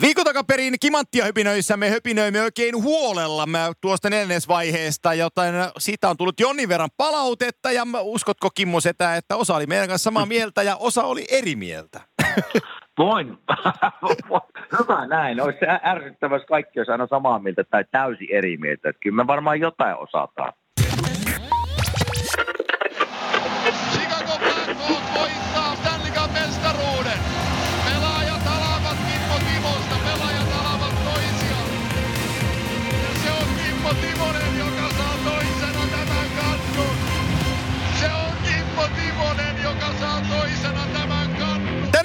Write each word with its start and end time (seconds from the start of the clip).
Viikon 0.00 0.24
takaperin 0.24 0.74
kimanttia 0.80 1.24
höpinöissä 1.24 1.76
me 1.76 1.90
höpinöimme 1.90 2.42
oikein 2.42 2.82
huolella 2.82 3.46
tuosta 3.80 4.10
neljännesvaiheesta, 4.10 5.14
joten 5.14 5.54
siitä 5.78 6.08
on 6.08 6.16
tullut 6.16 6.40
jonnin 6.40 6.68
verran 6.68 6.90
palautetta 6.96 7.72
ja 7.72 7.82
uskotko 8.02 8.50
Kimmo 8.54 8.80
Setä, 8.80 9.16
että 9.16 9.36
osa 9.36 9.54
oli 9.54 9.66
meidän 9.66 9.88
kanssa 9.88 10.04
samaa 10.04 10.26
mieltä 10.26 10.62
ja 10.62 10.76
osa 10.76 11.02
oli 11.02 11.24
eri 11.30 11.56
mieltä? 11.56 12.00
Voin. 12.98 13.38
Hyvä 14.78 15.06
näin. 15.06 15.40
Olisi 15.40 15.58
ärsyttävä, 15.84 16.36
jos 16.36 16.46
kaikki 16.48 16.80
olisi 16.80 16.92
aina 16.92 17.06
samaa 17.06 17.38
mieltä 17.38 17.64
tai 17.64 17.84
täysin 17.90 18.28
eri 18.30 18.56
mieltä. 18.56 18.88
Että 18.88 19.00
kyllä 19.00 19.16
me 19.16 19.26
varmaan 19.26 19.60
jotain 19.60 19.96
osataan. 19.96 20.52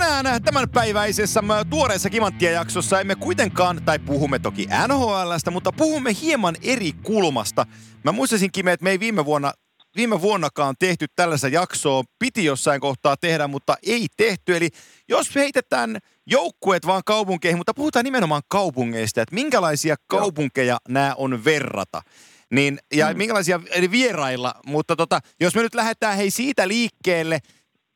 Tänään 0.09 0.43
tämänpäiväisessä 0.43 1.41
tuoreessa 1.69 2.09
kimanttia 2.09 2.51
jaksossa 2.51 2.99
emme 3.01 3.15
kuitenkaan, 3.15 3.81
tai 3.85 3.99
puhumme 3.99 4.39
toki 4.39 4.67
NHLstä, 4.87 5.51
mutta 5.51 5.71
puhumme 5.71 6.15
hieman 6.21 6.55
eri 6.61 6.93
kulmasta. 6.93 7.65
Mä 8.03 8.11
muistaisin 8.11 8.51
Kime, 8.51 8.71
että 8.71 8.83
me 8.83 8.89
ei 8.89 8.99
viime 8.99 9.25
vuonna 9.25 9.53
viime 9.95 10.21
vuonnakaan 10.21 10.75
tehty 10.79 11.05
tällaista 11.15 11.47
jaksoa. 11.47 12.03
Piti 12.19 12.45
jossain 12.45 12.81
kohtaa 12.81 13.17
tehdä, 13.17 13.47
mutta 13.47 13.75
ei 13.83 14.07
tehty. 14.17 14.55
Eli 14.57 14.69
jos 15.09 15.35
heitetään 15.35 15.97
joukkueet 16.25 16.85
vaan 16.85 17.01
kaupunkeihin, 17.05 17.57
mutta 17.57 17.73
puhutaan 17.73 18.05
nimenomaan 18.05 18.41
kaupungeista, 18.47 19.21
että 19.21 19.35
minkälaisia 19.35 19.95
kaupunkeja 20.07 20.77
nämä 20.87 21.13
on 21.17 21.45
verrata. 21.45 22.01
Niin, 22.51 22.79
ja 22.93 23.13
mm. 23.13 23.17
minkälaisia 23.17 23.59
eli 23.69 23.91
vierailla, 23.91 24.53
mutta 24.65 24.95
tota, 24.95 25.19
jos 25.39 25.55
me 25.55 25.61
nyt 25.61 25.75
lähdetään 25.75 26.17
hei 26.17 26.31
siitä 26.31 26.67
liikkeelle, 26.67 27.39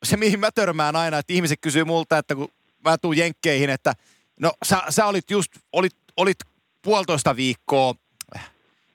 se 0.04 0.18
mihin 0.18 0.40
mä 0.40 0.50
törmään 0.56 0.96
aina, 0.96 1.18
että 1.18 1.34
ihmiset 1.34 1.60
kysyy 1.62 1.84
multa, 1.84 2.18
että 2.18 2.36
kun 2.36 2.48
mä 2.86 2.98
tuun 2.98 3.18
jenkkeihin, 3.18 3.70
että 3.70 3.94
no 4.40 4.52
sä, 4.66 4.82
sä 4.90 5.06
olit 5.06 5.32
just, 5.32 5.52
olit, 5.72 5.94
olit 6.18 6.38
puolitoista 6.82 7.36
viikkoa 7.36 7.96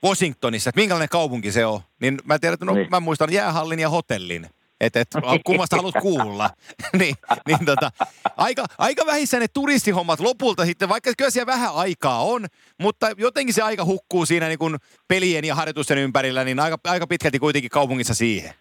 Washingtonissa, 0.05 0.71
että 0.71 0.81
minkälainen 0.81 1.09
kaupunki 1.09 1.53
se 1.53 1.67
on, 1.67 1.81
niin 2.01 2.19
mä 2.25 2.39
tiedän, 2.39 2.55
että 2.55 2.67
no, 2.67 2.75
Niin. 2.75 2.89
mä 2.91 3.01
muistan 3.01 3.33
jäähallin 3.33 3.79
ja 3.79 3.91
hotellin. 3.91 4.47
Että 4.81 5.01
et, 5.01 5.09
kummasta 5.45 5.77
haluat 5.77 5.95
kuulla. 6.03 6.51
niin, 6.99 7.15
niin 7.47 7.65
tota, 7.65 7.91
aika, 8.37 8.65
aika 8.79 9.07
vähissä 9.07 9.39
ne 9.39 9.49
turistihommat 9.49 10.21
lopulta 10.21 10.65
sitten, 10.65 10.89
vaikka 10.89 11.13
kyllä 11.19 11.31
siellä 11.31 11.53
vähän 11.53 11.75
aikaa 11.75 12.25
on, 12.25 12.47
mutta 12.79 13.11
jotenkin 13.17 13.55
se 13.55 13.63
aika 13.63 13.85
hukkuu 13.85 14.27
siinä 14.27 14.49
niin 14.49 14.59
kuin 14.59 14.77
pelien 15.09 15.45
ja 15.45 15.55
harjoitusten 15.55 15.99
ympärillä, 15.99 16.45
niin 16.45 16.61
aika, 16.61 16.79
aika 16.85 17.07
pitkälti 17.07 17.39
kuitenkin 17.39 17.71
kaupungissa 17.71 18.15
siihen. 18.15 18.55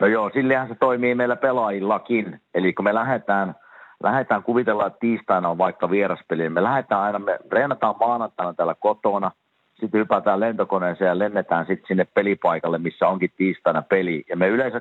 No 0.00 0.06
joo, 0.06 0.30
sillehän 0.34 0.68
se 0.68 0.74
toimii 0.74 1.14
meillä 1.14 1.36
pelaajillakin. 1.36 2.40
Eli 2.54 2.72
kun 2.72 2.84
me 2.84 2.94
lähdetään, 2.94 3.54
lähdetään 4.02 4.42
kuvitellaan, 4.42 4.86
että 4.86 5.00
tiistaina 5.00 5.48
on 5.48 5.58
vaikka 5.58 5.90
vieraspeli, 5.90 6.42
niin 6.42 6.52
me 6.52 6.62
lähdetään 6.62 7.00
aina, 7.00 7.18
me 7.18 7.38
reenataan 7.52 7.94
maanantaina 8.00 8.54
täällä 8.54 8.74
kotona, 8.74 9.30
sitten 9.80 10.00
hypätään 10.00 10.40
lentokoneeseen 10.40 11.08
ja 11.08 11.18
lennetään 11.18 11.66
sitten 11.66 11.88
sinne 11.88 12.06
pelipaikalle, 12.14 12.78
missä 12.78 13.08
onkin 13.08 13.30
tiistaina 13.36 13.82
peli. 13.82 14.24
Ja 14.28 14.36
me 14.36 14.48
yleensä 14.48 14.80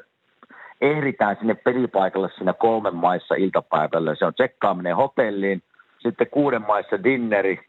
ehditään 0.82 1.36
sinne 1.40 1.56
pelipaikalle 1.56 2.30
siinä 2.38 2.54
kolmen 2.54 2.96
maissa 2.96 3.36
iltapäivällä. 3.36 4.16
Se 4.16 4.26
on 4.26 4.34
tsekkaaminen 4.34 4.96
hotelliin, 4.96 5.64
sitten 6.00 6.28
kuuden 6.32 6.62
maissa 6.68 7.04
dinneri 7.04 7.60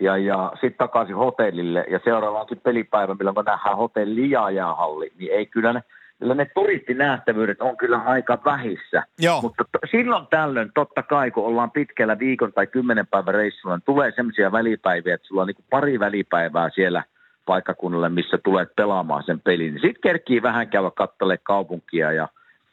ja, 0.00 0.16
ja 0.16 0.52
sitten 0.54 0.78
takaisin 0.78 1.16
hotellille. 1.16 1.84
Ja 1.88 2.00
seuraava 2.04 2.40
onkin 2.40 2.60
pelipäivä, 2.60 3.14
milloin 3.14 3.34
kun 3.34 3.44
nähdään 3.44 3.76
hotelli 3.76 4.30
ja 4.30 4.50
jäähalli, 4.50 5.12
niin 5.18 5.32
ei 5.32 5.46
kyllä 5.46 5.72
ne, 5.72 5.82
kyllä 6.20 6.34
ne 6.34 6.46
turistinähtävyydet 6.54 7.60
on 7.60 7.76
kyllä 7.76 7.98
aika 7.98 8.38
vähissä. 8.44 9.02
Joo. 9.18 9.42
Mutta 9.42 9.64
to, 9.72 9.78
silloin 9.90 10.26
tällöin, 10.30 10.70
totta 10.74 11.02
kai, 11.02 11.30
kun 11.30 11.44
ollaan 11.44 11.70
pitkällä 11.70 12.18
viikon 12.18 12.52
tai 12.52 12.66
kymmenen 12.66 13.06
päivän 13.06 13.34
reissulla, 13.34 13.76
niin 13.76 13.82
tulee 13.84 14.12
sellaisia 14.16 14.52
välipäiviä, 14.52 15.14
että 15.14 15.26
sulla 15.26 15.42
on 15.42 15.46
niin 15.46 15.64
pari 15.70 16.00
välipäivää 16.00 16.70
siellä 16.74 17.04
paikkakunnalle, 17.46 18.08
missä 18.08 18.38
tulet 18.38 18.76
pelaamaan 18.76 19.22
sen 19.22 19.40
pelin. 19.40 19.72
Sitten 19.72 20.02
kerkii 20.02 20.42
vähän 20.42 20.68
käydä 20.68 20.90
kattele 20.90 21.38
kaupunkia 21.42 22.12
ja, 22.12 22.28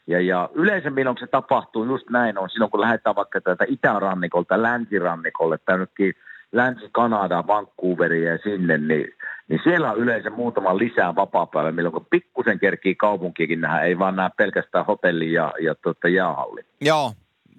ja, 0.08 0.22
ja 0.22 0.50
yleensä 0.54 0.90
milloin 0.90 1.18
se 1.20 1.28
tapahtuu 1.28 1.86
just 1.86 2.10
näin 2.10 2.38
on 2.38 2.50
silloin, 2.50 2.72
kun 2.72 2.82
lähdetään 2.82 3.16
vaikka 3.16 3.42
tätä 3.42 3.66
itärannikolta 3.68 4.62
länsirannikolle 4.62 5.58
tai 5.58 5.74
jonnekin 5.74 6.14
Länsi-Kanadaan, 6.52 7.48
Vancouveriin 7.48 8.26
ja 8.26 8.38
sinne, 8.44 8.78
niin, 8.78 9.08
niin 9.50 9.60
siellä 9.64 9.92
on 9.92 9.98
yleensä 9.98 10.30
muutama 10.30 10.78
lisää 10.78 11.16
vapaa 11.16 11.72
milloin 11.72 11.94
kun 11.94 12.08
pikkusen 12.10 12.60
kerkii 12.60 12.96
kaupunkiakin 12.96 13.62
nähdä, 13.62 13.82
ei 13.82 14.00
vaan 14.00 14.16
näe 14.16 14.30
pelkästään 14.38 14.86
hotelli 14.86 15.34
ja, 15.34 15.54
ja 15.62 15.76
tota 15.76 16.08
jäähalli. 16.08 16.62
Joo. 16.82 17.14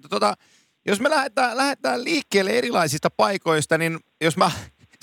Tota, 0.09 0.33
jos 0.85 1.01
me 1.01 1.09
lähdetään, 1.09 1.57
lähdetään 1.57 2.03
liikkeelle 2.03 2.51
erilaisista 2.51 3.09
paikoista, 3.17 3.77
niin 3.77 3.99
jos 4.21 4.37
mä, 4.37 4.51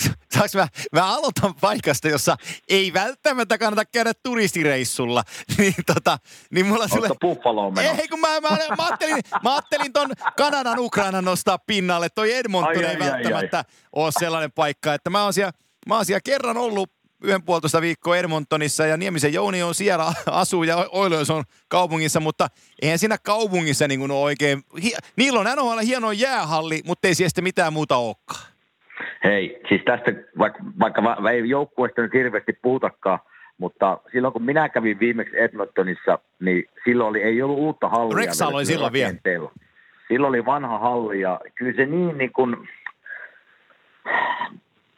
saaks 0.34 0.54
mä, 0.54 0.68
mä 0.92 1.14
aloitan 1.14 1.54
paikasta, 1.54 2.08
jossa 2.08 2.36
ei 2.68 2.92
välttämättä 2.92 3.58
kannata 3.58 3.84
käydä 3.84 4.12
turistireissulla, 4.22 5.22
niin 5.58 5.74
tota, 5.86 6.18
niin 6.50 6.66
mulla 6.66 6.88
sulle... 6.88 7.08
Buffaloon 7.20 7.74
menossa? 7.74 8.02
Ei, 8.02 8.08
kun 8.08 8.20
mä, 8.20 8.40
mä, 8.40 8.48
mä, 8.50 8.86
ajattelin, 8.86 9.22
mä 9.42 9.52
ajattelin 9.52 9.92
ton 9.92 10.10
Kanadan 10.36 10.78
Ukrainan 10.78 11.24
nostaa 11.24 11.58
pinnalle. 11.58 12.08
Toi 12.08 12.32
Edmonton 12.32 12.76
Ai, 12.76 12.84
ei 12.84 12.96
ai, 12.96 13.02
ai, 13.02 13.12
välttämättä 13.12 13.64
ole 13.92 14.12
sellainen 14.18 14.52
paikka, 14.52 14.94
että 14.94 15.10
mä 15.10 15.22
oon 15.22 15.32
siellä, 15.32 15.52
mä 15.88 15.94
oon 15.94 16.04
siellä 16.04 16.20
kerran 16.24 16.56
ollut 16.56 16.90
yhden 17.22 17.42
puolitoista 17.42 17.80
viikkoa 17.80 18.16
Edmontonissa 18.16 18.86
ja 18.86 18.96
Niemisen 18.96 19.32
Jouni 19.32 19.62
on 19.62 19.74
siellä 19.74 20.12
asuu 20.26 20.62
ja 20.62 20.76
Oilers 20.76 21.30
on 21.30 21.44
kaupungissa, 21.68 22.20
mutta 22.20 22.48
eihän 22.82 22.98
siinä 22.98 23.18
kaupungissa 23.18 23.88
niin 23.88 24.00
kuin 24.00 24.10
ole 24.10 24.20
oikein, 24.20 24.62
hi, 24.82 24.92
niillä 25.16 25.40
on 25.40 25.46
NHL 25.56 25.78
hieno 25.86 26.12
jäähalli, 26.12 26.82
mutta 26.86 27.08
ei 27.08 27.14
siellä 27.14 27.42
mitään 27.42 27.72
muuta 27.72 27.96
olekaan. 27.96 28.55
Hei, 29.24 29.60
siis 29.68 29.82
tästä, 29.84 30.12
vaikka, 30.38 30.58
vaikka 30.80 31.02
va- 31.02 31.30
ei 31.30 31.48
joukkueesta 31.48 32.02
nyt 32.02 32.12
hirveästi 32.12 32.52
puhutakaan, 32.62 33.18
mutta 33.58 33.98
silloin 34.12 34.32
kun 34.32 34.42
minä 34.42 34.68
kävin 34.68 35.00
viimeksi 35.00 35.40
Edmontonissa, 35.40 36.18
niin 36.40 36.64
silloin 36.84 37.08
oli, 37.08 37.22
ei 37.22 37.42
ollut 37.42 37.58
uutta 37.58 37.88
hallia. 37.88 38.16
Vielä 38.16 38.56
oli 38.56 38.66
silloin 38.66 38.92
vielä. 38.92 39.14
Silloin 40.08 40.28
oli 40.28 40.44
vanha 40.44 40.78
halli 40.78 41.20
ja 41.20 41.40
kyllä 41.54 41.72
se 41.76 41.86
niin 41.86 42.18
niin 42.18 42.32
kuin, 42.32 42.68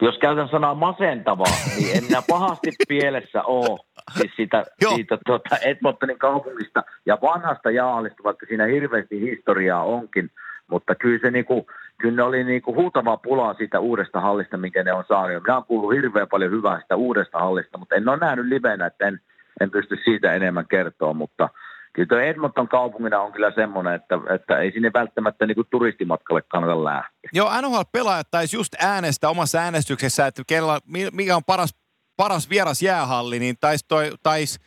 jos 0.03 0.19
käytän 0.19 0.48
sanaa 0.48 0.75
masentavaa, 0.75 1.53
niin 1.76 1.97
en 1.97 2.04
minä 2.04 2.22
pahasti 2.28 2.70
pielessä 2.88 3.42
ole 3.42 3.78
siis 4.16 4.32
siitä, 4.36 4.65
Joo. 4.80 4.94
siitä 4.94 5.19
tuota 5.26 5.56
Edmontonin 5.56 6.19
kaupungista 6.19 6.82
ja 7.06 7.19
vanhasta 7.22 7.70
jaalista, 7.70 8.22
vaikka 8.25 8.47
siinä 8.47 8.65
hirveästi 8.65 9.20
historiaa 9.20 9.84
onkin, 9.84 10.30
mutta 10.71 10.95
kyllä 10.95 11.19
se 11.23 11.31
niinku, 11.31 11.67
kyllä 11.99 12.17
ne 12.17 12.23
oli 12.23 12.45
niinku 12.45 12.75
huutava 12.75 13.17
pula 13.17 13.55
siitä 13.55 13.81
uudesta 13.81 14.21
hallista, 14.21 14.56
minkä 14.56 14.84
ne 14.84 14.93
on 14.93 15.05
saanut. 15.09 15.43
Minä 15.43 15.55
olen 15.55 15.65
kuullut 15.65 15.95
hirveän 15.95 16.29
paljon 16.29 16.51
hyvää 16.51 16.81
sitä 16.81 16.97
uudesta 16.97 17.39
hallista, 17.39 17.79
mutta 17.79 17.95
en 17.95 18.09
ole 18.09 18.17
nähnyt 18.17 18.47
livenä, 18.47 18.87
että 18.87 19.07
en, 19.07 19.21
en 19.61 19.71
pysty 19.71 19.97
siitä 20.05 20.34
enemmän 20.34 20.69
kertoa, 20.69 21.12
mutta 21.12 21.49
kyllä 21.93 22.07
tuo 22.07 22.19
Edmonton 22.19 22.69
kaupungina 22.69 23.21
on 23.21 23.33
kyllä 23.33 23.53
semmoinen, 23.55 23.95
että, 23.95 24.19
että 24.34 24.59
ei 24.59 24.73
sinne 24.73 24.91
välttämättä 24.95 25.47
niinku 25.47 25.65
turistimatkalle 25.65 26.43
kannata 26.43 26.84
lähteä. 26.84 27.31
Joo, 27.33 27.51
NHL-pelaajat 27.61 28.31
taisi 28.31 28.57
just 28.57 28.75
äänestää 28.78 29.31
omassa 29.31 29.59
äänestyksessä, 29.59 30.27
että 30.27 30.43
mi- 30.87 31.11
mikä 31.12 31.37
on 31.37 31.45
paras, 31.45 31.75
paras 32.17 32.51
vieras 32.51 32.83
jäähalli, 32.83 33.39
niin 33.39 33.57
taisi 33.61 33.87
tais 34.23 34.61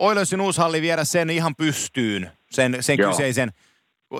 Oilersin 0.00 0.40
uusi 0.40 0.60
halli 0.60 0.82
viedä 0.82 1.04
sen 1.04 1.30
ihan 1.30 1.54
pystyyn, 1.56 2.30
sen, 2.50 2.76
sen 2.80 2.98
Joo. 2.98 3.10
kyseisen. 3.10 3.50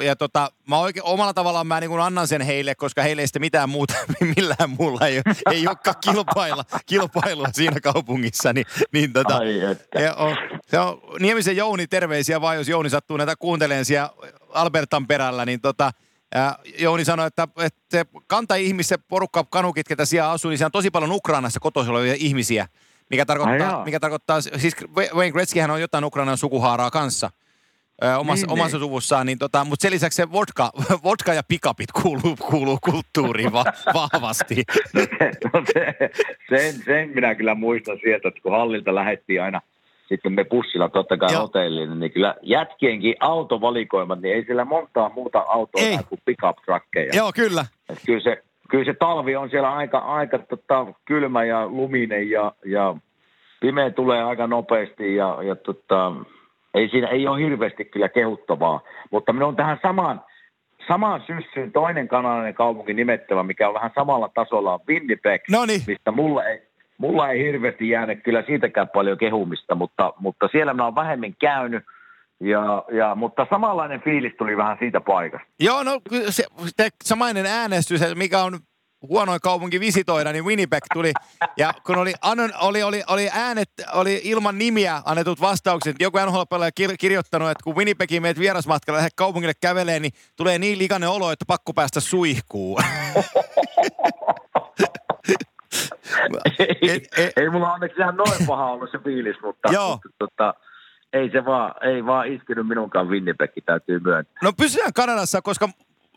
Ja 0.02 0.16
tota, 0.16 0.52
mä 0.68 0.78
oikein, 0.78 1.04
omalla 1.04 1.34
tavallaan 1.34 1.66
mä 1.66 1.80
niin 1.80 1.90
kuin 1.90 2.02
annan 2.02 2.28
sen 2.28 2.42
heille, 2.42 2.74
koska 2.74 3.02
heille 3.02 3.22
ei 3.22 3.26
sitten 3.26 3.42
mitään 3.42 3.68
muuta, 3.68 3.94
millään 4.36 4.70
muulla 4.78 5.06
ei, 5.06 5.22
ei 5.50 5.66
olekaan 5.68 5.96
kilpailla, 6.00 6.64
kilpailua 6.86 7.46
siinä 7.52 7.80
kaupungissa. 7.80 8.52
Niin, 8.52 8.66
niin 8.92 9.12
tota, 9.12 9.36
Ai 9.36 9.58
ja 9.94 10.14
on, 10.14 10.36
se 10.66 10.78
on 10.78 11.00
Niemisen 11.20 11.56
Jouni, 11.56 11.86
terveisiä 11.86 12.40
vaan, 12.40 12.56
jos 12.56 12.68
Jouni 12.68 12.90
sattuu 12.90 13.16
näitä 13.16 13.36
kuuntelemaan 13.36 13.84
siellä 13.84 14.10
Albertan 14.48 15.06
perällä, 15.06 15.44
niin 15.44 15.60
tota, 15.60 15.92
ja 16.34 16.58
Jouni 16.78 17.04
sanoi, 17.04 17.26
että, 17.26 17.48
että 17.56 17.80
se 17.90 18.06
kanta-ihmis, 18.26 18.88
se 18.88 18.98
porukka 18.98 19.44
kanukit, 19.44 19.88
ketä 19.88 20.04
siellä 20.04 20.30
asuu, 20.30 20.48
niin 20.48 20.58
siellä 20.58 20.68
on 20.68 20.72
tosi 20.72 20.90
paljon 20.90 21.12
Ukrainassa 21.12 21.60
kotoisin 21.60 21.92
olevia 21.92 22.14
ihmisiä, 22.18 22.68
mikä 23.10 23.26
tarkoittaa, 23.26 23.84
mikä 23.84 24.00
tarkoittaa, 24.00 24.40
siis 24.40 24.76
Wayne 25.14 25.32
Gretzkyhän 25.32 25.70
on 25.70 25.80
jotain 25.80 26.04
Ukrainan 26.04 26.36
sukuhaaraa 26.38 26.90
kanssa 26.90 27.30
ö, 28.04 28.16
omassa, 28.18 28.46
Niin, 28.46 28.52
omassa 28.52 28.76
niin. 28.76 28.84
suvussaan, 28.84 29.26
niin 29.26 29.38
tota, 29.38 29.64
mutta 29.64 29.82
sen 29.82 29.92
lisäksi 29.92 30.16
se 30.16 30.32
vodka, 30.32 30.70
vodka 31.04 31.34
ja 31.34 31.42
pikapit 31.48 31.92
kuuluu, 32.02 32.36
kuuluu 32.50 32.78
kulttuuriin 32.84 33.52
va, 33.52 33.64
vahvasti. 33.94 34.64
No 35.44 35.62
se, 35.72 36.10
sen, 36.48 36.74
sen 36.84 37.10
minä 37.14 37.34
kyllä 37.34 37.54
muistan 37.54 37.98
sieltä, 38.04 38.28
että 38.28 38.40
kun 38.40 38.52
hallilta 38.52 38.94
lähdettiin 38.94 39.42
aina 39.42 39.60
sitten 40.08 40.32
me 40.32 40.44
bussilla 40.44 40.88
totta 40.88 41.16
kai 41.16 41.32
Joo. 41.32 41.42
hotelliin, 41.42 42.00
niin 42.00 42.12
kyllä 42.12 42.34
jätkienkin 42.42 43.14
autovalikoimat, 43.20 44.20
niin 44.20 44.34
ei 44.34 44.44
siellä 44.44 44.64
montaa 44.64 45.08
muuta 45.14 45.44
autoa 45.48 45.82
Ei. 45.82 45.98
kuin 46.08 46.20
pickup 46.24 46.56
truckeja. 46.64 47.12
Joo, 47.16 47.32
kyllä. 47.34 47.64
Et 47.88 47.98
kyllä, 48.06 48.20
se, 48.20 48.42
kyllä 48.70 48.84
se 48.84 48.94
talvi 48.94 49.36
on 49.36 49.50
siellä 49.50 49.72
aika, 49.72 49.98
aika 49.98 50.38
tota, 50.38 50.86
kylmä 51.04 51.44
ja 51.44 51.66
luminen 51.66 52.30
ja, 52.30 52.52
ja 52.64 52.96
pimeä 53.60 53.90
tulee 53.90 54.22
aika 54.22 54.46
nopeasti 54.46 55.16
ja, 55.16 55.38
ja 55.42 55.56
tota, 55.56 56.12
ei 56.78 56.88
siinä 56.88 57.08
ei 57.08 57.28
ole 57.28 57.40
hirveästi 57.40 57.84
kyllä 57.84 58.08
kehuttavaa. 58.08 58.80
Mutta 59.10 59.32
minun 59.32 59.48
on 59.48 59.56
tähän 59.56 59.78
samaan, 59.82 60.24
samaan 60.88 61.22
syssyyn 61.26 61.72
toinen 61.72 62.08
kanalainen 62.08 62.54
kaupunki 62.54 62.94
nimettävä, 62.94 63.42
mikä 63.42 63.68
on 63.68 63.74
vähän 63.74 63.90
samalla 63.94 64.30
tasolla, 64.34 64.74
on 64.74 64.80
Winnipeg, 64.88 65.42
Noniin. 65.50 65.82
mistä 65.86 66.10
mulla 66.10 66.44
ei, 66.44 66.62
mulla 66.98 67.28
ei 67.30 67.44
hirveästi 67.44 67.88
jäänyt 67.88 68.22
kyllä 68.24 68.42
siitäkään 68.46 68.88
paljon 68.88 69.18
kehumista, 69.18 69.74
mutta, 69.74 70.12
mutta 70.20 70.48
siellä 70.52 70.74
mä 70.74 70.84
oon 70.84 70.94
vähemmän 70.94 71.34
käynyt. 71.40 71.84
Ja, 72.40 72.84
ja, 72.92 73.14
mutta 73.14 73.46
samanlainen 73.50 74.02
fiilis 74.02 74.32
tuli 74.38 74.56
vähän 74.56 74.76
siitä 74.78 75.00
paikasta. 75.00 75.46
Joo, 75.60 75.82
no 75.82 76.00
se, 76.28 76.44
se 76.76 76.88
samainen 77.04 77.46
äänestys, 77.46 78.00
mikä 78.14 78.42
on 78.42 78.58
huonoin 79.02 79.40
kaupunki 79.40 79.80
visitoida, 79.80 80.32
niin 80.32 80.44
Winnipeg 80.44 80.82
tuli. 80.94 81.12
Ja 81.56 81.74
kun 81.86 81.98
oli, 81.98 82.14
anon, 82.22 82.50
oli, 82.60 82.82
oli, 82.82 83.02
oli 83.06 83.28
äänet, 83.32 83.70
oli 83.92 84.20
ilman 84.24 84.58
nimiä 84.58 85.02
annetut 85.04 85.40
vastaukset. 85.40 85.96
Joku 86.00 86.18
nhl 86.18 86.42
kir- 86.80 86.96
kirjoittanut, 86.98 87.50
että 87.50 87.64
kun 87.64 87.76
Winnipegin 87.76 88.22
meet 88.22 88.38
vierasmatkalla 88.38 88.96
lähdet 88.96 89.14
kaupungille 89.16 89.54
kävelee, 89.60 90.00
niin 90.00 90.12
tulee 90.36 90.58
niin 90.58 90.78
likainen 90.78 91.08
olo, 91.08 91.30
että 91.32 91.44
pakko 91.48 91.72
päästä 91.72 92.00
suihkuun. 92.00 92.82
ei, 96.58 96.90
et- 97.16 97.32
ei 97.36 97.50
mulla 97.50 97.72
onneksi 97.72 98.00
ihan 98.00 98.16
noin 98.16 98.46
paha 98.46 98.66
ollut 98.72 98.90
se 98.90 98.98
fiilis, 98.98 99.36
mutta, 99.42 99.72
Joo. 99.72 99.90
mutta 99.90 100.08
tota, 100.18 100.54
ei 101.12 101.30
se 101.30 101.44
vaan, 101.44 101.74
ei 101.86 102.06
vaan 102.06 102.32
iskenyt 102.32 102.68
minunkaan 102.68 103.08
Winnipeg, 103.08 103.50
täytyy 103.66 104.00
myöntää. 104.00 104.34
No 104.42 104.52
pysytään 104.52 104.92
Kanadassa, 104.92 105.42
koska 105.42 105.68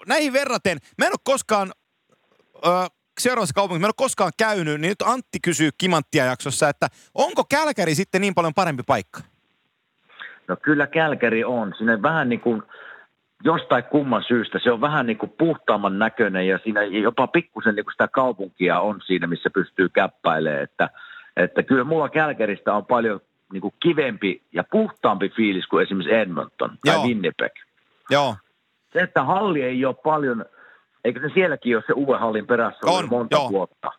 näihin 0.07 0.33
verraten, 0.33 0.78
mä 0.98 1.06
en 1.06 1.12
ole 1.12 1.19
koskaan, 1.24 1.72
ö, 2.65 2.69
seuraavassa 3.19 3.53
kaupungissa, 3.53 3.81
mä 3.81 3.85
en 3.85 3.89
ole 3.89 3.93
koskaan 4.05 4.31
käynyt, 4.37 4.81
niin 4.81 4.89
nyt 4.89 5.01
Antti 5.01 5.39
kysyy 5.43 5.69
Kimanttia 5.77 6.25
jaksossa, 6.25 6.69
että 6.69 6.87
onko 7.15 7.43
Kälkäri 7.49 7.95
sitten 7.95 8.21
niin 8.21 8.35
paljon 8.35 8.53
parempi 8.53 8.83
paikka? 8.87 9.21
No 10.47 10.57
kyllä 10.61 10.87
Kälkäri 10.87 11.43
on. 11.43 11.73
Siinä 11.77 12.01
vähän 12.01 12.29
niin 12.29 12.39
kuin 12.39 12.63
jostain 13.43 13.83
kumman 13.83 14.23
syystä 14.27 14.59
se 14.63 14.71
on 14.71 14.81
vähän 14.81 15.05
niin 15.05 15.17
kuin 15.17 15.33
puhtaamman 15.37 15.99
näköinen 15.99 16.47
ja 16.47 16.59
siinä 16.63 16.83
jopa 16.83 17.27
pikkusen 17.27 17.75
niin 17.75 17.85
kuin 17.85 17.93
sitä 17.93 18.07
kaupunkia 18.07 18.79
on 18.79 19.01
siinä, 19.05 19.27
missä 19.27 19.49
pystyy 19.49 19.89
käppäilemään. 19.89 20.63
Että, 20.63 20.89
että 21.37 21.63
kyllä 21.63 21.83
mulla 21.83 22.09
Kälkäristä 22.09 22.73
on 22.73 22.85
paljon 22.85 23.19
niin 23.53 23.61
kuin 23.61 23.73
kivempi 23.79 24.41
ja 24.53 24.63
puhtaampi 24.71 25.29
fiilis 25.29 25.67
kuin 25.67 25.83
esimerkiksi 25.83 26.15
Edmonton 26.15 26.77
tai 26.85 26.95
Joo. 26.95 27.03
Winnipeg. 27.05 27.51
Joo, 28.09 28.35
Se, 28.93 28.99
että 28.99 29.23
halli 29.23 29.61
ei 29.61 29.85
ole 29.85 29.95
paljon, 30.03 30.45
eikö 31.06 31.19
se 31.19 31.33
sielläkin 31.33 31.75
ole 31.75 31.83
se 31.88 31.94
uuden 31.94 32.19
hallin 32.19 32.48
perässä 32.48 32.80
On, 32.88 33.09
monta 33.09 33.36
joo. 33.36 33.50
vuotta, 33.50 33.92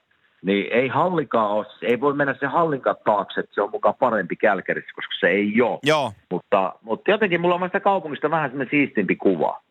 niin 0.43 0.73
ei 0.73 0.89
hallikaan 0.89 1.51
ole, 1.51 1.67
ei 1.83 2.01
voi 2.01 2.15
mennä 2.15 2.35
se 2.41 2.47
hallinkaan 2.47 2.97
taakse, 3.05 3.41
että 3.41 3.55
se 3.55 3.63
on 3.63 3.71
mukaan 3.71 3.95
parempi 3.95 4.37
Kälkärissä, 4.37 4.91
koska 4.95 5.15
se 5.21 5.27
ei 5.27 5.63
ole. 5.63 5.79
joo. 5.83 6.13
Mutta, 6.31 6.75
mutta 6.83 7.11
jotenkin 7.11 7.41
mulla 7.41 7.55
on 7.55 7.61
vaan 7.61 7.69
sitä 7.69 7.81
kaupungista 7.81 8.31
vähän 8.31 8.51
semmoinen 8.51 8.71
siistimpi 8.71 9.17
kuva. 9.17 9.63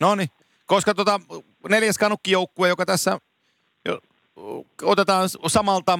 No 0.00 0.14
niin, 0.14 0.28
koska 0.66 0.94
tota, 0.94 1.20
neljäs 1.68 1.98
kanukkijoukkue, 1.98 2.68
joka 2.68 2.86
tässä 2.86 3.18
jo, 3.84 3.98
otetaan 4.82 5.28
samalta 5.46 5.98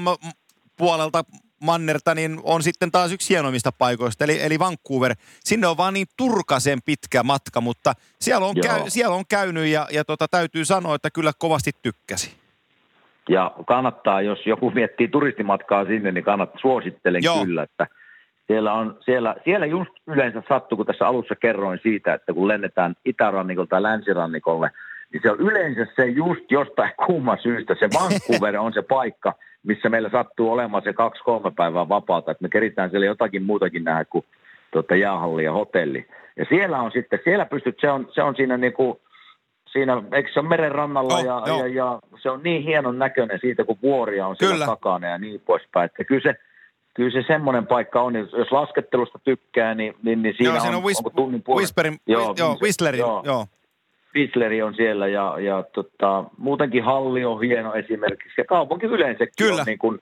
puolelta 0.77 1.25
mannerta, 1.67 2.15
niin 2.15 2.41
on 2.43 2.63
sitten 2.63 2.91
taas 2.93 3.13
yksi 3.13 3.35
hienoimmista 3.35 3.71
paikoista, 3.79 4.25
eli, 4.25 4.43
eli 4.43 4.59
Vancouver. 4.59 5.15
Sinne 5.41 5.67
on 5.67 5.77
vaan 5.77 5.95
niin 5.95 6.07
turkasen 6.17 6.79
pitkä 6.85 7.23
matka, 7.23 7.61
mutta 7.61 7.93
siellä 8.21 8.47
on, 8.47 8.57
Joo. 8.57 8.63
käy, 8.63 8.83
siellä 8.89 9.17
on 9.17 9.25
käynyt 9.29 9.67
ja, 9.67 9.87
ja 9.93 10.05
tota, 10.05 10.29
täytyy 10.29 10.65
sanoa, 10.65 10.95
että 10.95 11.11
kyllä 11.11 11.33
kovasti 11.39 11.71
tykkäsi. 11.83 12.37
Ja 13.29 13.53
kannattaa, 13.67 14.23
jos 14.23 14.47
joku 14.47 14.71
miettii 14.71 15.09
turistimatkaa 15.09 15.85
sinne, 15.85 16.13
niin 16.13 16.25
kannattaa, 16.25 16.61
suosittelen 16.61 17.23
Joo. 17.23 17.45
kyllä, 17.45 17.63
että 17.63 17.87
siellä, 18.47 18.73
on, 18.73 18.99
siellä, 19.05 19.35
siellä 19.45 19.67
just 19.67 19.91
yleensä 20.07 20.43
sattuu, 20.49 20.77
kun 20.77 20.87
tässä 20.87 21.07
alussa 21.07 21.35
kerroin 21.35 21.81
siitä, 21.83 22.15
että 22.15 22.33
kun 22.33 22.49
lennetään 22.49 22.95
itärannikolta 23.05 23.71
tai 23.71 23.83
länsirannikolle, 23.83 24.71
niin 25.13 25.23
se 25.23 25.31
on 25.31 25.41
yleensä 25.41 25.87
se 25.97 26.05
just 26.05 26.51
jostain 26.51 26.93
kumman 27.07 27.39
syystä, 27.43 27.75
se 27.75 27.89
Vancouver 28.01 28.59
on 28.59 28.73
se 28.73 28.83
paikka, 28.83 29.33
missä 29.63 29.89
meillä 29.89 30.11
sattuu 30.11 30.53
olemaan 30.53 30.83
se 30.83 30.93
kaksi-kolme 30.93 31.51
päivää 31.51 31.89
vapaata, 31.89 32.31
että 32.31 32.43
me 32.43 32.49
keritään 32.49 32.91
siellä 32.91 33.07
jotakin 33.07 33.43
muutakin 33.43 33.85
nähdä 33.85 34.05
kuin 34.05 34.25
tuota 34.71 34.97
jäähalli 34.97 35.45
ja 35.45 35.53
hotelli. 35.53 36.07
Ja 36.37 36.45
siellä 36.49 36.81
on 36.83 36.91
sitten, 36.93 37.19
siellä 37.25 37.47
pystyt, 37.47 37.77
se 37.81 37.91
on, 37.91 38.09
se 38.15 38.23
on 38.23 38.37
siinä 38.37 38.57
niinku, 38.57 39.01
siinä, 39.73 40.03
eikö 40.13 40.31
se 40.33 40.41
ole 40.41 40.49
meren 40.49 40.73
rannalla 40.73 41.15
Oh, 41.15 41.25
ja, 41.25 41.43
ja, 41.47 41.67
ja, 41.67 41.99
se 42.23 42.31
on 42.31 42.41
niin 42.43 42.63
hienon 42.63 42.99
näköinen 42.99 43.39
siitä, 43.41 43.65
kun 43.65 43.79
vuoria 43.83 44.27
on 44.27 44.37
siellä 44.37 44.55
Kyllä. 44.55 44.67
takana 44.67 45.09
ja 45.09 45.19
niin 45.19 45.41
poispäin. 45.41 45.85
Että 45.85 46.05
kyllä 46.05 46.23
se, 46.23 46.35
kyllä 46.95 47.11
se 47.11 47.27
semmoinen 47.27 47.67
paikka 47.67 48.03
on, 48.03 48.15
jos 48.15 48.53
laskettelusta 48.53 49.19
tykkää, 49.25 49.75
niin, 49.75 49.95
niin, 50.03 50.23
niin 50.23 50.35
siinä, 50.39 50.53
joo, 50.53 50.61
siinä 50.61 50.77
on, 50.77 50.83
on, 50.85 50.91
Whis- 50.91 50.99
onko 50.99 51.11
tunnin 51.11 51.43
puolen. 51.43 51.61
Whisperin, 51.63 51.97
Joo, 52.07 52.23
joo, 52.23 52.35
joo, 52.39 52.55
Whis- 52.55 52.63
Whistlerin, 52.63 53.01
joo. 53.01 53.23
joo. 53.25 53.47
Joo. 54.17 54.25
Whistleri 54.25 54.63
on 54.63 54.75
siellä 54.75 55.09
ja, 55.09 55.35
ja 55.41 55.65
tota, 55.73 56.25
muutenkin 56.39 56.85
halli 56.85 57.25
on 57.25 57.41
hieno 57.41 57.75
esimerkiksi. 57.75 58.41
Ja 58.41 58.45
kaupunki 58.45 58.87
yleensäkin 58.87 59.35
Kyllä. 59.39 59.61
on 59.61 59.67
niin 59.67 59.79
kuin, 59.79 59.99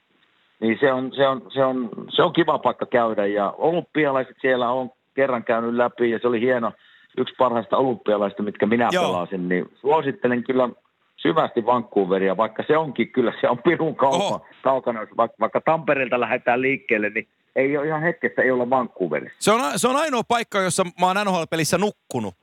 niin 0.61 0.79
se 0.81 0.93
on, 0.93 1.13
se, 1.17 1.27
on, 1.27 1.43
se, 1.55 1.65
on, 1.65 1.91
se 2.09 2.23
on 2.23 2.33
kiva 2.33 2.59
paikka 2.59 2.87
käydä 2.87 3.27
ja 3.27 3.55
olympialaiset 3.59 4.37
siellä 4.41 4.71
on 4.71 4.91
kerran 5.15 5.45
käynyt 5.45 5.75
läpi 5.75 6.11
ja 6.11 6.19
se 6.19 6.29
oli 6.29 6.41
hieno, 6.41 6.73
yksi 7.19 7.35
parhaista 7.39 7.77
olympialaista, 7.77 8.43
mitkä 8.43 8.67
minä 8.67 8.89
Joo. 8.93 9.07
pelasin, 9.07 9.49
niin 9.49 9.71
suosittelen 9.81 10.45
kyllä 10.45 10.69
syvästi 11.17 11.67
Vancouveria, 11.67 12.37
vaikka 12.37 12.65
se 12.67 12.77
onkin 12.77 13.13
kyllä, 13.13 13.33
se 13.41 13.49
on 13.49 13.59
pirun 13.59 13.97
kaupa, 13.97 14.25
Oho. 14.25 14.47
kaukana, 14.63 15.01
jos 15.01 15.09
vaikka, 15.17 15.37
vaikka 15.41 15.61
Tampereelta 15.61 16.21
lähdetään 16.21 16.63
liikkeelle, 16.63 17.11
niin 17.11 17.29
ei 17.57 17.77
ole 17.77 17.87
ihan 17.87 18.03
hetkessä, 18.03 18.43
ei 18.43 18.51
olla 18.51 18.71
Vancouverissa. 18.71 19.37
Se 19.39 19.53
on, 19.53 19.61
se 19.77 19.89
on 19.89 19.97
ainoa 19.97 20.23
paikka, 20.29 20.61
jossa 20.61 20.85
mä 21.01 21.07
oon 21.07 21.17
NHL-pelissä 21.17 21.79
nukkunut. 21.79 22.35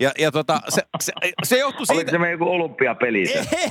Ja, 0.00 0.12
ja 0.18 0.32
tota, 0.32 0.60
se, 0.68 0.82
se, 1.00 1.12
se 1.44 1.58
johtui 1.58 1.84
Oliko 1.88 1.94
siitä... 1.94 2.10
se 2.10 2.18
meidän 2.18 2.40
joku 2.40 2.52
olympiapeli? 2.52 3.24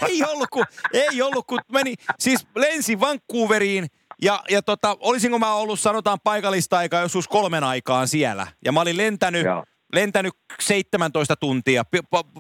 Ei 0.10 0.24
ollut, 0.24 0.48
kun, 0.50 0.66
ei 0.94 1.22
ollut, 1.22 1.48
kun 1.48 1.60
meni, 1.72 1.94
siis 2.20 2.48
lensi 2.56 3.00
Vancouveriin 3.00 3.88
ja, 4.22 4.44
ja 4.50 4.62
tota, 4.62 4.98
olisinko 5.00 5.40
mä 5.40 5.54
ollut 5.54 5.80
sanotaan 5.80 6.18
paikallista 6.24 6.78
aikaa 6.78 7.02
joskus 7.02 7.28
kolmen 7.28 7.64
aikaan 7.64 8.08
siellä. 8.08 8.48
Ja 8.66 8.72
mä 8.72 8.82
olin 8.82 8.98
lentänyt, 8.98 9.46
Joo. 9.46 9.64
lentänyt 9.94 10.34
17 10.60 11.36
tuntia 11.36 11.84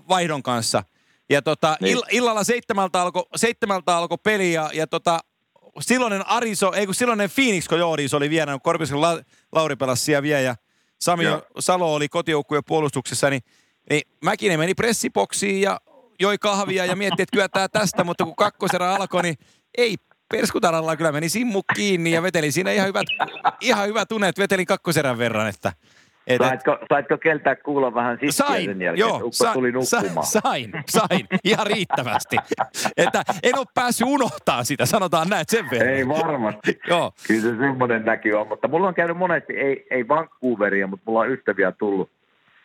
vaihdon 0.09 0.43
kanssa. 0.43 0.83
Ja 1.29 1.41
tota, 1.41 1.77
Niin. 1.81 1.91
ill, 1.93 2.01
illalla 2.11 2.43
seitsemältä 2.43 3.01
alkoi 3.01 3.23
seitsemältä 3.35 3.97
alko 3.97 4.17
peli 4.17 4.53
ja, 4.53 4.69
ja 4.73 4.87
tota, 4.87 5.19
silloinen 5.79 6.27
Ariso, 6.27 6.73
ei 6.73 6.85
kun 6.85 6.95
silloinen 6.95 7.29
Phoenix 7.35 7.67
Coyotes 7.69 8.13
oli 8.13 8.29
vielä, 8.29 8.51
kun 8.51 8.61
Korpisen 8.61 9.01
La, 9.01 9.19
Lauri 9.51 9.75
pelasi 9.75 10.03
siellä 10.03 10.23
vielä 10.23 10.41
ja 10.41 10.55
Sami 11.01 11.23
Joo. 11.23 11.41
Salo 11.59 11.93
oli 11.93 12.09
kotijoukkueen 12.09 12.63
puolustuksessa, 12.67 13.29
niin, 13.29 13.41
niin 13.89 14.01
Mäkinen 14.23 14.59
meni 14.59 14.73
pressiboksiin 14.73 15.61
ja 15.61 15.79
joi 16.19 16.37
kahvia 16.37 16.85
ja 16.85 16.95
mietti, 16.95 17.21
että 17.21 17.33
kyllä 17.33 17.49
tää 17.49 17.67
tästä, 17.67 18.03
mutta 18.03 18.23
kun 18.23 18.35
kakkoserä 18.35 18.95
alkoi, 18.95 19.23
niin 19.23 19.35
ei 19.77 19.95
perskutaralla 20.31 20.95
kyllä 20.95 21.11
meni 21.11 21.29
simmu 21.29 21.63
kiinni 21.75 22.11
ja 22.11 22.23
vetelin 22.23 22.53
siinä 22.53 22.71
ihan 22.71 22.87
hyvät, 22.87 23.07
ihan 23.61 23.87
hyvät 23.87 24.11
unet, 24.11 24.39
vetelin 24.39 24.65
kakkoserän 24.65 25.17
verran, 25.17 25.47
että 25.47 25.73
et, 26.27 26.37
Saitko, 26.37 26.77
saitko 26.89 27.17
keltää 27.17 27.55
kuulla 27.55 27.93
vähän 27.93 28.15
sitkeä 28.15 28.31
Sain, 28.31 28.65
sen 28.65 28.81
jälkeen, 28.81 29.07
joo, 29.07 29.15
että 29.15 29.25
ukko 29.25 29.31
sa, 29.31 29.53
tuli 29.53 29.71
sa, 29.83 30.01
nukkumaan? 30.01 30.27
sain, 30.27 30.71
sain, 30.89 31.27
ihan 31.43 31.67
riittävästi. 31.67 32.37
että 32.97 33.23
en 33.43 33.57
ole 33.57 33.65
päässyt 33.73 34.07
unohtaa 34.07 34.63
sitä, 34.63 34.85
sanotaan 34.85 35.29
näin, 35.29 35.45
sen 35.47 35.69
verran. 35.71 35.93
Ei 35.93 36.07
varmasti. 36.07 36.79
Joo. 36.87 37.11
Kyllä 37.27 37.41
se 37.41 37.57
semmoinen 37.57 38.05
näky 38.05 38.31
on, 38.31 38.47
mutta 38.47 38.67
mulla 38.67 38.87
on 38.87 38.93
käynyt 38.93 39.17
monesti, 39.17 39.53
ei, 39.53 39.87
ei 39.91 40.07
Vancouveria, 40.07 40.87
mutta 40.87 41.03
mulla 41.05 41.19
on 41.19 41.31
ystäviä 41.31 41.71
tullut 41.71 42.09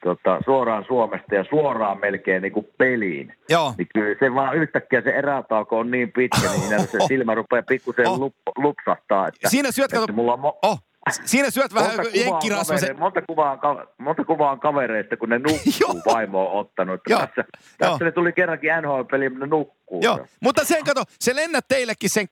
tota, 0.05 0.41
suoraan 0.45 0.85
Suomesta 0.89 1.35
ja 1.35 1.45
suoraan 1.51 2.01
melkein 2.01 2.43
niin 2.43 2.53
kuin 2.53 2.69
peliin. 2.79 3.35
Joo, 3.49 3.75
Niin 3.79 3.89
kyllä 3.95 4.17
se 4.21 4.35
vaan 4.35 4.57
yhtäkkiä 4.57 5.01
se 5.01 5.11
erätauko 5.11 5.79
on 5.79 5.91
niin 5.91 6.13
pitkä, 6.13 6.41
niin 6.51 6.61
siinä 6.61 6.79
se 6.79 6.99
silmä 7.09 7.35
rupeaa 7.35 7.63
pikkusen 7.63 8.09
Oh. 8.09 8.19
lup, 8.19 8.35
lupsahtaa. 8.57 9.29
Että, 9.29 9.49
Siinä 9.49 9.73
syöt, 9.73 9.91
kato- 9.91 10.03
että 10.05 10.13
mulla 10.13 10.33
on 10.33 10.39
mo- 10.41 10.59
oh, 10.63 10.79
siinä 11.25 11.51
syöt 11.51 11.75
vähän 11.75 11.91
jenkkirasvasen. 12.15 12.99
monta, 12.99 13.23
kuvaa 13.23 13.59
on, 13.63 13.87
monta 13.99 14.25
kuvaa 14.25 14.51
on 14.53 14.61
kavereista, 14.61 15.17
kun 15.17 15.29
ne 15.29 15.39
nukkuu, 15.39 16.13
vaimo 16.15 16.51
on 16.53 16.61
ottanut. 16.61 17.01
Joo. 17.09 17.21
Tässä, 17.21 17.45
tässä 17.79 18.05
ne 18.05 18.13
tuli 18.13 18.33
kerrankin 18.33 18.71
NHL-peli, 18.83 19.29
mutta 19.29 19.47
ne 19.47 19.51
nukkuu. 19.51 20.01
Joo, 20.03 20.27
mutta 20.41 20.65
sen 20.65 20.85
kato, 20.85 21.03
se 21.21 21.37
lennät 21.37 21.65
teillekin 21.69 22.11
sen, 22.11 22.27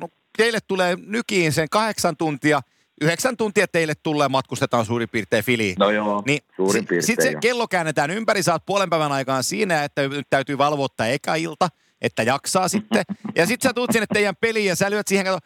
no, 0.00 0.08
teille 0.36 0.58
tulee 0.68 0.96
nykiin 1.06 1.52
sen 1.52 1.68
kahdeksan 1.70 2.16
tuntia, 2.16 2.60
yhdeksän 3.00 3.36
tuntia 3.36 3.68
teille 3.68 3.94
tulee 3.94 4.28
matkustetaan 4.28 4.84
suurin 4.86 5.08
piirtein 5.08 5.44
filiin. 5.44 5.74
No 5.78 5.90
joo, 5.90 6.22
Niin 6.26 6.40
suurin 6.56 6.72
Sitten 6.82 6.86
piirtein. 7.16 7.22
se 7.32 7.38
kello 7.40 7.68
käännetään 7.68 8.10
ympäri, 8.10 8.42
saat 8.42 8.66
puolen 8.66 8.90
päivän 8.90 9.12
aikaan 9.12 9.44
siinä, 9.44 9.84
että 9.84 10.08
nyt 10.08 10.26
täytyy 10.30 10.58
valvoa 10.58 10.86
tämä 10.96 11.08
eka 11.08 11.34
ilta. 11.34 11.68
Että 12.02 12.22
jaksaa 12.22 12.68
sitten. 12.68 13.02
Ja 13.34 13.46
sitten 13.46 13.68
sä 13.68 13.74
tuut 13.74 13.90
sinne 13.92 14.06
teidän 14.12 14.34
peliin 14.40 14.66
ja 14.66 14.76
sä 14.76 14.90
lyöt 14.90 15.08
siihen, 15.08 15.26
kato, 15.26 15.38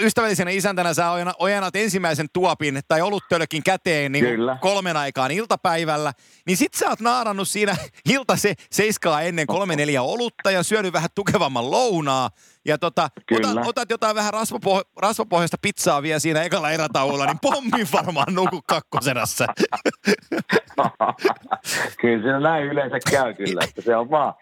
ystävällisenä 0.00 0.50
isäntänä 0.50 0.94
sä 0.94 1.10
ojennat 1.38 1.76
ensimmäisen 1.76 2.26
tuopin 2.32 2.80
tai 2.88 3.02
oluttölkin 3.02 3.62
käteen 3.62 4.12
niin 4.12 4.24
Kyllä. 4.24 4.58
kolmen 4.60 4.96
aikaan 4.96 5.30
iltapäivällä. 5.30 6.12
Niin 6.46 6.56
sit 6.56 6.74
sä 6.74 6.88
oot 6.88 7.00
naarannut 7.00 7.48
siinä 7.48 7.76
ilta 8.08 8.36
se 8.36 8.54
seiskaa 8.70 9.22
ennen 9.22 9.46
kolme 9.46 9.76
neljä 9.76 10.02
olutta 10.02 10.50
ja 10.50 10.62
syönyt 10.62 10.92
vähän 10.92 11.10
tukevamman 11.14 11.70
lounaa. 11.70 12.30
Ja 12.64 12.78
tota, 12.78 13.08
Kyllä. 13.26 13.50
otat, 13.50 13.66
otat 13.66 13.90
jotain 13.90 14.16
vähän 14.16 14.32
rasvapoh- 14.34 14.90
rasvapohjaista 14.96 15.56
pizzaa 15.62 16.02
vielä 16.02 16.18
siinä 16.18 16.42
ekalla 16.42 16.70
erätauolla, 16.70 17.26
niin 17.26 17.38
pommin 17.42 17.86
varmaan 17.92 18.34
nuku 18.34 18.62
kakkoserassa. 18.68 19.46
kyllä 22.00 22.22
siinä 22.22 22.40
näin 22.40 22.64
yleensä 22.64 22.98
käy 23.10 23.34
kyllä, 23.34 23.60
että 23.64 23.82
se 23.82 23.96
on 23.96 24.10
vaan, 24.10 24.34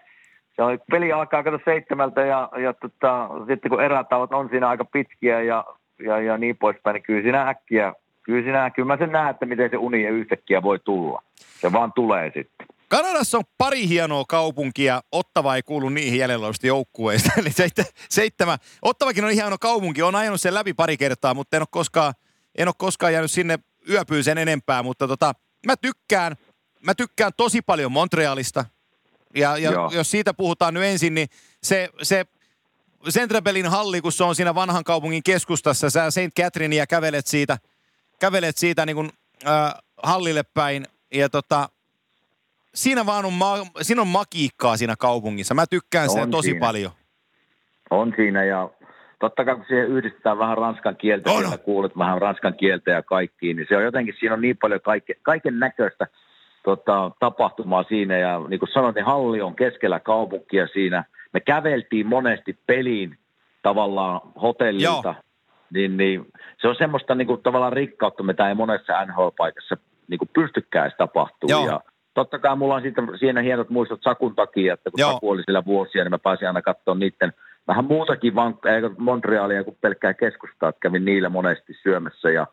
on, 0.58 0.78
peli 0.90 1.12
alkaa 1.12 1.42
kato 1.42 1.58
seitsemältä 1.64 2.20
ja, 2.20 2.48
ja 2.62 2.72
tota, 2.72 3.28
sitten 3.46 3.70
kun 3.70 3.82
erätauot 3.82 4.32
on 4.32 4.48
siinä 4.48 4.68
aika 4.68 4.84
pitkiä 4.84 5.42
ja, 5.42 5.64
ja, 5.98 6.20
ja 6.20 6.38
niin 6.38 6.56
poispäin, 6.56 6.94
niin 6.94 7.02
kyllä 7.02 7.22
siinä 7.22 7.48
äkkiä, 7.48 7.94
kyllä 8.22 8.42
siinä, 8.42 8.70
kyllä 8.70 8.86
mä 8.86 8.96
sen 8.96 9.12
näen, 9.12 9.30
että 9.30 9.46
miten 9.46 9.70
se 9.70 9.76
uni 9.76 10.02
yhtäkkiä 10.02 10.62
voi 10.62 10.78
tulla. 10.78 11.22
Se 11.60 11.72
vaan 11.72 11.92
tulee 11.92 12.32
sitten. 12.34 12.66
Kanadassa 12.88 13.38
on 13.38 13.44
pari 13.58 13.88
hienoa 13.88 14.24
kaupunkia. 14.28 15.00
Ottava 15.12 15.56
ei 15.56 15.62
kuulu 15.62 15.88
niihin 15.88 16.18
jäljellä 16.18 16.46
joukkueista. 16.62 17.30
Eli 17.40 17.48
seit- 17.48 17.92
seitsemän. 18.08 18.58
Ottavakin 18.82 19.24
on 19.24 19.30
hieno 19.30 19.56
kaupunki. 19.60 20.02
on 20.02 20.14
ajanut 20.14 20.40
sen 20.40 20.54
läpi 20.54 20.74
pari 20.74 20.96
kertaa, 20.96 21.34
mutta 21.34 21.56
en 21.56 21.62
ole 21.62 21.68
koskaan, 21.70 22.14
en 22.58 22.68
ole 22.68 22.74
koskaan 22.78 23.12
jäänyt 23.12 23.30
sinne 23.30 23.58
yöpyyn 23.90 24.24
sen 24.24 24.38
enempää. 24.38 24.82
Mutta 24.82 25.08
tota, 25.08 25.32
mä 25.66 25.76
tykkään, 25.76 26.36
mä 26.82 26.94
tykkään 26.94 27.32
tosi 27.36 27.62
paljon 27.62 27.92
Montrealista. 27.92 28.64
Ja, 29.36 29.58
ja 29.58 29.70
Joo. 29.70 29.90
jos 29.94 30.10
siitä 30.10 30.34
puhutaan 30.34 30.74
nyt 30.74 30.82
ensin, 30.82 31.14
niin 31.14 31.28
se, 31.62 31.88
se 32.02 32.24
Centrebellin 33.10 33.66
halli, 33.66 34.00
kun 34.00 34.12
se 34.12 34.24
on 34.24 34.34
siinä 34.34 34.54
vanhan 34.54 34.84
kaupungin 34.84 35.22
keskustassa, 35.22 35.90
sä 35.90 36.10
St. 36.10 36.40
Catherinea 36.40 36.86
kävelet 36.86 37.26
siitä, 37.26 37.58
kävelet 38.20 38.56
siitä 38.56 38.86
niin 38.86 38.96
kuin, 38.96 39.10
äh, 39.46 39.74
hallille 40.02 40.42
päin. 40.54 40.84
Ja 41.14 41.28
tota, 41.28 41.68
siinä 42.74 43.06
vaan 43.06 43.24
on, 43.24 43.32
ma- 43.32 43.66
siinä 43.82 44.02
on 44.02 44.08
magiikkaa 44.08 44.76
siinä 44.76 44.94
kaupungissa. 44.98 45.54
Mä 45.54 45.66
tykkään 45.66 46.08
sitä 46.08 46.26
tosi 46.26 46.46
siinä. 46.46 46.60
paljon. 46.60 46.92
On 47.90 48.12
siinä 48.16 48.44
ja 48.44 48.70
totta 49.20 49.44
kai 49.44 49.54
kun 49.54 49.64
siihen 49.68 49.88
yhdistetään 49.88 50.38
vähän 50.38 50.58
ranskan 50.58 50.96
kieltä, 50.96 51.30
siellä 51.30 51.58
kuulet 51.58 51.98
vähän 51.98 52.20
ranskan 52.20 52.54
kieltä 52.54 52.90
ja 52.90 53.02
kaikkiin, 53.02 53.56
niin 53.56 53.66
se 53.68 53.76
on 53.76 53.84
jotenkin, 53.84 54.14
siinä 54.18 54.34
on 54.34 54.40
niin 54.40 54.56
paljon 54.56 54.80
kaikke, 54.80 55.14
kaiken 55.22 55.58
näköistä 55.58 56.06
tota, 56.66 57.10
tapahtumaa 57.20 57.82
siinä 57.82 58.18
ja 58.18 58.40
niin 58.48 58.60
kuin 58.60 58.72
sanoin, 58.72 58.94
niin 58.94 59.04
halli 59.04 59.40
on 59.40 59.56
keskellä 59.56 60.00
kaupunkia 60.00 60.66
siinä. 60.66 61.04
Me 61.32 61.40
käveltiin 61.40 62.06
monesti 62.06 62.58
peliin 62.66 63.18
tavallaan 63.62 64.20
hotellilta, 64.42 65.08
Joo. 65.08 65.22
niin, 65.72 65.96
niin 65.96 66.26
se 66.60 66.68
on 66.68 66.76
semmoista 66.78 67.14
niin 67.14 67.26
kuin, 67.26 67.42
tavallaan 67.42 67.72
rikkautta, 67.72 68.22
mitä 68.22 68.48
ei 68.48 68.54
monessa 68.54 69.04
NHL-paikassa 69.04 69.76
niin 70.08 70.18
kuin 70.18 70.30
pystykään 70.34 70.92
tapahtuu. 70.98 71.50
Joo. 71.50 71.66
Ja 71.66 71.80
totta 72.14 72.38
kai 72.38 72.56
mulla 72.56 72.74
on 72.74 72.82
siitä, 72.82 73.02
siinä 73.18 73.42
hienot 73.42 73.70
muistot 73.70 74.02
Sakun 74.02 74.34
takia, 74.34 74.74
että 74.74 74.90
kun 74.90 75.00
Joo. 75.00 75.12
Saku 75.12 75.30
oli 75.30 75.42
siellä 75.44 75.64
vuosia, 75.64 76.04
niin 76.04 76.10
mä 76.10 76.18
pääsin 76.18 76.48
aina 76.48 76.62
katsomaan 76.62 76.98
niiden 76.98 77.32
vähän 77.68 77.84
muutakin 77.84 78.32
vank- 78.32 78.94
Montrealia 78.98 79.64
kuin 79.64 79.78
pelkkää 79.80 80.14
keskustaa, 80.14 80.68
että 80.68 80.80
kävin 80.80 81.04
niillä 81.04 81.28
monesti 81.28 81.72
syömässä 81.82 82.30
ja 82.30 82.46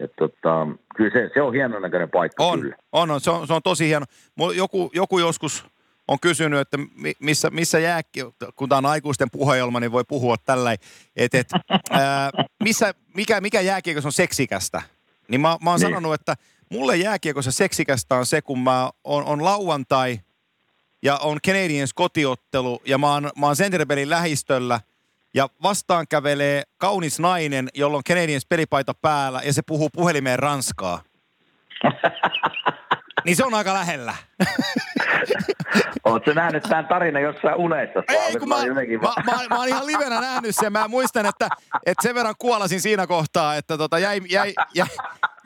ja 0.00 0.08
tota, 0.18 0.66
kyllä 0.96 1.10
se, 1.12 1.30
se 1.34 1.42
on 1.42 1.52
hienon 1.54 1.82
näköinen 1.82 2.10
paikka 2.10 2.44
On, 2.44 2.60
kyllä. 2.60 2.76
on, 2.92 3.10
on, 3.10 3.20
se 3.20 3.30
on, 3.30 3.46
se 3.46 3.52
on 3.52 3.62
tosi 3.62 3.86
hieno. 3.88 4.06
Mulla 4.34 4.54
Joku, 4.54 4.90
joku 4.94 5.18
joskus 5.18 5.66
on 6.08 6.20
kysynyt, 6.20 6.60
että 6.60 6.76
mi- 6.94 7.12
missä, 7.20 7.50
missä 7.50 7.78
jääkki, 7.78 8.20
kun 8.56 8.68
tämä 8.68 8.76
on 8.78 8.86
aikuisten 8.86 9.30
puheelma, 9.30 9.80
niin 9.80 9.92
voi 9.92 10.04
puhua 10.08 10.36
tällä, 10.36 10.72
että 11.16 11.38
et, 11.38 11.48
ää, 11.90 12.30
missä, 12.62 12.94
mikä, 13.14 13.40
mikä 13.40 13.60
jääkiekossa 13.60 14.08
on 14.08 14.12
seksikästä. 14.12 14.82
Niin 15.28 15.40
mä, 15.40 15.56
mä 15.62 15.70
oon 15.70 15.80
Niin. 15.80 15.88
sanonut, 15.90 16.14
että 16.14 16.36
mulle 16.68 16.96
jääkiekossa 16.96 17.50
seksikästä 17.52 18.16
on 18.16 18.26
se, 18.26 18.42
kun 18.42 18.58
mä 18.58 18.90
on, 19.04 19.24
on 19.24 19.44
lauantai 19.44 20.20
ja 21.02 21.16
on 21.16 21.38
Canadiens 21.46 21.94
kotiottelu 21.94 22.82
ja 22.84 22.98
mä 22.98 23.12
oon, 23.12 23.30
mä 23.38 23.46
oon 23.46 23.56
lähistöllä 24.04 24.80
ja 25.34 25.48
vastaan 25.62 26.06
kävelee 26.08 26.62
kaunis 26.78 27.20
nainen, 27.20 27.68
jolla 27.74 27.96
on 27.96 28.04
Canadiens 28.04 28.46
pelipaita 28.46 28.94
päällä 28.94 29.40
ja 29.44 29.52
se 29.52 29.62
puhuu 29.66 29.90
puhelimeen 29.92 30.38
ranskaa. 30.38 31.02
Niin 33.24 33.36
se 33.36 33.44
on 33.44 33.54
aika 33.54 33.74
lähellä. 33.74 34.14
Oletko 36.04 36.32
nähnyt 36.32 36.62
tämän 36.62 36.86
tarinan 36.86 37.22
jossain 37.22 37.54
unessa? 37.56 38.02
Ei, 38.08 38.36
kun 38.38 38.48
mä, 38.48 38.56
mä, 38.56 38.62
va- 39.02 39.14
mä, 39.26 39.32
mä, 39.50 39.56
oon 39.58 39.68
ihan 39.68 39.86
livenä 39.86 40.20
nähnyt 40.20 40.56
sen. 40.56 40.72
Mä 40.72 40.88
muistan, 40.88 41.26
että, 41.26 41.48
että 41.86 42.02
sen 42.02 42.14
verran 42.14 42.34
kuolasin 42.38 42.80
siinä 42.80 43.06
kohtaa, 43.06 43.56
että 43.56 43.78
tota 43.78 43.98
jäi, 43.98 44.20
jäi, 44.30 44.54
jäi, 44.74 44.86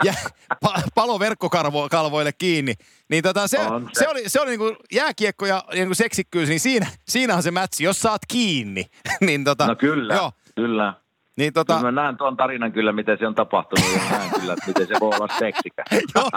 jäi 0.04 0.14
pa, 0.60 0.74
palo 0.94 1.18
verkkokalvoille 1.18 2.32
kiinni. 2.32 2.74
Niin 3.08 3.22
tota 3.22 3.48
se, 3.48 3.58
On 3.58 3.90
se. 3.92 3.98
se. 3.98 4.08
oli, 4.08 4.28
se 4.28 4.40
oli 4.40 4.50
niinku 4.50 4.76
jääkiekko 4.92 5.46
ja 5.46 5.64
niinku 5.72 5.94
seksikkyys, 5.94 6.48
niin 6.48 6.60
siinä, 6.60 6.86
siinä 7.08 7.34
on 7.34 7.42
se 7.42 7.50
mätsi, 7.50 7.84
jos 7.84 8.00
saat 8.00 8.22
kiinni. 8.28 8.84
niin 9.26 9.44
tota, 9.44 9.66
No 9.66 9.76
kyllä, 9.76 10.14
Joo, 10.14 10.32
kyllä. 10.56 10.94
Niin 11.36 11.52
Ta- 11.52 11.64
tota, 11.64 11.82
mä 11.82 11.90
näen 11.90 12.16
tuon 12.16 12.36
tarinan 12.36 12.72
kyllä, 12.72 12.92
miten 12.92 13.18
se 13.18 13.26
on 13.26 13.34
tapahtunut 13.34 13.92
ja 13.92 14.18
näen 14.18 14.30
kyllä, 14.40 14.52
että 14.52 14.66
miten 14.66 14.86
se 14.86 14.94
voi 15.00 15.10
olla 15.14 15.34
seksikä. 15.38 15.84
joo, 16.14 16.28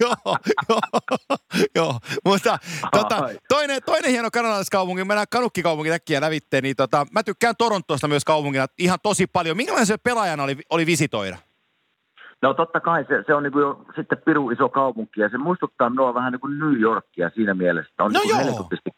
joo, 0.00 0.14
joo, 0.68 1.38
joo, 1.74 1.94
mutta 2.24 2.58
tota, 2.92 3.28
toinen, 3.48 3.80
toinen 3.86 4.10
hieno 4.10 4.28
kanadalaiskaupunki, 4.32 5.04
mennään 5.04 5.26
kanukkikaupunki 5.30 5.92
äkkiä 5.92 6.20
lävitteen, 6.20 6.62
niin 6.62 6.76
tota, 6.76 7.06
mä 7.12 7.22
tykkään 7.22 7.54
Torontosta 7.58 8.08
myös 8.08 8.24
kaupungina 8.24 8.66
ihan 8.78 8.98
tosi 9.02 9.26
paljon. 9.26 9.56
Minkälainen 9.56 9.86
se 9.86 9.96
pelaajana 10.04 10.42
oli, 10.42 10.56
oli 10.70 10.86
visitoida? 10.86 11.36
No 12.42 12.54
totta 12.54 12.80
kai 12.80 13.04
se, 13.08 13.24
se 13.26 13.34
on 13.34 13.42
niin 13.42 13.58
jo 13.58 13.84
sitten 13.96 14.18
piru 14.24 14.50
iso 14.50 14.68
kaupunki 14.68 15.20
ja 15.20 15.28
se 15.28 15.38
muistuttaa 15.38 15.90
minua 15.90 16.14
vähän 16.14 16.32
niin 16.32 16.40
kuin 16.40 16.58
New 16.58 16.80
Yorkia 16.80 17.30
siinä 17.34 17.54
mielessä. 17.54 17.92
On 17.98 18.12
No 18.12 18.20
niin 18.20 18.30
kuin 18.30 18.40
joo. 18.40 18.46
helkutisti, 18.46 18.90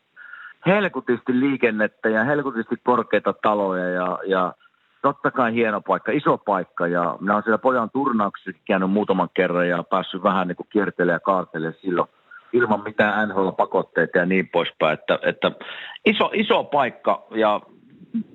helkutisti 0.67 1.41
liikennettä 1.41 2.09
ja 2.09 2.25
helkutisti 2.25 2.77
korkeita 2.85 3.33
taloja 3.43 3.89
ja, 3.89 4.19
ja 4.27 4.55
totta 5.03 5.31
kai 5.31 5.55
hieno 5.55 5.81
paikka, 5.81 6.13
iso 6.13 6.39
paikka 6.39 6.87
ja 6.87 7.17
minä 7.21 7.33
olen 7.33 7.43
siellä 7.45 7.59
pojan 7.59 7.91
turnauksessa 7.91 8.61
käynyt 8.67 8.91
muutaman 8.91 9.29
kerran 9.35 9.69
ja 9.69 9.83
päässyt 9.83 10.23
vähän 10.23 10.49
niin 10.49 10.57
kuin 10.57 10.67
kiertelemään 10.73 11.17
ja 11.17 11.21
kaartelemaan 11.21 11.81
silloin 11.83 12.09
ilman 12.53 12.83
mitään 12.83 13.29
NHL-pakotteita 13.29 14.19
ja 14.19 14.27
niin 14.27 14.49
poispäin. 14.49 14.95
Että, 14.95 15.19
että 15.23 15.53
iso, 16.07 16.31
iso 16.35 16.65
paikka 16.65 17.27
ja 17.31 17.61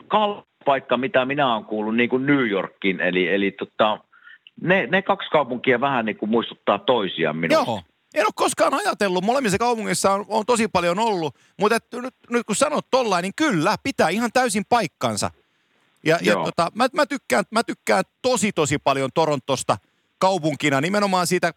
kallis 0.08 0.44
paikka, 0.66 0.98
mitä 0.98 1.26
minä 1.26 1.54
olen 1.54 1.66
kuullut, 1.66 1.96
niin 1.96 2.10
kuin 2.10 2.26
New 2.26 2.50
Yorkin, 2.50 3.02
eli, 3.02 3.28
eli 3.28 3.52
tota, 3.52 4.00
ne, 4.62 4.88
ne 4.88 5.02
kaksi 5.02 5.30
kaupunkia 5.30 5.82
vähän 5.82 6.06
niin 6.06 6.18
kuin 6.18 6.30
muistuttaa 6.30 6.80
toisiaan 6.80 7.38
minusta. 7.38 7.72
Joo. 7.72 7.82
En 8.16 8.26
ole 8.26 8.32
koskaan 8.36 8.74
ajatellut. 8.74 9.24
Molemmissa 9.24 9.58
kaupungissa 9.58 10.12
on, 10.12 10.26
on 10.28 10.46
tosi 10.46 10.68
paljon 10.68 11.00
ollut. 11.00 11.36
Mutta 11.60 11.78
nyt, 11.94 12.16
nyt 12.30 12.44
kun 12.46 12.56
sanot 12.56 12.86
tollain, 12.92 13.24
niin 13.24 13.34
kyllä, 13.36 13.76
pitää 13.84 14.10
ihan 14.10 14.30
täysin 14.34 14.64
paikkansa. 14.70 15.32
Ja, 16.08 16.20
ja 16.22 16.32
Joo. 16.32 16.46
tota, 16.46 16.72
mä, 16.76 16.88
mä, 16.94 17.06
tykkään, 17.06 17.46
mä 17.52 17.64
tykkään 17.64 18.04
tosi 18.22 18.52
tosi 18.52 18.78
paljon 18.78 19.10
Torontosta 19.14 19.78
kaupunkina. 20.18 20.82
Nimenomaan 20.82 21.28
siitä, 21.28 21.54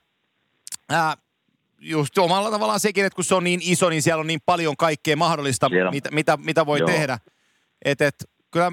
ää, 0.88 1.16
just 1.80 2.19
omalla 2.19 2.50
tavallaan 2.50 2.80
sekin, 2.80 3.04
että 3.04 3.14
kun 3.14 3.25
se 3.25 3.35
on 3.35 3.45
niin 3.45 3.61
iso, 3.62 3.88
niin 3.90 4.02
siellä 4.02 4.21
on 4.21 4.26
niin 4.26 4.40
paljon 4.47 4.76
kaikkea 4.76 5.16
mahdollista, 5.16 5.69
Siellä 5.69 5.90
mitä, 5.90 6.11
mitä, 6.11 6.37
mitä 6.37 6.66
voi 6.66 6.78
Joo. 6.78 6.88
tehdä. 6.88 7.19
Et, 7.85 8.00
et, 8.00 8.30
kyllä 8.50 8.73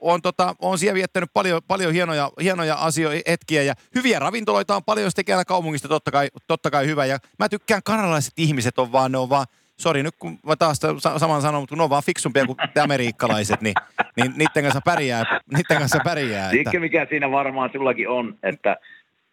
on, 0.00 0.22
tota, 0.22 0.54
on 0.58 0.78
siellä 0.78 0.94
viettänyt 0.94 1.30
paljon, 1.34 1.62
paljon 1.68 1.92
hienoja, 1.92 2.30
hienoja 2.42 2.74
asioita, 2.74 3.30
hetkiä 3.30 3.62
ja 3.62 3.74
hyviä 3.94 4.18
ravintoloita 4.18 4.76
on 4.76 4.84
paljon, 4.84 5.04
jos 5.04 5.14
tekee 5.14 5.44
kaupungista 5.44 5.88
totta 5.88 6.10
kai, 6.10 6.28
totta 6.46 6.70
kai 6.70 6.86
hyvä. 6.86 7.06
Ja 7.06 7.18
mä 7.38 7.48
tykkään 7.48 7.82
kanadalaiset 7.82 8.32
ihmiset 8.36 8.78
on 8.78 8.92
vaan, 8.92 9.12
ne 9.12 9.18
on 9.18 9.28
vaan, 9.28 9.46
sori 9.78 10.02
nyt 10.02 10.14
kun 10.18 10.38
mä 10.46 10.56
taas 10.56 10.80
saman 11.16 11.42
sanon, 11.42 11.62
mutta 11.62 11.72
kun 11.72 11.78
ne 11.78 11.84
on 11.84 11.90
vaan 11.90 12.02
fiksumpia 12.06 12.46
kuin 12.46 12.56
te 12.74 12.80
amerikkalaiset, 12.80 13.60
niin, 13.60 13.74
niin 14.16 14.32
niiden 14.36 14.62
kanssa 14.62 14.80
pärjää, 14.84 15.40
niiden 15.56 15.78
kanssa 15.78 15.98
pärjää. 16.04 16.44
Että, 16.44 16.50
Tiedätkö, 16.50 16.80
mikä 16.80 17.06
siinä 17.10 17.30
varmaan 17.30 17.70
sinullakin 17.72 18.08
on, 18.08 18.38
että 18.42 18.76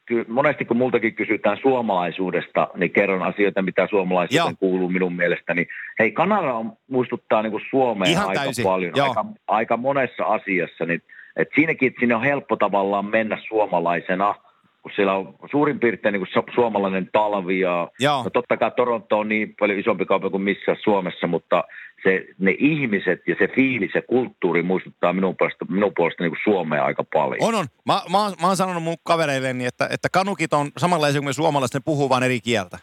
kyllä 0.06 0.26
monesti 0.28 0.66
kun 0.66 0.78
multakin 0.78 1.16
kysytään 1.16 1.58
suomalaisuudesta, 1.62 2.68
niin 2.76 2.92
kerron 2.92 3.24
asioita, 3.24 3.62
mitä 3.62 3.88
suomalaisuuteen 3.90 4.52
Joo. 4.52 4.58
kuuluu 4.60 4.90
minun 4.90 5.16
mielestäni. 5.16 5.68
Hei, 6.00 6.12
Kanada 6.12 6.54
on, 6.54 6.74
muistuttaa 6.88 7.42
niin 7.42 7.52
kuin 7.52 7.64
Suomea 7.70 8.12
Ihan 8.12 8.28
aika 8.28 8.42
täysin, 8.42 8.64
paljon, 8.64 8.94
joo. 8.96 9.08
aika, 9.08 9.26
aika 9.48 9.78
monessa 9.78 10.24
asiassa. 10.24 10.86
Niin, 10.86 11.02
että 11.36 11.56
siinäkin, 11.56 11.88
että 11.88 12.00
sinne 12.00 12.16
on 12.16 12.24
helppo 12.24 12.56
tavallaan 12.56 13.06
mennä 13.06 13.38
suomalaisena, 13.48 14.36
kun 14.82 14.92
siellä 14.96 15.14
on 15.14 15.36
suurin 15.52 15.80
piirtein 15.80 16.14
niin 16.14 16.26
kuin 16.26 16.44
su- 16.44 16.54
suomalainen 16.56 17.10
talvi 17.12 17.60
ja 17.60 17.92
Joo. 18.00 18.24
no 18.24 18.30
totta 18.30 18.58
kai 18.58 18.72
Toronto 18.72 19.20
on 19.20 19.30
niin 19.30 19.56
paljon 19.60 19.80
isompi 19.80 20.06
kaupunki 20.06 20.32
kuin 20.32 20.42
missään 20.42 20.78
Suomessa, 20.84 21.28
mutta 21.28 21.64
se, 22.04 22.26
ne 22.40 22.56
ihmiset 22.60 23.22
ja 23.28 23.36
se 23.40 23.48
fiilis 23.56 23.92
ja 23.96 24.02
kulttuuri 24.02 24.64
muistuttaa 24.64 25.14
minun 25.14 25.36
puolesta, 25.38 25.66
minun 25.70 25.92
puolesta 25.96 26.24
niin 26.24 26.32
kuin 26.32 26.42
Suomea 26.44 26.86
aika 26.86 27.04
paljon. 27.14 27.44
On, 27.44 27.56
on. 27.56 27.66
Mä, 27.86 28.02
mä, 28.12 28.18
mä 28.42 28.48
oon 28.48 28.58
sanonut 28.58 28.84
mun 28.84 28.98
kavereilleni, 29.04 29.66
että, 29.66 29.88
että 29.92 30.08
kanukit 30.12 30.54
on 30.54 30.72
samanlaisia 30.78 31.22
kuin 31.22 31.30
me 31.30 31.34
suomalaiset, 31.34 31.74
ne 31.74 31.82
puhuu 31.86 32.10
vaan 32.10 32.24
eri 32.24 32.40
kieltä. 32.40 32.78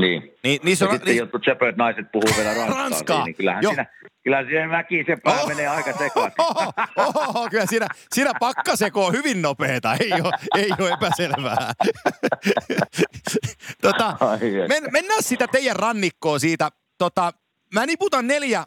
Niin. 0.00 0.32
Niin, 0.42 0.60
niin 0.62 0.76
se 0.76 0.84
Ja 0.84 0.88
on, 0.88 0.94
sitten 0.94 1.12
niin, 1.12 1.18
jotkut 1.18 1.42
söpöt 1.44 1.76
naiset 1.76 2.12
puhuu 2.12 2.36
vielä 2.36 2.54
ranskaa, 2.54 2.82
Ranskaa, 2.82 3.24
niin 3.24 3.34
kyllähän 3.34 3.62
joo. 3.62 3.72
siinä, 3.72 3.86
kyllähän 4.22 4.46
siinä 4.46 4.70
väkisin 4.70 5.20
pää 5.24 5.40
Oh. 5.40 5.48
menee 5.48 5.66
aika 5.68 5.92
sekaisin. 5.92 6.32
Oho, 6.38 6.72
oho, 6.96 7.48
kyllä 7.50 7.66
siinä, 7.66 7.86
siinä 8.14 8.32
pakkaseko 8.40 9.06
on 9.06 9.12
hyvin 9.12 9.42
nopeeta, 9.42 9.94
ei 10.00 10.12
ole, 10.12 10.32
ei 10.56 10.70
ole 10.78 10.90
epäselvää. 10.90 11.72
tota, 13.82 14.16
men, 14.68 14.82
mennään 14.92 15.22
sitä 15.22 15.46
teidän 15.52 15.76
rannikkoa 15.76 16.38
siitä. 16.38 16.70
Tota, 16.98 17.32
mä 17.74 17.86
niputan 17.86 18.26
neljä, 18.26 18.64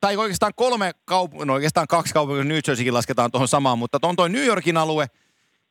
tai 0.00 0.16
oikeastaan 0.16 0.52
kolme 0.56 0.92
kaupunkia, 1.04 1.46
no 1.46 1.52
oikeastaan 1.54 1.86
kaksi 1.88 2.14
kaupunkia, 2.14 2.44
New 2.44 2.58
Jerseykin 2.68 2.94
lasketaan 2.94 3.30
tuohon 3.30 3.48
samaan, 3.48 3.78
mutta 3.78 3.98
on 4.02 4.16
toi 4.16 4.28
New 4.28 4.44
Yorkin 4.44 4.76
alue, 4.76 5.06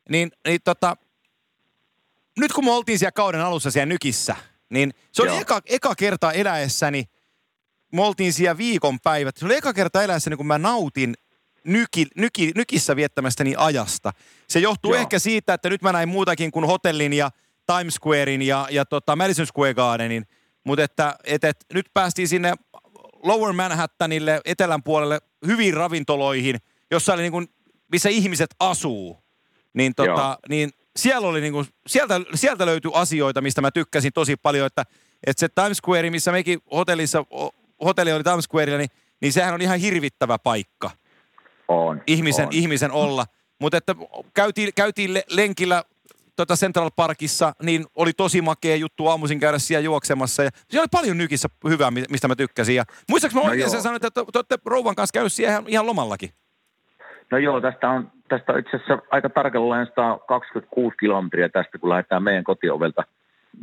niin, 0.09 0.31
niin 0.47 0.59
tota, 0.63 0.97
nyt 2.39 2.53
kun 2.53 2.65
me 2.65 2.71
oltiin 2.71 2.99
siellä 2.99 3.11
kauden 3.11 3.41
alussa 3.41 3.71
siellä 3.71 3.85
Nykissä, 3.85 4.35
niin 4.69 4.93
se 5.11 5.21
oli 5.21 5.29
Joo. 5.29 5.41
eka, 5.41 5.61
eka 5.65 5.95
kerta 5.95 6.31
eläessäni, 6.31 7.05
me 7.93 8.01
oltiin 8.01 8.33
siellä 8.33 8.57
viikonpäivät. 8.57 9.37
Se 9.37 9.45
oli 9.45 9.55
eka 9.55 9.73
kerta 9.73 10.03
eläessäni, 10.03 10.35
kun 10.35 10.47
mä 10.47 10.57
nautin 10.57 11.13
nyki, 11.63 12.07
nyki, 12.15 12.51
nykissä 12.55 12.95
viettämästäni 12.95 13.53
ajasta. 13.57 14.13
Se 14.47 14.59
johtuu 14.59 14.93
Joo. 14.93 15.01
ehkä 15.01 15.19
siitä, 15.19 15.53
että 15.53 15.69
nyt 15.69 15.81
mä 15.81 15.91
näin 15.91 16.09
muutakin 16.09 16.51
kuin 16.51 16.65
hotellin 16.65 17.13
ja 17.13 17.31
Times 17.65 17.93
Squarein 17.93 18.41
ja, 18.41 18.67
ja 18.71 18.85
tota 18.85 19.15
Madison 19.15 19.47
Square 19.47 19.73
Gardenin. 19.73 20.27
Mutta 20.63 20.83
että 20.83 21.15
et, 21.23 21.43
et, 21.43 21.57
nyt 21.73 21.85
päästiin 21.93 22.27
sinne 22.27 22.53
Lower 23.23 23.53
Manhattanille, 23.53 24.41
etelän 24.45 24.83
puolelle, 24.83 25.19
hyviin 25.47 25.73
ravintoloihin, 25.73 26.57
jossa 26.91 27.13
oli 27.13 27.21
niin 27.21 27.31
kuin, 27.31 27.47
missä 27.91 28.09
ihmiset 28.09 28.55
asuu. 28.59 29.23
Niin, 29.73 29.95
tota, 29.95 30.09
Joo. 30.09 30.37
niin 30.49 30.71
siellä 30.95 31.27
oli 31.27 31.41
niin 31.41 31.53
kuin, 31.53 31.65
sieltä, 31.87 32.21
sieltä 32.33 32.65
löytyi 32.65 32.91
asioita, 32.93 33.41
mistä 33.41 33.61
mä 33.61 33.71
tykkäsin 33.71 34.13
tosi 34.13 34.35
paljon, 34.35 34.67
että, 34.67 34.83
että 35.27 35.39
se 35.39 35.49
Times 35.49 35.77
Square, 35.77 36.09
missä 36.09 36.31
mekin 36.31 36.59
hotellissa, 36.71 37.25
hotelli 37.83 38.13
oli 38.13 38.23
Times 38.23 38.45
Squarella, 38.45 38.77
niin, 38.77 38.89
niin 39.21 39.33
sehän 39.33 39.53
on 39.53 39.61
ihan 39.61 39.79
hirvittävä 39.79 40.39
paikka 40.39 40.91
On, 41.67 42.01
ihmisen, 42.07 42.45
on. 42.45 42.53
ihmisen 42.53 42.91
olla. 42.91 43.25
Mutta 43.61 43.77
että 43.77 43.95
käytiin, 44.33 44.71
käytiin 44.75 45.13
le- 45.13 45.23
lenkillä 45.29 45.83
tota 46.35 46.55
Central 46.55 46.91
Parkissa, 46.95 47.53
niin 47.63 47.85
oli 47.95 48.13
tosi 48.13 48.41
makea 48.41 48.75
juttu 48.75 49.07
aamuisin 49.07 49.39
käydä 49.39 49.59
siellä 49.59 49.83
juoksemassa. 49.85 50.43
Ja 50.43 50.49
siellä 50.69 50.81
oli 50.83 50.87
paljon 50.91 51.17
nykissä 51.17 51.49
hyvää, 51.69 51.91
mi- 51.91 52.03
mistä 52.09 52.27
mä 52.27 52.35
tykkäsin. 52.35 52.75
Ja 52.75 52.83
muistaaks 53.09 53.35
mä 53.35 53.41
No 53.41 53.47
oikein, 53.49 53.69
sä 53.69 53.81
sanoit, 53.81 54.03
että 54.03 54.21
te, 54.25 54.31
te 54.31 54.37
olette 54.37 54.57
rouvan 54.65 54.95
kanssa 54.95 55.13
käynyt 55.13 55.33
siellä 55.33 55.51
ihan, 55.51 55.63
ihan 55.67 55.87
lomallakin. 55.87 56.29
No 57.31 57.37
joo, 57.37 57.61
tästä 57.61 57.89
on, 57.89 58.11
tästä 58.27 58.53
on 58.53 58.59
itse 58.59 58.77
asiassa 58.77 58.97
aika 59.11 59.29
tarkalleen 59.29 59.85
126 59.85 60.97
kilometriä 60.97 61.49
tästä, 61.49 61.77
kun 61.77 61.89
lähdetään 61.89 62.23
meidän 62.23 62.43
kotiovelta 62.43 63.03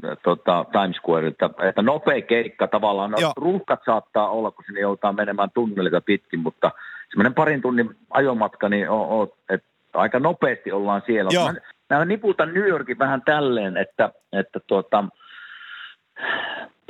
äh, 0.05 0.19
tota, 0.23 0.67
Times 0.73 0.97
Squareilta. 0.97 1.51
Että 1.63 1.83
nopea 1.83 2.23
keikka 2.23 2.67
tavallaan. 2.67 3.11
No, 3.11 3.19
Joo. 3.19 3.33
ruuhkat 3.37 3.81
saattaa 3.87 4.29
olla, 4.29 4.51
kun 4.51 4.65
sinne 4.67 4.81
joutaa 4.81 5.13
menemään 5.13 5.51
tunnelita 5.55 6.01
pitkin, 6.01 6.41
mutta 6.41 6.71
semmoinen 7.11 7.35
parin 7.35 7.63
tunnin 7.63 7.97
ajomatka, 8.11 8.69
niin 8.69 8.91
on, 8.91 9.09
on, 9.09 9.29
että 9.49 9.69
aika 9.95 10.19
nopeasti 10.19 10.73
ollaan 10.73 11.03
siellä. 11.07 11.31
Joo. 11.35 11.53
Mä, 11.91 11.99
mä 11.99 12.05
niputan 12.05 12.55
New 12.55 12.69
Yorkin 12.69 12.99
vähän 12.99 13.23
tälleen, 13.23 13.77
että, 13.77 14.11
että 14.33 14.61
tuota, 14.67 15.05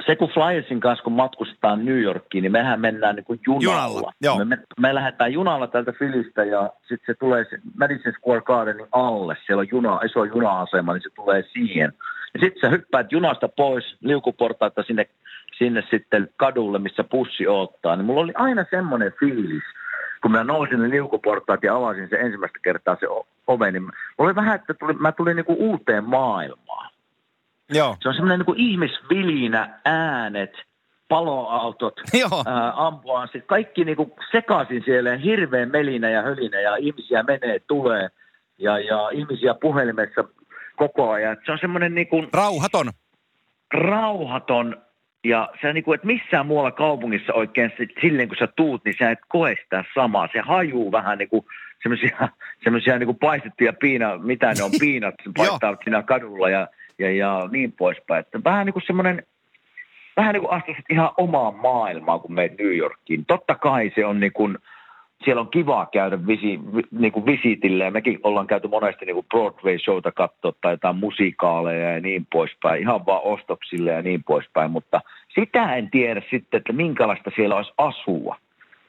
se 0.07 0.17
kun 0.17 0.29
Flyersin 0.29 0.81
kanssa 0.81 1.05
kun 1.05 1.13
matkustetaan 1.13 1.85
New 1.85 2.01
Yorkiin, 2.01 2.43
niin 2.43 2.53
mehän 2.53 2.81
mennään 2.81 3.17
niin 3.17 3.25
kuin 3.25 3.41
junalla. 3.47 3.65
Junalla, 3.65 4.13
joo. 4.23 4.39
Me, 4.39 4.45
me, 4.45 4.59
me 4.81 4.95
lähdetään 4.95 5.33
junalla 5.33 5.67
täältä 5.67 5.93
Filistä 5.93 6.45
ja 6.45 6.71
sitten 6.81 7.07
se 7.07 7.15
tulee 7.15 7.45
se 7.51 7.59
Madison 7.79 8.13
Square 8.13 8.41
Gardenin 8.41 8.87
alle. 8.93 9.37
Siellä 9.47 9.61
on 9.61 9.69
juna, 9.71 10.01
iso 10.05 10.25
juna-asema, 10.25 10.93
niin 10.93 11.03
se 11.03 11.11
tulee 11.15 11.45
siihen. 11.53 11.93
Ja 12.35 12.41
sitten 12.41 12.61
sä 12.61 12.69
hyppäät 12.69 13.13
junasta 13.13 13.49
pois 13.49 13.97
liukuportaita 14.01 14.83
sinne, 14.83 15.07
sinne 15.59 15.83
sitten 15.91 16.29
kadulle, 16.37 16.79
missä 16.79 17.05
pussi 17.05 17.49
odottaa. 17.49 17.97
Niin 17.97 18.07
mulla 18.07 18.21
oli 18.21 18.33
aina 18.35 18.65
semmoinen 18.71 19.13
fiilis, 19.21 19.63
kun 20.23 20.33
mä 20.33 20.45
nousin 20.45 20.83
ne 20.83 20.91
liukuportaat 20.91 21.63
ja 21.63 21.77
avasin 21.77 22.09
se 22.09 22.17
ensimmäistä 22.17 22.59
kertaa 22.63 22.97
se 23.01 23.09
o- 23.09 23.27
ove, 23.47 23.71
niin 23.71 23.83
mulla 23.83 23.95
oli 24.19 24.35
vähän, 24.35 24.55
että 24.55 24.75
tuli, 24.75 24.93
mä 24.93 25.13
tulin 25.13 25.37
niinku 25.37 25.57
uuteen 25.59 26.05
maailmaan. 26.05 26.92
Joo. 27.73 27.97
Se 28.01 28.09
on 28.09 28.15
semmoinen 28.15 28.39
niin 28.39 28.47
kuin 28.47 28.61
ihmisvilinä, 28.61 29.81
äänet, 29.85 30.53
paloautot, 31.09 31.95
Joo. 32.21 32.43
ää, 32.47 32.73
ambulanssit, 32.87 33.45
kaikki 33.47 33.85
niin 33.85 33.97
kuin 33.97 34.13
sekaisin 34.33 34.83
siellä, 34.85 35.11
ja 35.11 35.19
hirveä 35.19 35.67
melinä 35.67 36.11
ja 36.11 36.23
hölinä, 36.23 36.61
ja 36.61 36.77
ihmisiä 36.77 37.23
menee, 37.23 37.59
tulee, 37.59 38.09
ja, 38.59 38.79
ja 38.79 39.11
ihmisiä 39.11 39.55
puhelimessa 39.55 40.25
koko 40.77 41.11
ajan. 41.11 41.37
Se 41.47 41.53
on 41.53 41.59
semmoinen 41.61 41.95
niin 41.95 42.09
kuin 42.09 42.29
Rauhaton. 42.33 42.91
rauhaton, 43.75 44.77
ja 45.25 45.49
se 45.61 45.73
niin 45.73 45.85
kuin, 45.85 45.95
että 45.95 46.07
missään 46.07 46.47
muualla 46.47 46.71
kaupungissa 46.71 47.33
oikein 47.33 47.73
silleen, 48.01 48.29
kun 48.29 48.37
sä 48.41 48.49
tuut, 48.57 48.85
niin 48.85 48.95
sä 48.99 49.11
et 49.11 49.19
koe 49.29 49.57
sitä 49.65 49.85
samaa. 49.95 50.29
Se 50.33 50.41
hajuu 50.41 50.93
vähän 50.93 51.19
niin 51.19 51.29
kuin 51.29 51.45
semmoisia, 51.83 52.29
semmoisia 52.65 52.99
niin 52.99 53.07
kuin 53.07 53.19
paistettuja 53.19 53.73
piina, 53.73 54.19
mitä 54.19 54.47
ne 54.47 54.63
on, 54.63 54.71
piinat 54.81 55.15
paistavat 55.37 55.81
siinä 55.85 56.03
kadulla 56.03 56.51
ja, 56.51 56.69
ja, 56.99 57.13
ja 57.13 57.49
niin 57.53 57.73
poispäin. 57.73 58.21
Että 58.21 58.41
vähän 58.45 58.67
niin 58.67 58.73
kuin 58.73 58.83
semmoinen, 58.87 59.23
vähän 60.17 60.35
niin 60.35 60.43
kuin 60.43 60.77
ihan 60.91 61.11
omaan 61.17 61.55
maailmaan, 61.55 62.21
kun 62.21 62.35
meet 62.35 62.59
New 62.59 62.77
Yorkiin. 62.77 63.27
Totta 63.27 63.55
kai 63.55 63.93
se 63.95 64.07
on 64.07 64.21
niin 64.21 64.33
kuin, 64.33 64.59
siellä 65.25 65.41
on 65.41 65.51
kiva 65.51 65.89
käydä 65.93 66.27
visi, 66.27 66.61
vi, 66.77 66.83
niin 66.91 67.13
kuin 67.13 67.27
visitille 67.27 67.85
ja 67.85 67.91
mekin 67.91 68.21
ollaan 68.23 68.47
käyty 68.47 68.69
monesti 68.69 69.05
niin 69.05 69.15
kuin 69.15 69.27
Broadway-showta 69.35 70.13
katsoa 70.13 70.53
tai 70.61 70.73
jotain 70.73 70.97
musikaaleja 70.97 71.91
ja 71.91 72.01
niin 72.01 72.27
poispäin, 72.33 72.83
ihan 72.83 73.07
vaan 73.07 73.23
ostoksille 73.25 73.91
ja 73.91 74.03
niin 74.03 74.25
poispäin, 74.25 74.71
mutta 74.71 75.01
sitä 75.35 75.75
en 75.77 75.91
tiedä 75.91 76.23
sitten, 76.31 76.59
että 76.59 76.73
minkälaista 76.73 77.31
siellä 77.37 77.57
olisi 77.57 77.73
asua. 77.79 78.37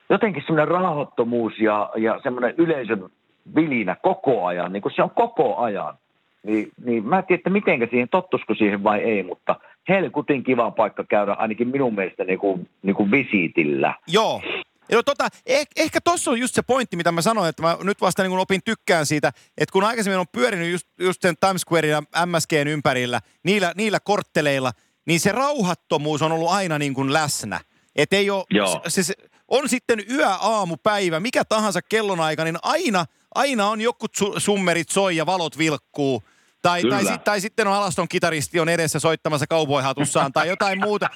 Jotenkin 0.10 0.44
semmoinen 0.46 0.68
rauhattomuus 0.68 1.60
ja, 1.60 1.90
ja 1.96 2.20
semmoinen 2.24 2.54
yleisön 2.58 3.10
vilinä 3.56 3.96
koko 4.02 4.46
ajan, 4.46 4.74
niin 4.74 4.82
kuin 4.82 4.94
se 4.96 5.04
on 5.04 5.10
koko 5.10 5.58
ajan. 5.58 5.94
Niin, 6.44 6.72
niin 6.86 7.06
mä 7.06 7.18
en 7.18 7.24
tiedä, 7.26 7.40
että 7.40 7.50
mitenkä 7.50 7.88
siihen, 7.90 8.10
tottusko 8.10 8.56
siihen 8.56 8.84
vai 8.84 9.00
ei, 9.00 9.24
mutta 9.24 9.56
helkutin 9.90 10.44
kiva 10.44 10.72
paikka 10.72 11.04
käydä 11.04 11.34
ainakin 11.34 11.68
minun 11.68 11.96
mielestä 11.96 12.24
niin 12.24 12.40
kuin, 12.40 12.70
niin 12.84 12.96
kuin 12.96 13.12
visiitillä. 13.12 13.94
Joo. 14.08 14.42
Joo, 14.90 15.04
tota, 15.04 15.28
eh, 15.46 15.68
ehkä 15.78 16.00
tuossa 16.04 16.32
on 16.32 16.40
just 16.40 16.56
se 16.56 16.62
pointti, 16.62 16.98
mitä 16.98 17.12
mä 17.12 17.22
sanoin, 17.22 17.50
että 17.50 17.62
mä 17.62 17.78
nyt 17.84 18.02
vasta 18.02 18.24
niin 18.24 18.32
kun 18.32 18.40
opin 18.40 18.62
tykkään 18.66 19.06
siitä, 19.06 19.28
että 19.58 19.74
kun 19.74 19.84
aikaisemmin 19.84 20.20
on 20.20 20.26
pyörinyt 20.32 20.72
just, 20.72 20.88
just 21.00 21.22
sen 21.22 21.36
Times 21.40 21.62
Square 21.62 21.88
ja 21.88 22.02
MSGn 22.26 22.68
ympärillä, 22.68 23.22
niillä, 23.44 23.74
niillä 23.76 24.00
kortteleilla, 24.00 24.72
niin 25.06 25.20
se 25.20 25.32
rauhattomuus 25.32 26.22
on 26.22 26.32
ollut 26.32 26.50
aina 26.50 26.80
niin 26.80 26.94
kuin 26.94 27.14
läsnä. 27.14 27.60
Et 27.96 28.14
ei 28.14 28.30
ole, 28.30 28.44
Joo. 28.50 28.82
se, 28.88 29.04
se, 29.04 29.14
on 29.48 29.70
sitten 29.70 30.04
yö, 30.12 30.28
aamu, 30.30 30.78
päivä, 30.84 31.20
mikä 31.20 31.46
tahansa 31.46 31.82
kellonaika, 31.82 32.44
niin 32.44 32.58
aina, 32.64 33.06
aina 33.36 33.70
on 33.70 33.82
joku 33.82 34.06
su- 34.06 34.40
summerit 34.40 34.90
soi 34.90 35.16
ja 35.16 35.26
valot 35.26 35.58
vilkkuu. 35.58 36.24
Tai, 36.64 36.82
tai, 36.90 37.06
sit, 37.06 37.24
tai 37.24 37.42
sitten 37.42 37.68
on 37.68 37.74
Alaston 37.74 38.08
kitaristi 38.08 38.60
on 38.60 38.70
edessä 38.70 39.00
soittamassa 39.00 39.48
kauboihatussaan 39.48 40.34
tai 40.34 40.48
jotain 40.48 40.80
muuta. 40.80 41.10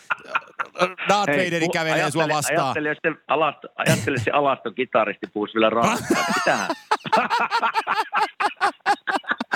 Darth 1.09 1.27
Hei, 1.35 1.45
Vaderi 1.45 1.59
puhu- 1.65 1.73
kävelee 1.73 2.11
sua 2.11 2.27
vastaan. 2.29 2.59
Ajattele, 2.63 2.89
jos 2.89 2.97
se 3.01 3.09
alasto, 3.27 3.67
ajattele 3.75 4.17
se 4.19 4.31
alaston 4.31 4.75
kitaristi 4.75 5.27
puhuisi 5.33 5.53
vielä 5.53 5.69
ranskaa. 5.69 6.23
Mitähän? 6.35 6.67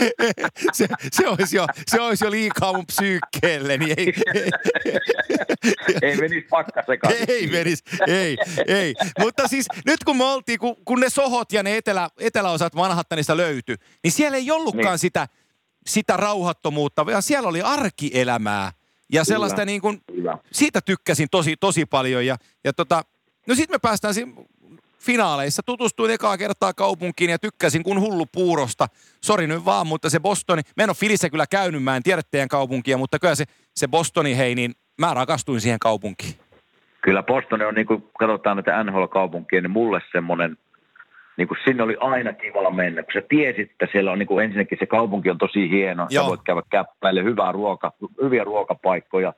se, 0.73 0.87
se, 1.11 1.27
olisi 1.27 1.55
jo, 1.57 1.65
se 1.87 2.01
olisi 2.01 2.25
jo 2.25 2.31
liikaa 2.31 2.73
mun 2.73 2.85
psyykkeelle, 2.85 3.77
niin 3.77 3.95
ei, 3.97 4.13
Ei 6.01 6.15
menisi 6.17 6.47
pakka 6.49 6.81
sekaisin. 6.85 7.25
ei 7.29 7.47
menis, 7.47 7.83
ei, 8.07 8.37
ei. 8.67 8.95
Mutta 9.19 9.47
siis 9.47 9.65
nyt 9.85 10.03
kun 10.03 10.17
me 10.17 10.23
oltiin, 10.23 10.59
kun, 10.59 10.75
kun 10.85 10.99
ne 10.99 11.09
sohot 11.09 11.51
ja 11.53 11.63
ne 11.63 11.77
etelä, 11.77 12.09
eteläosat 12.19 12.73
Manhattanista 12.75 13.37
löytyi, 13.37 13.75
niin 14.03 14.11
siellä 14.11 14.37
ei 14.37 14.51
ollutkaan 14.51 14.85
Niin. 14.93 14.99
sitä, 14.99 15.27
sitä 15.85 16.17
rauhattomuutta, 16.17 17.05
vaan 17.05 17.21
siellä 17.21 17.49
oli 17.49 17.61
arkielämää. 17.61 18.71
Ja 19.13 19.23
sellaista 19.23 19.55
Kyllä. 19.55 19.65
niin 19.65 19.81
kuin, 19.81 20.01
Kyllä. 20.07 20.37
siitä 20.51 20.81
tykkäsin 20.81 21.27
tosi, 21.31 21.57
tosi 21.57 21.85
paljon. 21.85 22.25
Ja, 22.25 22.37
ja 22.63 22.73
tota, 22.73 23.03
no 23.47 23.55
sitten 23.55 23.75
me 23.75 23.79
päästään 23.79 24.13
si- 24.13 24.27
finaaleissa. 24.99 25.63
Tutustuin 25.65 26.11
ekaa 26.11 26.37
kertaa 26.37 26.73
kaupunkiin 26.73 27.29
ja 27.29 27.39
tykkäsin 27.39 27.83
kun 27.83 28.01
hullu 28.01 28.25
puurosta. 28.31 28.87
Sori 29.21 29.47
nyt 29.47 29.65
vaan, 29.65 29.87
mutta 29.87 30.09
se 30.09 30.19
Bostoni, 30.19 30.61
mä 30.77 30.83
en 30.83 30.89
ole 30.89 30.95
Filissä 30.95 31.29
kyllä 31.29 31.45
käynyt, 31.47 31.83
mä 31.83 31.95
en 31.95 32.03
tiedä 32.03 32.21
teidän 32.31 32.49
kaupunkia, 32.49 32.97
mutta 32.97 33.19
kyllä 33.19 33.35
se, 33.35 33.45
se 33.75 33.87
Bostoni, 33.87 34.37
hei, 34.37 34.55
niin 34.55 34.71
mä 34.99 35.13
rakastuin 35.13 35.61
siihen 35.61 35.79
kaupunkiin. 35.79 36.35
Kyllä 37.01 37.23
Boston 37.23 37.61
on, 37.61 37.75
niin 37.75 37.87
kuin 37.87 38.03
katsotaan 38.19 38.57
näitä 38.57 38.83
NHL-kaupunkia, 38.83 39.61
niin 39.61 39.71
mulle 39.71 40.01
semmoinen, 40.11 40.57
niin 41.41 41.47
kuin 41.47 41.57
sinne 41.65 41.83
oli 41.83 41.97
aina 41.99 42.33
kiva 42.33 42.71
mennä, 42.71 43.03
kun 43.03 43.13
sä 43.13 43.21
tiesit, 43.29 43.71
että 43.71 43.87
siellä 43.91 44.11
on 44.11 44.19
niin 44.19 44.27
kuin 44.27 44.45
ensinnäkin 44.45 44.77
se 44.79 44.85
kaupunki 44.85 45.29
on 45.29 45.37
tosi 45.37 45.69
hieno, 45.69 46.07
Joo. 46.09 46.23
sä 46.23 46.29
voit 46.29 46.41
käydä 46.45 46.61
käppäille, 46.69 47.23
hyvää 47.23 47.51
ruoka, 47.51 47.91
hyviä 48.21 48.43
ruokapaikkoja, 48.43 49.33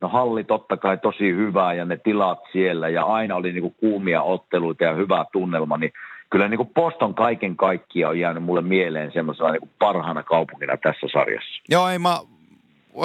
no 0.00 0.08
halli 0.08 0.44
totta 0.44 0.76
kai 0.76 0.98
tosi 0.98 1.24
hyvää 1.24 1.74
ja 1.74 1.84
ne 1.84 1.96
tilat 1.96 2.38
siellä 2.52 2.88
ja 2.88 3.04
aina 3.04 3.36
oli 3.36 3.52
niin 3.52 3.62
kuin 3.62 3.74
kuumia 3.80 4.22
otteluita 4.22 4.84
ja 4.84 4.94
hyvä 4.94 5.24
tunnelma, 5.32 5.76
niin 5.76 5.92
kyllä 6.30 6.48
niin 6.48 6.58
kuin 6.58 6.74
Boston 6.74 7.14
kaiken 7.14 7.56
kaikkiaan 7.56 8.10
on 8.10 8.18
jäänyt 8.18 8.42
mulle 8.42 8.62
mieleen 8.62 9.12
semmoisena 9.12 9.50
niin 9.50 9.60
kuin 9.60 9.70
parhaana 9.78 10.22
kaupunkina 10.22 10.76
tässä 10.76 11.06
sarjassa. 11.12 11.62
Joo, 11.68 11.88
ei 11.88 11.98
mä 11.98 12.18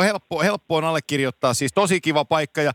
helppo, 0.04 0.42
helppo 0.42 0.76
on 0.76 0.84
allekirjoittaa, 0.84 1.54
siis 1.54 1.74
tosi 1.74 2.02
kiva 2.02 2.26
paikka 2.26 2.62
ja 2.62 2.72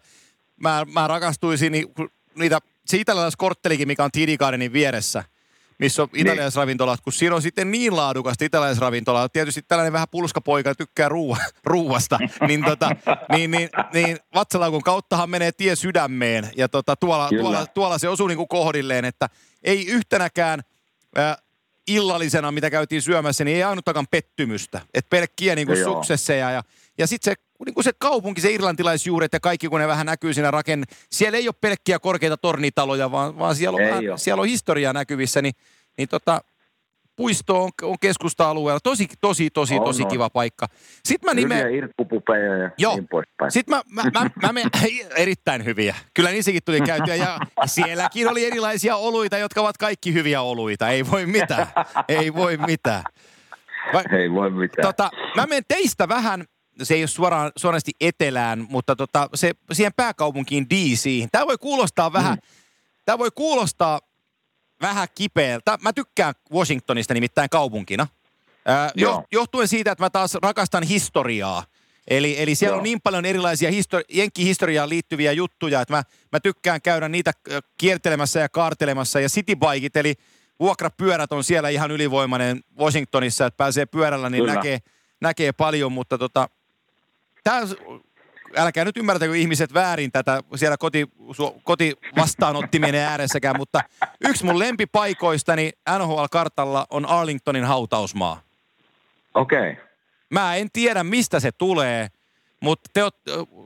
mä, 0.62 0.82
mä 0.94 1.06
rakastuisin 1.06 1.72
ni- 1.72 1.86
kun 1.96 2.10
niitä, 2.38 2.58
se 2.86 2.96
italialaiskorttelikin, 2.96 3.88
mikä 3.88 4.04
on 4.04 4.10
TD 4.10 4.36
Gardenin 4.36 4.72
vieressä, 4.72 5.24
missä 5.78 6.02
on 6.02 6.08
italialaisravintolat, 6.14 7.00
kun 7.00 7.12
siinä 7.12 7.34
on 7.34 7.42
sitten 7.42 7.70
niin 7.70 7.96
laadukasta 7.96 8.44
italialaisravintolaa, 8.44 9.28
tietysti 9.28 9.62
tällainen 9.62 9.92
vähän 9.92 10.08
pulskapoika 10.10 10.74
tykkää 10.74 11.08
ruua, 11.08 11.36
ruuasta, 11.64 12.18
niin, 12.48 12.64
tota, 12.64 12.90
niin, 13.32 13.50
niin, 13.50 13.68
niin 13.92 14.18
vatsalaukun 14.34 14.82
kauttahan 14.82 15.30
menee 15.30 15.52
tie 15.52 15.76
sydämeen 15.76 16.50
ja 16.56 16.68
tota, 16.68 16.96
tuolla, 16.96 17.28
Kyllä. 17.28 17.42
tuolla, 17.42 17.66
tuolla 17.66 17.98
se 17.98 18.08
osuu 18.08 18.26
niin 18.26 18.38
kuin 18.38 18.48
kohdilleen, 18.48 19.04
että 19.04 19.28
ei 19.62 19.86
yhtenäkään 19.86 20.60
äh, 21.18 21.36
illallisena, 21.88 22.52
mitä 22.52 22.70
käytiin 22.70 23.02
syömässä, 23.02 23.44
niin 23.44 23.56
ei 23.56 23.62
ainuttakaan 23.62 24.06
pettymystä. 24.10 24.80
Että 24.94 25.10
pelkkiä 25.10 25.54
niin 25.54 25.66
kuin 25.66 25.84
suksesseja 25.84 26.50
ja, 26.50 26.62
ja 26.98 27.06
sitten 27.06 27.32
se, 27.32 27.47
niin 27.66 27.74
kuin 27.74 27.84
se 27.84 27.92
kaupunki, 27.98 28.40
se 28.40 28.50
irlantilaisjuuret 28.50 29.32
ja 29.32 29.40
kaikki, 29.40 29.68
kun 29.68 29.80
ne 29.80 29.88
vähän 29.88 30.06
näkyy 30.06 30.34
siinä 30.34 30.50
raken, 30.50 30.84
siellä 31.10 31.38
ei 31.38 31.48
ole 31.48 31.54
pelkkiä 31.60 31.98
korkeita 31.98 32.36
tornitaloja, 32.36 33.10
vaan, 33.10 33.38
vaan 33.38 33.54
siellä, 33.54 33.76
on, 33.76 33.82
vähän, 33.82 34.18
siellä 34.18 34.40
on 34.40 34.48
historiaa 34.48 34.92
näkyvissä, 34.92 35.42
niin, 35.42 35.54
niin 35.98 36.08
tota, 36.08 36.40
puisto 37.18 37.64
on, 37.64 37.70
on 37.82 37.96
keskusta-alueella. 38.00 38.80
Tosi, 38.82 39.08
tosi, 39.20 39.50
tosi, 39.50 39.74
On, 39.78 39.84
tosi 39.84 40.02
on. 40.02 40.08
kiva 40.08 40.30
paikka. 40.30 40.66
Sitten 41.04 41.34
mä 41.34 41.40
Hyviä 41.40 41.56
nimen, 41.56 41.74
irkkupupeja 41.74 42.56
ja 42.56 42.70
Joo. 42.78 42.94
niin 42.94 43.08
poispäin. 43.08 43.50
sitten 43.50 43.76
mä, 43.76 44.02
mä, 44.02 44.10
mä, 44.20 44.30
mä 44.42 44.52
menen, 44.52 44.70
erittäin 45.16 45.64
hyviä. 45.64 45.94
Kyllä 46.14 46.30
niissäkin 46.30 46.62
tuli 46.64 46.80
käytyä 46.80 47.14
ja 47.14 47.38
sielläkin 47.66 48.28
oli 48.28 48.46
erilaisia 48.46 48.96
oluita, 48.96 49.38
jotka 49.38 49.60
ovat 49.60 49.78
kaikki 49.78 50.14
hyviä 50.14 50.42
oluita. 50.42 50.88
Ei 50.88 51.10
voi 51.10 51.26
mitään. 51.26 51.66
Ei 52.08 52.34
voi 52.34 52.56
mitään. 52.56 53.02
Va, 53.92 54.02
Ei 54.18 54.32
voi 54.32 54.50
mitään. 54.50 54.86
tota, 54.86 55.10
mä 55.36 55.46
menen 55.46 55.64
teistä 55.68 56.08
vähän, 56.08 56.44
se 56.82 56.94
ei 56.94 57.02
ole 57.02 57.08
suoraan, 57.08 57.52
suorasti 57.56 57.92
etelään, 58.00 58.66
mutta 58.70 58.96
tota, 58.96 59.28
se, 59.34 59.52
siihen 59.72 59.92
pääkaupunkiin 59.96 60.66
DC:hin. 60.70 61.28
Tämä 61.32 61.46
voi 61.46 61.58
kuulostaa 61.58 62.12
vähän, 62.12 62.34
mm. 62.34 62.48
tämä 63.04 63.18
voi 63.18 63.30
kuulostaa 63.34 64.00
vähän 64.80 65.08
kipeältä. 65.14 65.78
Mä 65.82 65.92
tykkään 65.92 66.34
Washingtonista 66.52 67.14
nimittäin 67.14 67.50
kaupunkina. 67.50 68.06
Ää, 68.64 68.90
jo, 68.94 69.08
Joo. 69.10 69.24
johtuen 69.32 69.68
siitä, 69.68 69.92
että 69.92 70.04
mä 70.04 70.10
taas 70.10 70.34
rakastan 70.34 70.82
historiaa. 70.82 71.64
Eli, 72.08 72.42
eli 72.42 72.54
siellä 72.54 72.74
Joo. 72.74 72.78
on 72.78 72.84
niin 72.84 73.00
paljon 73.00 73.24
erilaisia 73.24 73.70
histori- 73.70 74.04
jenkkihistoriaan 74.08 74.88
liittyviä 74.88 75.32
juttuja, 75.32 75.80
että 75.80 75.94
mä, 75.94 76.02
mä 76.32 76.40
tykkään 76.40 76.82
käydä 76.82 77.08
niitä 77.08 77.32
kiertelemässä 77.78 78.40
ja 78.40 78.48
kaartelemassa. 78.48 79.20
Ja 79.20 79.28
citybikit, 79.28 79.96
eli 79.96 80.14
vuokrapyörät 80.60 81.32
on 81.32 81.44
siellä 81.44 81.68
ihan 81.68 81.90
ylivoimainen 81.90 82.60
Washingtonissa, 82.78 83.46
että 83.46 83.56
pääsee 83.56 83.86
pyörällä, 83.86 84.30
niin 84.30 84.42
Kyllä. 84.42 84.54
näkee, 84.54 84.78
näkee 85.20 85.52
paljon. 85.52 85.92
Mutta 85.92 86.18
tota, 86.18 86.48
tää, 87.48 87.62
älkää 88.56 88.84
nyt 88.84 88.96
ymmärtäkö 88.96 89.36
ihmiset 89.36 89.74
väärin 89.74 90.12
tätä 90.12 90.42
siellä 90.54 90.76
koti, 90.76 91.06
su, 91.32 91.60
koti 91.64 91.94
vastaanottimien 92.16 92.94
ääressäkään, 92.94 93.56
mutta 93.56 93.80
yksi 94.28 94.44
mun 94.44 94.58
lempipaikoistani 94.58 95.72
NHL-kartalla 95.98 96.86
on 96.90 97.06
Arlingtonin 97.06 97.64
hautausmaa. 97.64 98.40
Okei. 99.34 99.72
Okay. 99.72 99.84
Mä 100.30 100.56
en 100.56 100.68
tiedä, 100.72 101.04
mistä 101.04 101.40
se 101.40 101.52
tulee, 101.52 102.08
mutta 102.60 102.90
te 102.92 103.04
oot, 103.04 103.16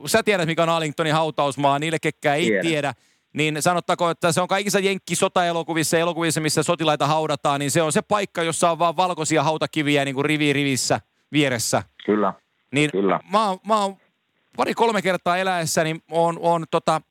sä 0.05 0.23
tiedät, 0.23 0.47
mikä 0.47 0.63
on 0.63 0.69
Arlingtonin 0.69 1.13
hautausmaa. 1.13 1.79
Niille, 1.79 1.99
ketkä 1.99 2.33
ei 2.33 2.51
tiedä, 2.61 2.93
niin 3.33 3.61
sanottakoon, 3.61 4.11
että 4.11 4.31
se 4.31 4.41
on 4.41 4.47
kaikissa 4.47 4.79
jenkki-sotaelokuvissa 4.79 5.97
ja 5.97 6.01
elokuvissa, 6.01 6.41
missä 6.41 6.63
sotilaita 6.63 7.07
haudataan, 7.07 7.59
niin 7.59 7.71
se 7.71 7.81
on 7.81 7.91
se 7.91 8.01
paikka, 8.01 8.43
jossa 8.43 8.71
on 8.71 8.79
vaan 8.79 8.97
valkoisia 8.97 9.43
hautakiviä 9.43 10.05
niin 10.05 10.15
kuin 10.15 10.25
rivi 10.25 10.53
rivissä 10.53 11.01
vieressä. 11.31 11.83
Kyllä. 12.05 12.33
Niin 12.73 12.91
Kyllä. 12.91 13.19
Mä, 13.31 13.47
oon- 13.47 13.59
mä 13.67 13.81
oon 13.81 13.95
pari-kolme 14.57 15.01
kertaa 15.01 15.37
eläessäni 15.37 15.95
on, 16.11 16.37
on 16.41 16.65
tota, 16.71 17.01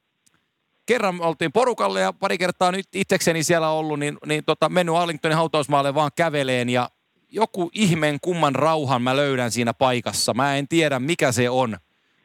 kerran 0.87 1.21
oltiin 1.21 1.53
porukalle 1.53 2.01
ja 2.01 2.13
pari 2.13 2.39
kertaa 2.39 2.73
nyt 2.73 2.87
itsekseni 2.95 3.43
siellä 3.43 3.71
ollut, 3.71 3.99
niin, 3.99 4.19
niin 4.27 4.45
tota, 4.45 4.69
mennyt 4.69 4.95
Arlingtonin 4.95 5.37
hautausmaalle 5.37 5.95
vaan 5.95 6.11
käveleen 6.17 6.69
ja 6.69 6.89
joku 7.29 7.71
ihmeen 7.73 8.19
kumman 8.23 8.55
rauhan 8.55 9.03
mä 9.03 9.17
löydän 9.17 9.51
siinä 9.51 9.75
paikassa. 9.75 10.35
Mä 10.35 10.57
en 10.57 10.69
tiedä 10.69 10.99
mikä 10.99 11.33
se 11.33 11.51
on, 11.51 11.77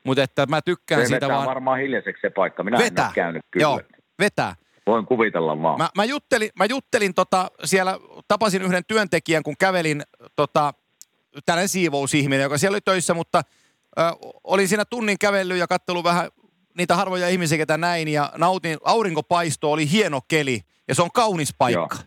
mutta 0.03 0.23
että 0.23 0.45
mä 0.45 0.61
tykkään 0.61 1.01
Se 1.01 1.07
siitä 1.07 1.27
vaan. 1.27 1.47
varmaan 1.47 1.79
hiljaiseksi 1.79 2.21
se 2.21 2.29
paikka. 2.29 2.63
Minä 2.63 2.77
en 2.77 2.83
vetää. 2.83 3.05
ole 3.05 3.13
käynyt 3.13 3.41
kyllä. 3.51 3.63
Joo, 3.63 3.81
vetää. 4.19 4.55
Voin 4.87 5.05
kuvitella 5.05 5.61
vaan. 5.61 5.77
Mä, 5.77 5.89
mä 5.95 6.03
juttelin, 6.03 6.49
mä 6.55 6.65
juttelin 6.65 7.13
tota, 7.13 7.51
siellä, 7.63 7.99
tapasin 8.27 8.61
yhden 8.61 8.83
työntekijän, 8.87 9.43
kun 9.43 9.55
kävelin 9.59 10.03
tota, 10.35 10.73
tällainen 11.45 11.69
siivousihminen, 11.69 12.43
joka 12.43 12.57
siellä 12.57 12.75
oli 12.75 12.81
töissä, 12.81 13.13
mutta 13.13 13.41
ö, 13.99 14.01
olin 14.43 14.67
siinä 14.67 14.85
tunnin 14.85 15.19
kävellyt 15.19 15.57
ja 15.57 15.67
katsellut 15.67 16.03
vähän 16.03 16.29
niitä 16.77 16.95
harvoja 16.95 17.29
ihmisiä, 17.29 17.57
ketä 17.57 17.77
näin, 17.77 18.07
ja 18.07 18.31
nautin, 18.37 18.77
aurinkopaisto 18.83 19.71
oli 19.71 19.91
hieno 19.91 20.21
keli, 20.27 20.61
ja 20.87 20.95
se 20.95 21.01
on 21.01 21.11
kaunis 21.13 21.53
paikka. 21.57 21.95
Joo. 21.95 22.03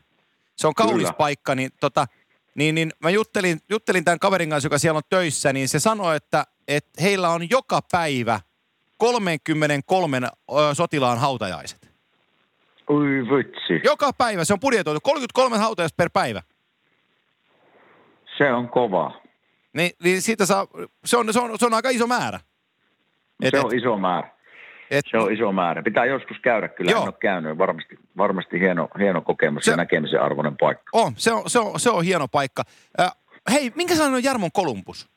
Se 0.57 0.67
on 0.67 0.75
kaunis 0.75 0.97
Kyllä. 0.97 1.13
paikka, 1.13 1.55
niin, 1.55 1.71
tota, 1.81 2.07
niin, 2.55 2.75
niin 2.75 2.93
mä 2.99 3.11
juttelin, 3.11 3.59
juttelin 3.71 4.05
tämän 4.05 4.19
kaverin 4.19 4.51
kanssa, 4.51 4.67
joka 4.67 4.79
siellä 4.79 4.97
on 4.97 5.03
töissä, 5.11 5.53
niin 5.53 5.69
se 5.69 5.81
sanoi, 5.81 6.17
että, 6.17 6.45
että 6.69 7.03
heillä 7.03 7.29
on 7.29 7.51
joka 7.51 7.81
päivä 7.93 8.41
33 8.97 10.17
ö, 10.17 10.31
sotilaan 10.75 11.19
hautajaiset. 11.19 11.91
Ui 12.91 13.07
vitsi. 13.07 13.81
Joka 13.85 14.13
päivä, 14.19 14.45
se 14.45 14.53
on 14.53 14.61
budjetoitu, 14.61 15.01
33 15.03 15.59
hautajaista 15.59 15.97
per 15.97 16.11
päivä. 16.13 16.43
Se 18.39 18.53
on 18.53 18.69
kova. 18.69 19.20
Niin, 19.77 19.91
niin 20.03 20.23
siitä 20.23 20.47
saa, 20.47 20.67
se 21.05 21.17
on, 21.17 21.33
se 21.33 21.41
on, 21.41 21.59
se 21.59 21.67
on 21.67 21.75
aika 21.75 21.89
iso 21.91 22.07
määrä. 22.07 22.41
Et- 23.43 23.51
se 23.51 23.61
on 23.61 23.75
iso 23.75 23.97
määrä. 23.99 24.31
Et, 24.91 25.05
Se 25.11 25.19
on 25.19 25.33
iso 25.33 25.53
määrä. 25.53 25.83
Pitää 25.83 26.05
joskus 26.05 26.37
käydä 26.43 26.69
kyllä. 26.69 26.91
Joo. 26.91 27.01
En 27.03 27.09
ole 27.09 27.15
käynyt. 27.21 27.59
Varmasti, 27.59 27.99
varmasti 28.17 28.61
hieno, 28.61 28.89
hieno 28.99 29.21
kokemus 29.23 29.65
Se- 29.65 29.71
ja 29.71 29.77
näkemisen 29.77 30.23
arvoinen 30.23 30.57
paikka. 30.57 30.83
on, 30.93 31.13
se 31.17 31.33
on, 31.33 31.51
se 31.51 31.59
on, 31.59 31.81
se 31.81 31.91
on 31.91 32.05
hieno 32.05 32.29
paikka. 32.29 32.63
Äh, 33.01 33.11
hei, 33.53 33.73
minkä 33.77 33.95
sellainen 33.95 34.17
on 34.17 34.25
Jarmon 34.25 34.53
Kolumbus? 34.53 35.09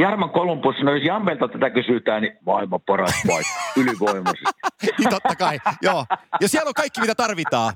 Jarmo 0.00 0.28
Kolumbus, 0.28 0.76
no 0.82 0.94
jos 0.94 1.04
Jammelta 1.04 1.48
tätä 1.48 1.70
kysytään, 1.70 2.22
niin 2.22 2.36
maailman 2.46 2.80
paras 2.86 3.22
paikka. 3.26 3.52
Ylivoimaisesti. 3.80 4.50
Niin 4.98 5.10
totta 5.10 5.36
kai, 5.36 5.58
joo. 5.82 6.04
Ja 6.40 6.48
siellä 6.48 6.68
on 6.68 6.74
kaikki, 6.74 7.00
mitä 7.00 7.14
tarvitaan. 7.14 7.72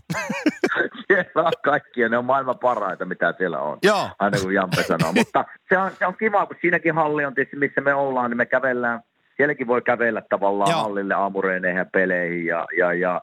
siellä 1.07 1.47
on 1.49 1.53
kaikkia, 1.65 2.09
ne 2.09 2.19
on 2.19 2.25
maailman 2.25 2.59
parhaita, 2.59 3.05
mitä 3.05 3.35
siellä 3.39 3.59
on. 3.61 3.79
Joo. 3.83 4.11
Aina 4.19 4.39
kun 4.43 4.55
Jampe 4.55 4.83
sanoo. 4.83 5.13
Mutta 5.13 5.45
se 5.69 5.79
on, 5.79 5.91
se 5.99 6.07
on 6.07 6.17
kiva, 6.17 6.47
kun 6.47 6.57
siinäkin 6.61 6.95
halli 6.95 7.25
on 7.25 7.35
tietysti, 7.35 7.57
missä 7.57 7.81
me 7.81 7.95
ollaan, 7.95 8.31
niin 8.31 8.39
me 8.39 8.47
kävellään. 8.47 9.01
Sielläkin 9.37 9.67
voi 9.67 9.83
kävellä 9.83 10.23
tavallaan 10.31 10.71
Joo. 10.71 10.83
hallille 10.83 11.15
aamureineihin 11.15 11.79
ja 11.79 11.87
peleihin. 11.93 12.47
Ja, 12.47 12.67
ja, 12.79 12.93
ja 12.93 13.23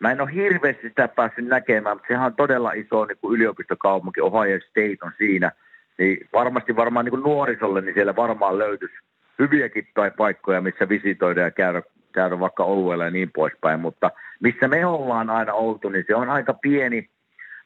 Mä 0.00 0.12
en 0.12 0.20
ole 0.20 0.34
hirveästi 0.34 0.88
sitä 0.88 1.08
päässyt 1.08 1.46
näkemään, 1.46 1.96
mutta 1.96 2.08
sehän 2.08 2.26
on 2.26 2.36
todella 2.36 2.72
iso 2.72 3.04
niin 3.04 3.18
kuin 3.20 3.34
yliopistokaupunki, 3.34 4.20
Ohio 4.20 4.58
State 4.70 4.96
on 5.02 5.12
siinä. 5.18 5.52
Niin 5.98 6.28
varmasti 6.32 6.76
varmaan 6.76 7.04
niin 7.04 7.20
nuorisolle, 7.20 7.80
niin 7.80 7.94
siellä 7.94 8.16
varmaan 8.16 8.58
löytyisi 8.58 8.94
hyviäkin 9.38 9.88
tai 9.94 10.10
paikkoja, 10.10 10.60
missä 10.60 10.88
visitoida 10.88 11.40
ja 11.40 11.50
käydä, 11.50 11.82
käydä 12.12 12.40
vaikka 12.40 12.64
olueella 12.64 13.04
ja 13.04 13.10
niin 13.10 13.30
poispäin. 13.34 13.80
Mutta 13.80 14.10
missä 14.40 14.68
me 14.68 14.86
ollaan 14.86 15.30
aina 15.30 15.52
oltu, 15.52 15.88
niin 15.88 16.04
se 16.06 16.14
on 16.14 16.30
aika 16.30 16.54
pieni. 16.54 17.08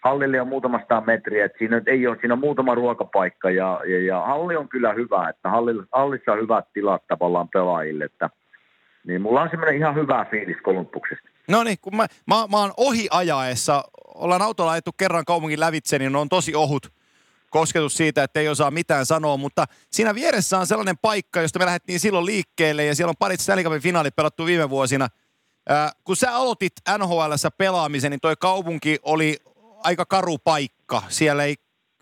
Hallille 0.05 0.41
on 0.41 0.49
muutama 0.49 0.79
sata 0.79 1.01
metriä, 1.01 1.45
että 1.45 1.59
siinä 1.59 1.83
ei 1.87 2.07
ole, 2.07 2.17
siinä 2.21 2.35
on 2.35 2.41
muutama 2.41 2.75
ruokapaikka 2.75 3.51
ja, 3.51 3.81
ja, 3.87 4.05
ja 4.05 4.21
halli 4.21 4.57
on 4.57 4.69
kyllä 4.69 4.93
hyvä, 4.93 5.29
että 5.29 5.49
hallilla, 5.49 5.85
hallissa 5.93 6.33
on 6.33 6.41
hyvät 6.41 6.65
tilat 6.73 7.03
tavallaan 7.09 7.49
pelaajille, 7.49 8.05
että 8.05 8.31
niin 9.07 9.23
mulla 9.23 9.43
on 9.43 9.51
semmoinen 9.51 9.77
ihan 9.77 9.95
hyvä 9.95 10.27
fiilis 10.31 10.57
Kolumbuksesta. 10.63 11.29
No 11.49 11.65
niin, 11.65 11.77
kun 11.83 11.97
mä, 11.97 12.07
mä, 12.27 12.35
mä 12.51 12.57
oon 12.61 12.73
ohi 12.77 13.09
ajaessa, 13.11 13.85
ollaan 14.15 14.43
autolla 14.43 14.73
ajettu 14.73 14.91
kerran 14.99 15.25
kaupungin 15.25 15.61
lävitse, 15.61 15.99
niin 15.99 16.17
on 16.17 16.29
tosi 16.29 16.55
ohut 16.55 16.93
kosketus 17.51 17.97
siitä, 17.97 18.23
että 18.23 18.41
ei 18.41 18.49
osaa 18.49 18.71
mitään 18.71 19.07
sanoa, 19.07 19.37
mutta 19.37 19.65
siinä 19.93 20.15
vieressä 20.15 20.59
on 20.59 20.67
sellainen 20.67 20.99
paikka, 20.99 21.41
josta 21.41 21.59
me 21.59 21.67
lähdettiin 21.67 22.01
silloin 22.01 22.27
liikkeelle 22.27 22.85
ja 22.85 22.95
siellä 22.95 23.11
on 23.11 23.17
parit 23.19 23.41
Stanley 23.41 23.65
Cupin 23.65 23.83
finaalit 23.83 24.17
pelattu 24.17 24.47
viime 24.47 24.71
vuosina. 24.71 25.09
Ää, 25.69 25.93
kun 26.05 26.17
sä 26.17 26.37
aloitit 26.37 26.73
NHLssä 26.99 27.51
pelaamisen, 27.51 28.11
niin 28.11 28.21
toi 28.21 28.37
kaupunki 28.37 28.99
oli 29.03 29.37
aika 29.85 30.07
karu 30.07 30.39
paikka. 30.39 31.03
Siellä 31.09 31.45
ei, 31.45 31.55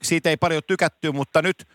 siitä 0.02 0.30
ei 0.30 0.37
paljon 0.37 0.62
tykätty, 0.66 1.12
mutta 1.12 1.42
nyt 1.42 1.68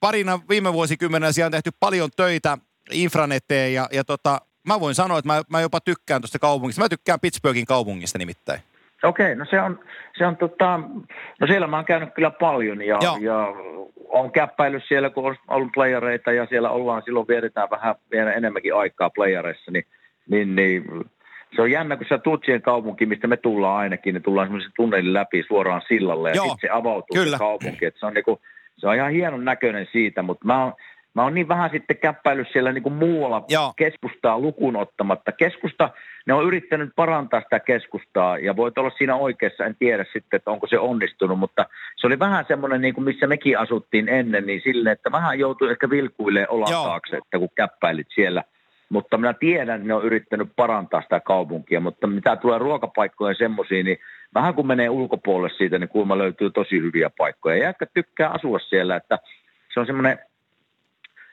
parina 0.00 0.40
viime 0.48 0.72
vuosikymmenellä 0.72 1.32
siellä 1.32 1.46
on 1.46 1.52
tehty 1.52 1.70
paljon 1.80 2.10
töitä 2.16 2.58
infran 2.90 3.32
eteen 3.32 3.74
ja, 3.74 3.88
ja 3.92 4.04
tota, 4.04 4.40
mä 4.66 4.80
voin 4.80 4.94
sanoa, 4.94 5.18
että 5.18 5.26
mä, 5.26 5.42
mä 5.48 5.60
jopa 5.60 5.80
tykkään 5.80 6.22
tuosta 6.22 6.38
kaupungista. 6.38 6.82
Mä 6.82 6.88
tykkään 6.88 7.20
Pittsburghin 7.20 7.66
kaupungista 7.66 8.18
nimittäin. 8.18 8.62
Okei, 9.04 9.34
no 9.34 9.44
se 9.44 9.60
on, 9.60 9.80
se 10.18 10.26
on 10.26 10.36
tota, 10.36 10.80
no 11.40 11.46
siellä 11.46 11.66
mä 11.66 11.76
oon 11.76 11.84
käynyt 11.84 12.14
kyllä 12.14 12.30
paljon 12.30 12.82
ja, 12.82 12.98
Joo. 13.02 13.16
ja 13.20 13.46
on 14.08 14.32
käppäillyt 14.32 14.82
siellä, 14.88 15.10
kun 15.10 15.26
on 15.26 15.36
ollut 15.48 15.72
playereita 15.74 16.32
ja 16.32 16.46
siellä 16.46 16.70
ollaan, 16.70 17.02
silloin 17.04 17.28
vietetään 17.28 17.70
vähän 17.70 17.94
vielä 18.10 18.32
enemmänkin 18.32 18.74
aikaa 18.74 19.10
playereissa, 19.10 19.70
niin, 19.70 19.84
niin, 20.28 20.56
niin 20.56 20.84
se 21.56 21.62
on 21.62 21.70
jännä, 21.70 21.96
kun 21.96 22.06
sä 22.08 22.18
tuut 22.18 22.44
siihen 22.44 22.62
kaupunkiin, 22.62 23.08
mistä 23.08 23.26
me 23.26 23.36
tullaan 23.36 23.78
ainakin, 23.78 24.14
niin 24.14 24.22
tullaan 24.22 24.46
semmoisen 24.46 24.72
tunnelin 24.76 25.12
läpi 25.12 25.44
suoraan 25.48 25.82
sillalle 25.88 26.30
ja 26.30 26.42
sitten 26.42 26.58
se 26.60 26.68
avautuu 26.72 27.14
kyllä. 27.14 27.36
se 27.36 27.38
kaupunki. 27.38 27.84
Et 27.84 27.94
se, 28.00 28.06
on 28.06 28.14
niinku, 28.14 28.40
se 28.76 28.88
on 28.88 28.94
ihan 28.94 29.12
hienon 29.12 29.44
näköinen 29.44 29.88
siitä, 29.92 30.22
mutta 30.22 30.46
mä 30.46 30.64
oon, 30.64 30.72
mä 31.14 31.22
oon 31.22 31.34
niin 31.34 31.48
vähän 31.48 31.70
sitten 31.70 31.96
käppäillyt 31.96 32.48
siellä 32.52 32.72
niin 32.72 32.82
kuin 32.82 32.92
muualla 32.92 33.44
Joo. 33.48 33.72
keskustaa 33.76 34.38
lukuun 34.38 34.76
ottamatta. 34.76 35.32
Keskusta, 35.32 35.90
ne 36.26 36.34
on 36.34 36.44
yrittänyt 36.44 36.90
parantaa 36.96 37.40
sitä 37.40 37.60
keskustaa 37.60 38.38
ja 38.38 38.56
voit 38.56 38.78
olla 38.78 38.90
siinä 38.98 39.16
oikeassa, 39.16 39.64
en 39.64 39.76
tiedä 39.78 40.04
sitten, 40.04 40.36
että 40.36 40.50
onko 40.50 40.66
se 40.66 40.78
onnistunut, 40.78 41.38
mutta 41.38 41.66
se 41.96 42.06
oli 42.06 42.18
vähän 42.18 42.44
semmoinen, 42.48 42.80
niin 42.80 42.94
kuin 42.94 43.04
missä 43.04 43.26
mekin 43.26 43.58
asuttiin 43.58 44.08
ennen, 44.08 44.46
niin 44.46 44.60
silleen, 44.64 44.92
että 44.92 45.12
vähän 45.12 45.38
joutui 45.38 45.70
ehkä 45.70 45.90
vilkuille 45.90 46.46
olan 46.48 46.72
Joo. 46.72 46.84
taakse, 46.84 47.16
että 47.16 47.38
kun 47.38 47.48
käppäilit 47.54 48.08
siellä. 48.14 48.42
Mutta 48.88 49.18
minä 49.18 49.32
tiedän, 49.32 49.76
että 49.76 49.88
ne 49.88 49.94
on 49.94 50.04
yrittänyt 50.04 50.48
parantaa 50.56 51.02
sitä 51.02 51.20
kaupunkia, 51.20 51.80
mutta 51.80 52.06
mitä 52.06 52.36
tulee 52.36 52.58
ruokapaikkojen 52.58 53.36
semmoisiin, 53.38 53.86
niin 53.86 53.98
vähän 54.34 54.54
kun 54.54 54.66
menee 54.66 54.88
ulkopuolelle 54.88 55.56
siitä, 55.58 55.78
niin 55.78 55.88
kuulemma 55.88 56.18
löytyy 56.18 56.50
tosi 56.50 56.80
hyviä 56.80 57.10
paikkoja. 57.18 57.56
Ja 57.56 57.74
tykkää 57.94 58.30
asua 58.30 58.58
siellä, 58.58 58.96
että 58.96 59.18
se 59.74 59.80
on 59.80 59.86
semmoinen, 59.86 60.18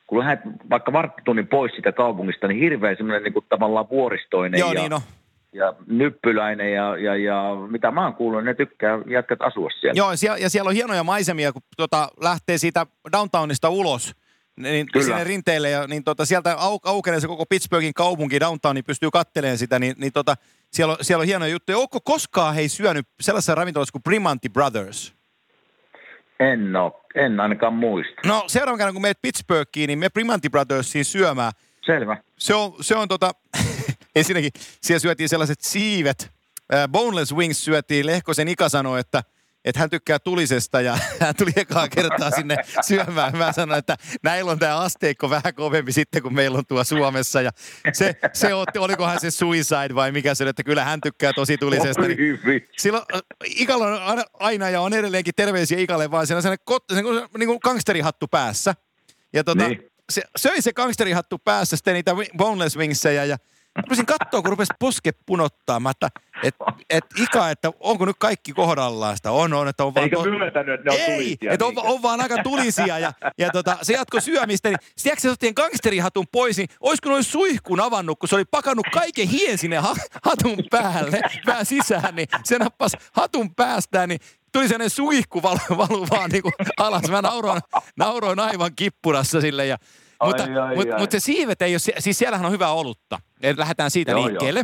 kun 0.08 0.20
lähdet 0.20 0.40
vaikka 0.70 0.94
varttitunnin 0.94 1.48
pois 1.48 1.72
siitä 1.72 1.92
kaupungista, 1.92 2.48
niin 2.48 2.60
hirveän 2.60 2.98
semmoinen 2.98 3.24
niin 3.24 3.34
kuin 3.34 3.46
tavallaan 3.50 3.90
vuoristoinen 3.90 4.60
Joo, 4.60 4.72
ja, 4.74 4.80
niin 4.80 4.92
no. 4.92 5.02
ja 5.54 5.74
nyppyläinen 5.88 6.74
ja, 6.74 6.98
ja, 6.98 7.16
ja, 7.16 7.56
mitä 7.70 7.92
mä 7.92 8.04
oon 8.04 8.14
kuullut, 8.14 8.44
ne 8.44 8.54
tykkää 8.54 9.00
jätkät 9.08 9.42
asua 9.42 9.70
siellä. 9.70 9.98
Joo, 9.98 10.12
ja 10.40 10.50
siellä, 10.50 10.68
on 10.68 10.76
hienoja 10.76 11.04
maisemia, 11.04 11.54
kun 11.54 11.62
tota, 11.78 12.10
lähtee 12.22 12.58
siitä 12.58 12.86
downtownista 13.12 13.70
ulos, 13.70 14.16
niin 14.58 14.88
Kyllä. 14.94 15.06
sinne 15.06 15.24
rinteille, 15.24 15.70
ja 15.70 15.88
niin 15.88 16.04
tota, 16.04 16.26
sieltä 16.26 16.56
au, 16.58 16.80
aukenee 16.84 17.20
se 17.20 17.28
koko 17.28 17.46
Pittsburghin 17.46 17.94
kaupunki 17.94 18.40
downtown, 18.40 18.76
niin 18.76 18.86
pystyy 18.86 19.10
kattelemaan 19.12 19.58
sitä, 19.58 19.80
niin, 19.80 19.96
niin 19.98 20.14
tota, 20.14 20.36
siellä, 20.72 20.92
on, 20.92 20.98
siellä 21.02 21.22
on 21.22 21.28
hienoja 21.28 21.52
juttuja. 21.52 21.78
Onko 21.78 22.00
koskaan 22.04 22.56
hei 22.56 22.70
syönyt 22.70 23.06
sellaisessa 23.22 23.56
ravintolassa 23.56 23.92
kuin 23.92 24.04
Primanti 24.04 24.50
Brothers? 24.50 25.18
En 26.40 26.76
oo, 26.76 27.02
en 27.26 27.40
ainakaan 27.40 27.74
muista. 27.74 28.22
No 28.26 28.44
seuraavan 28.48 28.78
kerran, 28.78 28.94
kun 28.94 29.02
meet 29.02 29.22
Pittsburghiin, 29.22 29.88
niin 29.88 30.00
me 30.00 30.10
Primanti 30.10 30.50
Brothersiin 30.50 31.06
syömään. 31.06 31.52
Selvä. 31.86 32.18
Se 32.38 32.54
on, 32.54 32.74
se 32.82 32.96
on 32.96 33.08
tota, 33.08 33.32
ensinnäkin 34.16 34.52
siellä 34.82 35.00
syötiin 35.00 35.30
sellaiset 35.30 35.62
siivet. 35.62 36.32
Äh, 36.74 36.88
boneless 36.90 37.36
wings 37.36 37.66
syötiin. 37.66 38.06
Lehkosen 38.06 38.48
Ika 38.48 38.70
sanoi, 38.70 39.00
että, 39.00 39.24
että 39.70 39.80
hän 39.80 39.90
tykkää 39.90 40.20
tulisesta 40.20 40.82
ja 40.82 40.98
hän 41.22 41.36
tuli 41.36 41.52
ekaa 41.56 41.88
kertaa 41.88 42.32
sinne 42.32 42.58
syömään. 42.88 43.38
Mä 43.38 43.52
sanoin, 43.52 43.80
että 43.80 43.98
näillä 44.24 44.52
on 44.52 44.60
tämä 44.60 44.78
asteikko 44.78 45.30
vähän 45.30 45.56
kovempi 45.56 45.92
sitten 45.92 46.22
kuin 46.22 46.34
meillä 46.34 46.58
on 46.58 46.66
tuo 46.66 46.84
Suomessa. 46.84 47.42
Ja 47.42 47.52
se, 47.94 48.16
se 48.34 48.54
otti, 48.54 48.80
olikohan 48.80 49.20
se 49.20 49.32
suicide 49.32 49.96
vai 49.96 50.12
mikä 50.12 50.36
se 50.36 50.44
oli, 50.44 50.50
että 50.50 50.64
kyllä 50.64 50.84
hän 50.84 51.02
tykkää 51.02 51.34
tosi 51.34 51.58
tulisesta. 51.58 52.02
Niin, 52.02 52.40
silloin 52.78 53.04
äh, 53.16 53.22
Ikalla 53.46 53.88
on 53.88 54.24
aina, 54.34 54.70
ja 54.70 54.82
on 54.82 54.94
edelleenkin 54.94 55.34
terveisiä 55.36 55.80
Ikalle, 55.80 56.12
vaan 56.12 56.28
siinä 56.28 56.38
on 56.38 56.42
sellainen, 56.42 57.30
niin 57.38 57.48
kuin 57.48 57.60
gangsterihattu 57.64 58.28
päässä. 58.28 58.76
Ja 59.34 59.44
tota, 59.44 59.68
Niin. 59.68 59.92
se, 60.12 60.22
söi 60.38 60.62
se 60.62 60.74
gangsterihattu 60.74 61.38
päässä 61.38 61.76
sitten 61.76 61.94
niitä 61.94 62.16
boneless 62.38 62.78
wingsejä 62.78 63.26
ja 63.26 63.38
rupesin 63.78 64.06
katsoa, 64.06 64.42
kun 64.42 64.50
rupesi 64.50 64.74
poske 64.80 65.12
punottaa. 65.26 65.80
Mä, 65.80 65.90
että 65.90 66.10
et, 66.44 66.56
et 66.90 67.06
Ika, 67.18 67.50
että 67.50 67.72
onko 67.80 68.06
nyt 68.06 68.16
kaikki 68.20 68.54
kohdallaan 68.54 69.18
sitä? 69.18 69.32
On, 69.32 69.54
on, 69.54 69.68
että 69.68 69.84
on 69.84 69.96
vaan... 69.96 70.04
Eikö 70.04 70.16
to- 70.16 70.24
myöntänyt, 70.24 70.80
että 70.80 70.90
ne 70.90 70.96
on 70.96 71.02
ei, 71.02 71.18
tulisia? 71.18 71.52
että 71.52 71.66
on, 71.66 71.74
on, 71.78 72.02
vaan 72.02 72.22
aika 72.22 72.44
tulisia 72.44 73.00
ja, 73.00 73.14
ja 73.38 73.50
tota, 73.50 73.78
se 73.82 73.94
jatko 73.94 74.20
syömistä, 74.20 74.70
niin 74.70 74.80
sieltä 74.98 75.22
se 75.22 75.30
otti 75.30 75.54
gangsterihatun 75.54 76.26
pois, 76.32 76.58
niin 76.58 76.70
olisiko 76.80 77.10
noin 77.10 77.24
suihkun 77.24 77.80
avannut, 77.80 78.20
kun 78.20 78.30
se 78.30 78.36
oli 78.36 78.46
pakannut 78.46 78.88
kaiken 78.94 79.28
hien 79.28 79.58
sinne 79.58 79.78
ha, 79.78 79.96
hatun 80.24 80.58
päälle, 80.72 81.22
pää 81.46 81.64
sisään, 81.64 82.16
niin 82.16 82.28
se 82.44 82.58
nappasi 82.58 82.98
hatun 83.14 83.56
päästään, 83.56 84.10
niin 84.10 84.20
tuli 84.52 84.68
sellainen 84.68 84.90
suihku 84.90 85.44
valu, 85.44 85.60
valu 85.78 86.08
vaan 86.10 86.30
niin 86.30 86.44
kuin 86.44 86.54
alas. 86.78 87.10
Mä 87.10 87.22
nauroin, 87.22 87.62
nauroin 87.98 88.40
aivan 88.40 88.72
kippurassa 88.76 89.42
sille 89.42 89.66
ja 89.66 89.78
mutta, 90.24 90.44
ai, 90.44 90.76
mutta, 90.76 90.94
ai. 90.94 91.00
mutta 91.00 91.20
se 91.20 91.20
siivet 91.20 91.62
ei 91.62 91.74
ole, 91.74 91.80
siis 92.00 92.18
siellähän 92.18 92.46
on 92.46 92.52
hyvää 92.52 92.72
olutta. 92.72 93.20
Eli 93.42 93.58
lähdetään 93.58 93.92
siitä 93.92 94.12
Joo, 94.12 94.20
joo. 94.20 94.28
liikkeelle. 94.28 94.64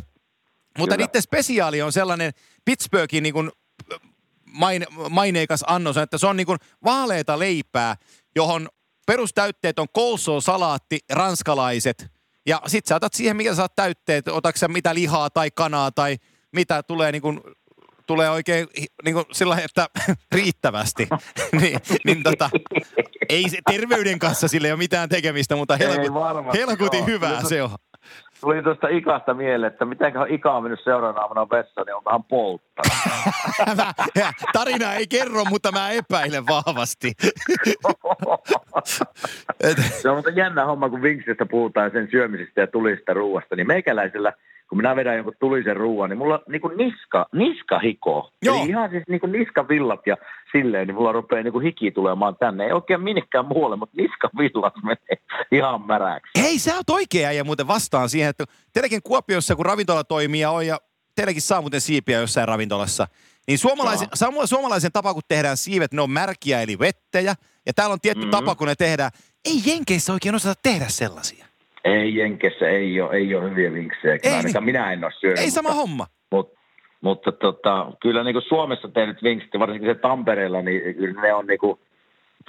Mutta 0.77 0.95
Kyllä. 0.95 1.07
niiden 1.07 1.21
spesiaali 1.21 1.81
on 1.81 1.91
sellainen 1.91 2.31
Pittsburghin 2.65 3.23
niin 3.23 3.33
kuin 3.33 3.51
maine, 4.45 4.85
maineikas 5.09 5.63
annos, 5.67 5.97
että 5.97 6.17
se 6.17 6.27
on 6.27 6.37
niin 6.37 6.47
kuin 6.47 6.59
vaaleita 6.83 7.39
leipää, 7.39 7.95
johon 8.35 8.69
perustäytteet 9.07 9.79
on 9.79 9.87
coleslaw, 9.95 10.37
salaatti, 10.39 10.99
ranskalaiset. 11.11 12.11
Ja 12.45 12.61
sit 12.67 12.85
sä 12.85 12.95
otat 12.95 13.13
siihen, 13.13 13.37
mikä 13.37 13.55
sä 13.55 13.61
oot 13.61 13.75
täytteet, 13.75 14.27
otatko 14.27 14.59
sä 14.59 14.67
mitä 14.67 14.93
lihaa 14.95 15.29
tai 15.29 15.51
kanaa 15.51 15.91
tai 15.91 16.17
mitä 16.51 16.83
tulee 16.83 17.11
niin 17.11 17.21
kuin 17.21 17.41
tulee 18.07 18.29
oikein 18.29 18.67
niin 19.03 19.13
kuin 19.13 19.25
sillä 19.31 19.57
että 19.65 19.87
riittävästi. 20.35 21.07
niin, 21.61 21.79
niin 22.05 22.23
tota, 22.23 22.49
ei 23.29 23.49
se 23.49 23.57
terveyden 23.71 24.19
kanssa 24.19 24.47
sille 24.47 24.67
ei 24.67 24.71
ole 24.71 24.77
mitään 24.77 25.09
tekemistä, 25.09 25.55
mutta 25.55 25.77
varmasti 26.13 26.57
helkutin 26.57 27.05
hyvää 27.05 27.29
Kyllä 27.29 27.49
se 27.49 27.63
on. 27.63 27.69
Tuli 28.41 28.63
tuosta 28.63 28.87
Ikasta 28.87 29.33
mieleen, 29.33 29.71
että 29.71 29.85
mitenköhän 29.85 30.31
Ika 30.31 30.51
on 30.51 30.63
mennyt 30.63 30.79
seuraavana 30.83 31.21
aamuna 31.21 31.49
vessaan, 31.49 31.85
niin 31.85 31.95
onkohan 31.95 32.23
polttanut. 32.23 32.93
Tarina 34.53 34.93
ei 34.93 35.07
kerro, 35.07 35.45
mutta 35.45 35.71
mä 35.71 35.91
epäilen 35.91 36.47
vahvasti. 36.47 37.11
Se 40.01 40.09
on 40.09 40.15
mutta 40.15 40.29
jännä 40.29 40.65
homma, 40.65 40.89
kun 40.89 41.01
Vinksistä 41.01 41.45
puhutaan 41.45 41.91
sen 41.91 42.07
syömisestä 42.11 42.61
ja 42.61 42.67
tulisesta 42.67 43.13
ruuasta, 43.13 43.55
niin 43.55 43.67
meikäläisellä, 43.67 44.33
kun 44.73 44.77
minä 44.77 44.95
vedän 44.95 45.15
jonkun 45.15 45.33
tulisen 45.39 45.75
ruuan, 45.77 46.09
niin 46.09 46.17
mulla 46.17 46.39
niin 46.49 46.61
kuin 46.61 46.77
niska, 46.77 47.25
niska 47.33 47.79
hikoo. 47.79 48.29
Joo. 48.45 48.55
Eli 48.57 48.69
ihan 48.69 48.89
siis 48.89 49.03
niin 49.09 49.19
kuin 49.19 49.31
niskavillat 49.31 50.07
ja 50.07 50.17
silleen, 50.51 50.87
niin 50.87 50.95
mulla 50.95 51.11
rupeaa 51.11 51.43
niin 51.43 51.51
kuin 51.51 51.65
hiki 51.65 51.91
tulemaan 51.91 52.35
tänne. 52.39 52.65
Ei 52.65 52.71
oikein 52.71 53.01
minnekään 53.01 53.45
muualle, 53.45 53.75
mutta 53.75 54.01
niskavillat 54.01 54.73
menee 54.83 55.17
ihan 55.51 55.81
märäksi. 55.81 56.41
hei, 56.41 56.59
sä 56.59 56.75
oot 56.75 56.89
oikea 56.89 57.31
ja 57.31 57.43
muuten 57.43 57.67
vastaan 57.67 58.09
siihen, 58.09 58.29
että 58.29 58.43
teilläkin 58.73 59.03
Kuopiossa, 59.03 59.55
kun 59.55 59.65
ravintola 59.65 60.03
toimii 60.03 60.41
ja 60.41 60.51
on 60.51 60.67
ja 60.67 60.77
teilläkin 61.15 61.41
saa 61.41 61.61
muuten 61.61 61.81
siipiä 61.81 62.19
jossain 62.19 62.47
ravintolassa, 62.47 63.07
niin 63.47 63.57
suomalaisen, 63.57 64.07
samoin 64.13 64.47
suomalaisen 64.47 64.91
tapa, 64.91 65.13
kun 65.13 65.23
tehdään 65.27 65.57
siivet, 65.57 65.93
ne 65.93 66.01
on 66.01 66.09
märkiä 66.11 66.61
eli 66.61 66.79
vettejä. 66.79 67.33
Ja 67.65 67.73
täällä 67.73 67.93
on 67.93 68.01
tietty 68.01 68.23
Mhm. 68.25 68.31
tapa, 68.31 68.55
kun 68.55 68.67
ne 68.67 68.75
tehdään. 68.75 69.11
Ei 69.45 69.61
Jenkeissä 69.65 70.13
oikein 70.13 70.35
osata 70.35 70.59
tehdä 70.63 70.85
sellaisia. 70.87 71.45
Ei 71.83 72.15
Jenkessä, 72.15 72.69
ei 72.69 73.01
ole, 73.01 73.15
ei 73.15 73.35
ole 73.35 73.49
hyviä 73.49 73.73
vinksejä. 73.73 74.13
Ei 74.23 74.31
ainakaan 74.31 74.53
niin. 74.53 74.63
minä 74.63 74.93
en 74.93 75.03
ole 75.03 75.11
syönyt. 75.19 75.37
Ei 75.39 75.45
mutta- 75.45 75.55
sama 75.55 75.71
homma. 75.73 76.07
Mut, 76.31 76.53
mutta 77.01 77.31
tota, 77.31 77.91
kyllä 78.01 78.23
niin 78.23 78.33
kuin 78.33 78.43
Suomessa 78.47 78.87
tehdyt 78.87 79.23
vinksit, 79.23 79.51
varsinkin 79.59 79.89
se 79.89 79.95
Tampereella, 79.95 80.61
niin 80.61 80.95
kyllä 80.95 81.21
ne 81.21 81.33
on, 81.33 81.47
niin 81.47 81.59
kuin, 81.59 81.79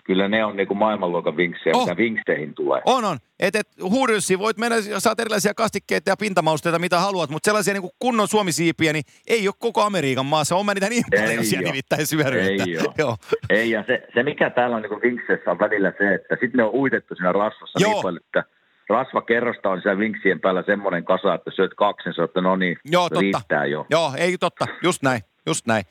kyllä 0.05 0.29
ne 0.29 0.45
on 0.45 0.57
niin 0.57 0.69
kuin 0.69 0.79
maailmanluokan 0.79 1.37
vinksejä, 1.37 1.77
Oh. 1.77 1.83
mitä 1.85 1.97
vinkseihin 1.97 2.55
tulee. 2.55 2.83
On, 2.85 3.05
on. 3.05 3.19
Et, 3.41 3.57
et 3.57 3.67
huudyssi, 3.83 4.39
voit 4.39 4.57
mennä, 4.59 4.77
saat 4.99 5.21
erilaisia 5.21 5.55
kastikkeita 5.55 6.11
ja 6.11 6.17
pintamausteita, 6.17 6.79
mitä 6.79 6.99
haluat, 6.99 7.31
mutta 7.31 7.47
sellaisia 7.47 7.75
niin 7.75 7.83
kuin 7.83 7.93
kunnon 7.99 8.29
suomisiipiä, 8.29 8.93
niin 8.93 9.05
ei 9.27 9.49
ole 9.49 9.55
koko 9.59 9.83
Amerikan 9.83 10.27
maassa. 10.27 10.57
On 10.57 10.67
mä 10.67 10.75
niitä 10.75 10.89
niin 10.89 11.05
Ei 11.13 11.21
paljon 11.27 11.45
siellä 11.45 11.67
oo. 11.67 11.73
nimittäin 11.73 12.07
syönyt. 12.07 12.35
Ei. 12.43 12.59
Joo. 12.99 13.17
Ei, 13.51 13.71
ja 13.71 13.85
se, 13.87 14.03
se 14.15 14.23
mikä 14.23 14.51
täällä 14.51 14.77
on 14.77 14.83
niin 14.83 15.03
vinkseissä 15.03 15.51
on 15.51 15.59
välillä 15.59 15.93
se, 15.99 16.15
että 16.15 16.35
sitten 16.41 16.59
ne 16.59 16.65
on 16.65 16.75
uitettu 16.75 17.15
siinä 17.15 17.33
rasvassa 17.33 17.79
Joo. 17.81 17.93
niin 17.93 18.03
paljon, 18.03 18.21
että 18.27 18.45
rasvakerrosta 18.89 19.71
on 19.71 19.83
siellä 19.83 19.99
vinksien 19.99 20.41
päällä 20.41 20.63
semmoinen 20.67 21.05
kasa, 21.05 21.35
että 21.35 21.51
syöt 21.57 21.75
kaksi, 21.75 22.09
niin 22.09 22.25
että 22.25 22.41
no 22.41 22.57
niin, 22.57 22.77
Joo, 22.85 23.03
totta. 23.09 23.21
riittää 23.21 23.67
jo. 23.67 23.87
Joo, 23.91 24.13
ei 24.17 24.39
totta. 24.39 24.67
Just 24.83 25.03
näin, 25.03 25.21
just 25.47 25.67
näin. 25.67 25.85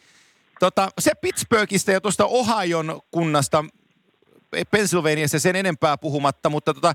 Tota, 0.59 0.89
se 0.99 1.11
Pittsburghista 1.21 1.91
ja 1.91 2.01
tuosta 2.01 2.25
Ohion 2.25 3.01
kunnasta, 3.11 3.65
Pennsylvaniassa 4.71 5.39
sen 5.39 5.55
enempää 5.55 5.97
puhumatta, 5.97 6.49
mutta 6.49 6.73
tota, 6.73 6.93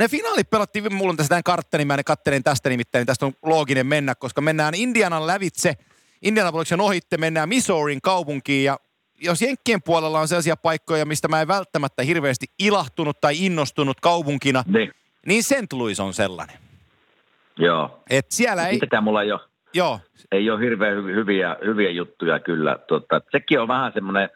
ne 0.00 0.08
finaalit 0.08 0.50
pelattiin, 0.50 0.94
mulla 0.94 1.10
on 1.10 1.16
tässä 1.16 1.28
tämän 1.28 1.42
kartta, 1.42 1.78
niin 1.78 1.86
mä 1.86 1.96
ne 1.96 2.04
kattelen 2.04 2.42
tästä 2.42 2.68
nimittäin, 2.68 3.00
niin 3.00 3.06
tästä 3.06 3.26
on 3.26 3.32
looginen 3.42 3.86
mennä, 3.86 4.14
koska 4.14 4.40
mennään 4.40 4.74
Indianan 4.74 5.26
lävitse, 5.26 5.74
Indianapoliksen 6.22 6.80
ohitte, 6.80 7.16
mennään 7.16 7.48
Missourin 7.48 8.00
kaupunkiin 8.02 8.64
ja 8.64 8.78
jos 9.22 9.42
Jenkkien 9.42 9.82
puolella 9.82 10.20
on 10.20 10.28
sellaisia 10.28 10.56
paikkoja, 10.56 11.06
mistä 11.06 11.28
mä 11.28 11.40
en 11.40 11.48
välttämättä 11.48 12.02
hirveästi 12.02 12.46
ilahtunut 12.58 13.20
tai 13.20 13.46
innostunut 13.46 14.00
kaupunkina, 14.00 14.64
Niin, 14.66 14.92
niin 15.26 15.42
St. 15.42 15.72
Louis 15.72 16.00
on 16.00 16.14
sellainen. 16.14 16.56
joo. 17.56 18.02
Et 18.10 18.26
siellä 18.28 18.66
ei, 18.68 18.78
Sitä 18.78 19.00
mulla 19.00 19.20
ole. 19.20 19.40
joo, 19.74 20.00
ei 20.32 20.50
ole 20.50 20.60
hirveän 20.60 20.96
hy- 20.98 21.14
hyviä, 21.14 21.56
hyviä 21.64 21.90
juttuja 21.90 22.40
kyllä. 22.40 22.78
Tota, 22.88 23.20
sekin 23.32 23.60
on 23.60 23.68
vähän 23.68 23.92
semmoinen, 23.92 24.30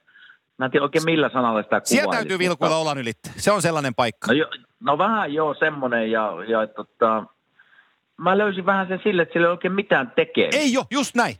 mä 0.58 0.64
en 0.64 0.70
tiedä 0.70 0.84
oikein 0.84 1.04
millä 1.04 1.30
sanalla 1.32 1.62
sitä 1.62 1.68
kuvailisi. 1.68 1.94
siellä 1.94 2.12
täytyy 2.12 2.38
vilkuilla 2.38 2.76
olan 2.76 2.98
ylitte. 2.98 3.30
Se 3.36 3.52
on 3.52 3.62
sellainen 3.62 3.94
paikka. 3.94 4.26
No, 4.26 4.32
jo, 4.32 4.46
no 4.80 4.98
vähän 4.98 5.34
joo 5.34 5.54
semmoinen 5.54 6.10
ja, 6.10 6.32
ja 6.48 6.66
tota, 6.66 7.24
mä 8.16 8.38
löysin 8.38 8.66
vähän 8.66 8.88
sen 8.88 9.00
sille, 9.04 9.22
että 9.22 9.32
sillä 9.32 9.46
ei 9.46 9.50
oikein 9.50 9.72
mitään 9.74 10.12
tekemistä. 10.16 10.60
Ei 10.60 10.76
ole, 10.76 10.86
just 10.90 11.14
näin. 11.14 11.36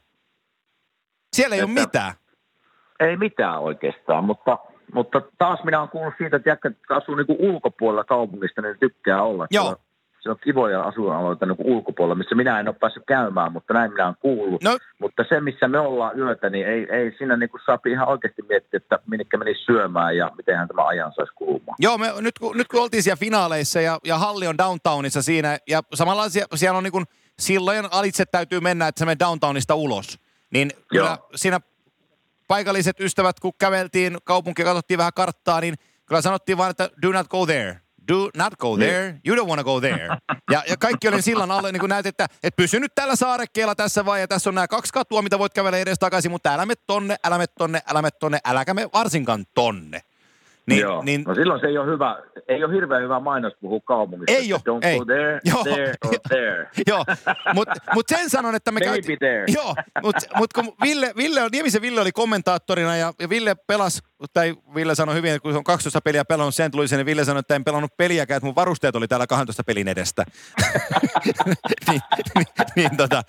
Siellä 1.37 1.57
ei 1.57 1.63
ole 1.63 1.71
Että- 1.71 1.81
mitään. 1.81 2.13
Ei 3.01 3.17
mitään 3.17 3.59
oikeastaan, 3.61 4.25
mutta, 4.25 4.59
mutta 4.95 5.23
taas 5.39 5.65
minä 5.65 5.79
olen 5.79 5.91
kuullut 5.91 6.15
siitä, 6.19 6.37
että 6.37 6.49
jätkät 6.49 6.73
jotka 6.73 6.97
asuu 6.97 7.15
niin 7.15 7.27
ulkopuolella 7.39 8.05
kaupungista, 8.05 8.63
niin 8.63 8.79
tykkää 8.81 9.23
olla. 9.23 9.47
Joo. 9.51 9.65
Siellä, 9.65 9.83
siellä 10.21 10.35
on 10.35 10.45
kivoja 10.45 10.83
asuinalueita 10.83 11.47
niin 11.47 11.57
ulkopuolella, 11.59 12.15
missä 12.15 12.35
minä 12.35 12.61
en 12.61 12.69
ole 12.69 12.77
päässyt 12.81 13.03
käymään, 13.07 13.53
mutta 13.53 13.75
näin 13.75 13.93
minä 13.93 14.05
olen 14.05 14.17
kuullut. 14.21 14.63
No, 14.63 14.79
Mutta 14.99 15.25
se, 15.29 15.41
missä 15.41 15.69
me 15.69 15.79
ollaan 15.79 16.19
yötä, 16.19 16.51
niin 16.51 16.67
ei, 16.67 16.87
ei 16.91 17.15
siinä 17.19 17.37
niin 17.37 17.51
saa 17.67 17.79
ihan 17.87 18.09
oikeasti 18.09 18.43
miettiä, 18.49 18.77
että 18.77 18.99
minnekä 19.07 19.37
menisi 19.37 19.65
syömään 19.65 20.17
ja 20.17 20.31
mitenhän 20.37 20.69
tämä 20.69 20.87
ajan 20.87 21.13
saisi 21.17 21.33
kulumaan. 21.35 21.77
Joo, 21.79 21.99
me, 21.99 22.07
nyt, 22.21 22.39
kun, 22.39 22.57
nyt 22.57 22.69
kun 22.69 22.83
oltiin 22.83 23.03
siellä 23.03 23.21
finaaleissa 23.21 23.81
ja, 23.81 23.99
ja 24.05 24.19
halli 24.19 24.47
on 24.47 24.59
downtownissa 24.59 25.23
siinä 25.23 25.59
ja 25.69 25.83
samalla 25.95 26.29
siellä, 26.29 26.57
siellä 26.57 26.79
on 26.79 26.85
niin 26.85 26.93
kuin 26.93 27.05
silloin 27.39 27.85
alitse 27.91 28.25
täytyy 28.27 28.61
mennä, 28.61 28.89
että 28.89 28.99
se 28.99 29.05
menee 29.05 29.19
downtownista 29.19 29.75
ulos. 29.75 30.19
Niin 30.51 30.71
kyllä 30.89 31.05
Joo. 31.05 31.29
siinä 31.35 31.61
paikalliset 32.49 33.01
ystävät, 33.01 33.41
kun 33.41 33.53
käveltiin 33.59 34.19
kaupunkia, 34.25 34.65
katsottiin 34.65 34.99
vähän 34.99 35.13
karttaa, 35.17 35.61
niin 35.61 35.75
kyllä 36.07 36.23
sanottiin 36.23 36.59
vaan, 36.59 36.71
että 36.71 36.91
do 37.03 37.13
not 37.13 37.29
go 37.29 37.47
there. 37.47 37.81
Do 38.09 38.31
not 38.37 38.57
go 38.59 38.77
Niin. 38.77 38.91
there. 38.91 39.21
You 39.27 39.37
don't 39.37 39.49
want 39.49 39.59
to 39.59 39.65
go 39.65 39.81
there. 39.81 40.09
Ja, 40.51 40.63
ja 40.69 40.77
kaikki 40.77 41.09
oli 41.09 41.23
sillan 41.23 41.51
alle, 41.51 41.73
niin 41.73 41.81
kuin 41.81 41.89
näet, 41.91 42.07
että 42.07 42.27
et 42.43 42.57
pysy 42.57 42.81
nyt 42.81 42.95
tällä 42.95 43.17
saarekkeella 43.17 43.75
tässä 43.75 44.05
vai, 44.05 44.21
ja 44.21 44.29
tässä 44.29 44.51
on 44.51 44.55
nämä 44.55 44.69
kaksi 44.69 44.93
katua, 44.93 45.23
mitä 45.23 45.39
voit 45.39 45.55
kävellä 45.55 45.79
edes 45.79 45.99
takaisin, 45.99 46.31
mutta 46.31 46.55
älä 46.55 46.67
me 46.67 46.75
tonne, 46.87 47.17
älä 47.25 47.39
me 47.39 47.47
tonne, 47.47 47.81
älä 47.87 48.03
me 48.03 48.11
tonne, 48.11 48.39
äläkä 48.45 48.75
me 48.75 48.89
varsinkaan 48.95 49.45
tonne. 49.55 50.01
Niin, 50.67 50.81
Joo. 50.81 51.03
niin, 51.03 51.23
no 51.27 51.35
silloin 51.35 51.61
se 51.61 51.67
ei 51.67 51.79
ole 51.79 51.87
hyvä, 51.93 52.23
ei 52.49 52.65
ole 52.65 52.75
hirveän 52.75 53.03
hyvä 53.03 53.21
mainos 53.21 53.53
puhua 53.61 53.81
kaupungista. 53.85 54.33
Ei 54.33 54.53
että 54.53 54.71
Don't 54.71 54.87
ei. 54.87 54.99
go 54.99 55.05
there, 55.05 55.41
Joo. 55.51 55.65
there 55.65 55.95
or 56.05 56.15
there. 56.29 56.69
Joo, 56.87 57.05
mutta 57.55 57.73
mut 57.95 58.05
sen 58.09 58.31
sanon, 58.31 58.55
että 58.55 58.73
me 58.73 58.81
Maybe 58.81 58.93
käytiin... 58.93 59.19
there. 59.19 59.45
Joo, 59.49 59.75
mutta 60.03 60.21
mut 60.37 60.53
kun 60.53 60.73
Ville, 60.83 61.13
Ville, 61.17 61.49
Niemisen 61.53 61.83
Ville 61.83 62.01
oli 62.01 62.13
kommentaattorina 62.13 62.97
ja, 62.97 63.13
ja 63.21 63.29
Ville 63.29 63.55
pelasi, 63.67 64.01
tai 64.33 64.55
Ville 64.75 64.95
sanoi 64.95 65.15
hyvin, 65.15 65.31
että 65.31 65.43
kun 65.43 65.57
on 65.57 65.65
12 65.65 66.01
peliä 66.01 66.25
pelannut 66.25 66.55
sen 66.55 66.71
tulisi, 66.71 66.97
niin 66.97 67.07
Ville 67.07 67.25
sanoi, 67.25 67.41
että 67.41 67.55
en 67.55 67.65
pelannut 67.65 67.97
peliäkään, 67.97 68.37
että 68.37 68.47
mun 68.47 68.55
varusteet 68.55 68.97
oli 68.97 69.09
täällä 69.09 69.27
12 69.27 69.65
pelin 69.65 69.89
edestä. 69.89 70.25
niin, 71.91 72.01
niin, 72.37 72.47
niin, 72.77 72.97
tota, 72.97 73.23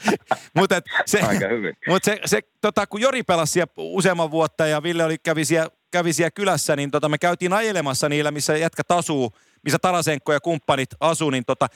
mutta 0.55 0.81
se, 1.05 1.21
Aika 1.21 1.47
hyvin. 1.47 1.77
mut 1.87 2.03
se, 2.03 2.19
se 2.25 2.41
tota, 2.61 2.87
kun 2.87 3.01
Jori 3.01 3.23
pelasi 3.23 3.53
siellä 3.53 3.71
useamman 3.77 4.31
vuotta 4.31 4.67
ja 4.67 4.83
Ville 4.83 5.03
oli, 5.03 5.17
kävi, 5.23 5.45
siellä, 5.45 5.69
kävi 5.95 6.13
siellä 6.13 6.31
kylässä, 6.31 6.75
niin 6.75 6.91
tota, 6.91 7.09
me 7.09 7.17
käytiin 7.17 7.53
ajelemassa 7.53 8.09
niillä, 8.09 8.31
missä 8.31 8.57
jätkät 8.57 8.91
asuu, 8.91 9.31
missä 9.63 9.79
Tarasenko 9.81 10.33
ja 10.33 10.39
kumppanit 10.39 10.89
asuu, 10.99 11.29
niin 11.29 11.45
tota, 11.45 11.67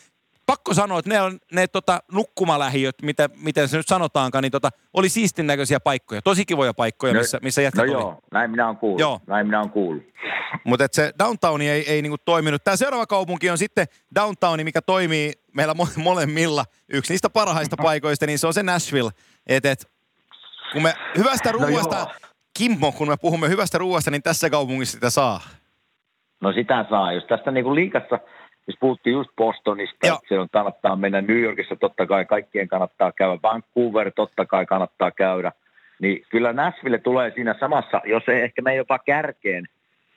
pakko 0.46 0.74
sanoa, 0.74 1.00
että 1.00 1.10
ne, 1.10 1.22
on, 1.22 1.40
ne 1.52 1.68
tota, 1.68 2.00
nukkumalähiöt, 2.12 2.96
mitä, 3.02 3.30
miten 3.36 3.68
se 3.68 3.78
nyt 3.78 3.88
sanotaankaan, 3.88 4.42
niin 4.42 4.52
tota, 4.52 4.70
oli 4.94 5.10
siistin 5.10 5.48
näköisiä 5.48 5.80
paikkoja, 5.80 6.22
tosi 6.22 6.46
kivoja 6.46 6.74
paikkoja, 6.74 7.14
missä, 7.14 7.40
missä 7.42 7.62
no 7.62 7.64
jätkät 7.64 7.84
oli. 7.84 7.92
joo, 7.92 8.20
näin 8.32 8.52
minä 8.52 8.66
olen 8.66 8.78
kuullut. 8.78 9.00
Joo. 9.00 9.22
Näin 9.28 9.48
minä 9.48 9.60
olen 9.60 9.70
kuullut. 9.72 10.04
Mutta 10.64 10.88
se 10.92 11.14
downtown 11.20 11.62
ei, 11.62 11.92
ei 11.92 12.02
niinku 12.02 12.18
toiminut. 12.26 12.64
Tämä 12.64 12.78
seuraava 12.78 13.06
kaupunki 13.06 13.50
on 13.50 13.58
sitten 13.58 13.88
downtowni, 14.16 14.64
mikä 14.64 14.82
toimii 14.82 15.34
meillä 15.54 15.74
mo- 15.74 16.00
molemmilla. 16.04 16.66
Yksi 16.90 17.14
niistä 17.14 17.30
parhaista 17.30 17.78
paikoista, 17.88 18.26
niin 18.26 18.40
se 18.40 18.48
on 18.48 18.54
se 18.54 18.64
Nashville. 18.64 19.12
Et, 19.48 19.66
et, 19.66 19.92
kun 20.74 20.82
me 20.82 20.94
hyvästä 21.18 21.52
No 21.52 21.68
ruuasta, 21.68 21.96
joo. 21.96 22.29
Kimmo, 22.58 22.92
kun 22.92 23.08
me 23.08 23.16
puhumme 23.22 23.50
hyvästä 23.50 23.78
ruuasta, 23.78 24.12
niin 24.12 24.24
tässä 24.24 24.50
kaupungissa 24.50 24.94
sitä 24.94 25.10
saa. 25.10 25.40
No 26.42 26.54
sitä 26.54 26.86
saa. 26.90 27.14
Jos 27.14 27.24
tästä 27.24 27.52
niin 27.52 27.64
kuin 27.64 27.76
liikassa, 27.76 28.20
jos 28.68 28.76
puhuttiin 28.80 29.14
just 29.14 29.30
Bostonista, 29.38 30.08
Joo. 30.08 30.16
että 30.16 30.28
siellä 30.28 30.42
on- 30.44 30.50
kannattaa 30.52 30.96
mennä 30.96 31.22
New 31.22 31.40
Yorkissa, 31.42 31.76
totta 31.76 32.06
kai 32.06 32.26
kaikkien 32.26 32.68
kannattaa 32.68 33.12
käydä. 33.12 33.38
Vancouver 33.44 34.12
totta 34.16 34.46
kai 34.46 34.66
kannattaa 34.66 35.12
käydä. 35.12 35.52
Niin 36.02 36.26
kyllä 36.30 36.54
Nashville 36.54 36.98
tulee 36.98 37.32
siinä 37.36 37.56
samassa, 37.60 38.02
jos 38.06 38.24
ei 38.28 38.42
ehkä 38.42 38.62
me 38.62 38.76
jopa 38.76 39.00
kärkeen, 39.00 39.66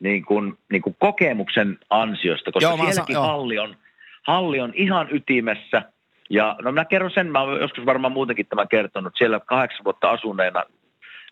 niin 0.01 0.25
kuin, 0.25 0.59
niin 0.73 0.83
kuin 0.83 0.97
kokemuksen 0.99 1.79
ansiosta, 1.91 2.53
koska 2.53 2.69
Joo, 2.69 2.77
sielläkin 2.77 3.17
sa- 3.17 3.27
halli, 3.27 3.59
on, 3.59 3.77
halli 4.23 4.61
on 4.61 4.73
ihan 4.75 5.09
ytimessä. 5.11 5.83
Ja 6.31 6.57
no 6.63 6.73
minä 6.73 6.85
kerron 6.85 7.11
sen, 7.11 7.33
mä 7.33 7.41
olen 7.41 7.61
joskus 7.61 7.87
varmaan 7.87 8.13
muutenkin 8.13 8.47
tämän 8.47 8.69
kertonut, 8.69 9.13
siellä 9.19 9.41
kahdeksan 9.41 9.85
vuotta 9.85 10.11
asuneena 10.11 10.63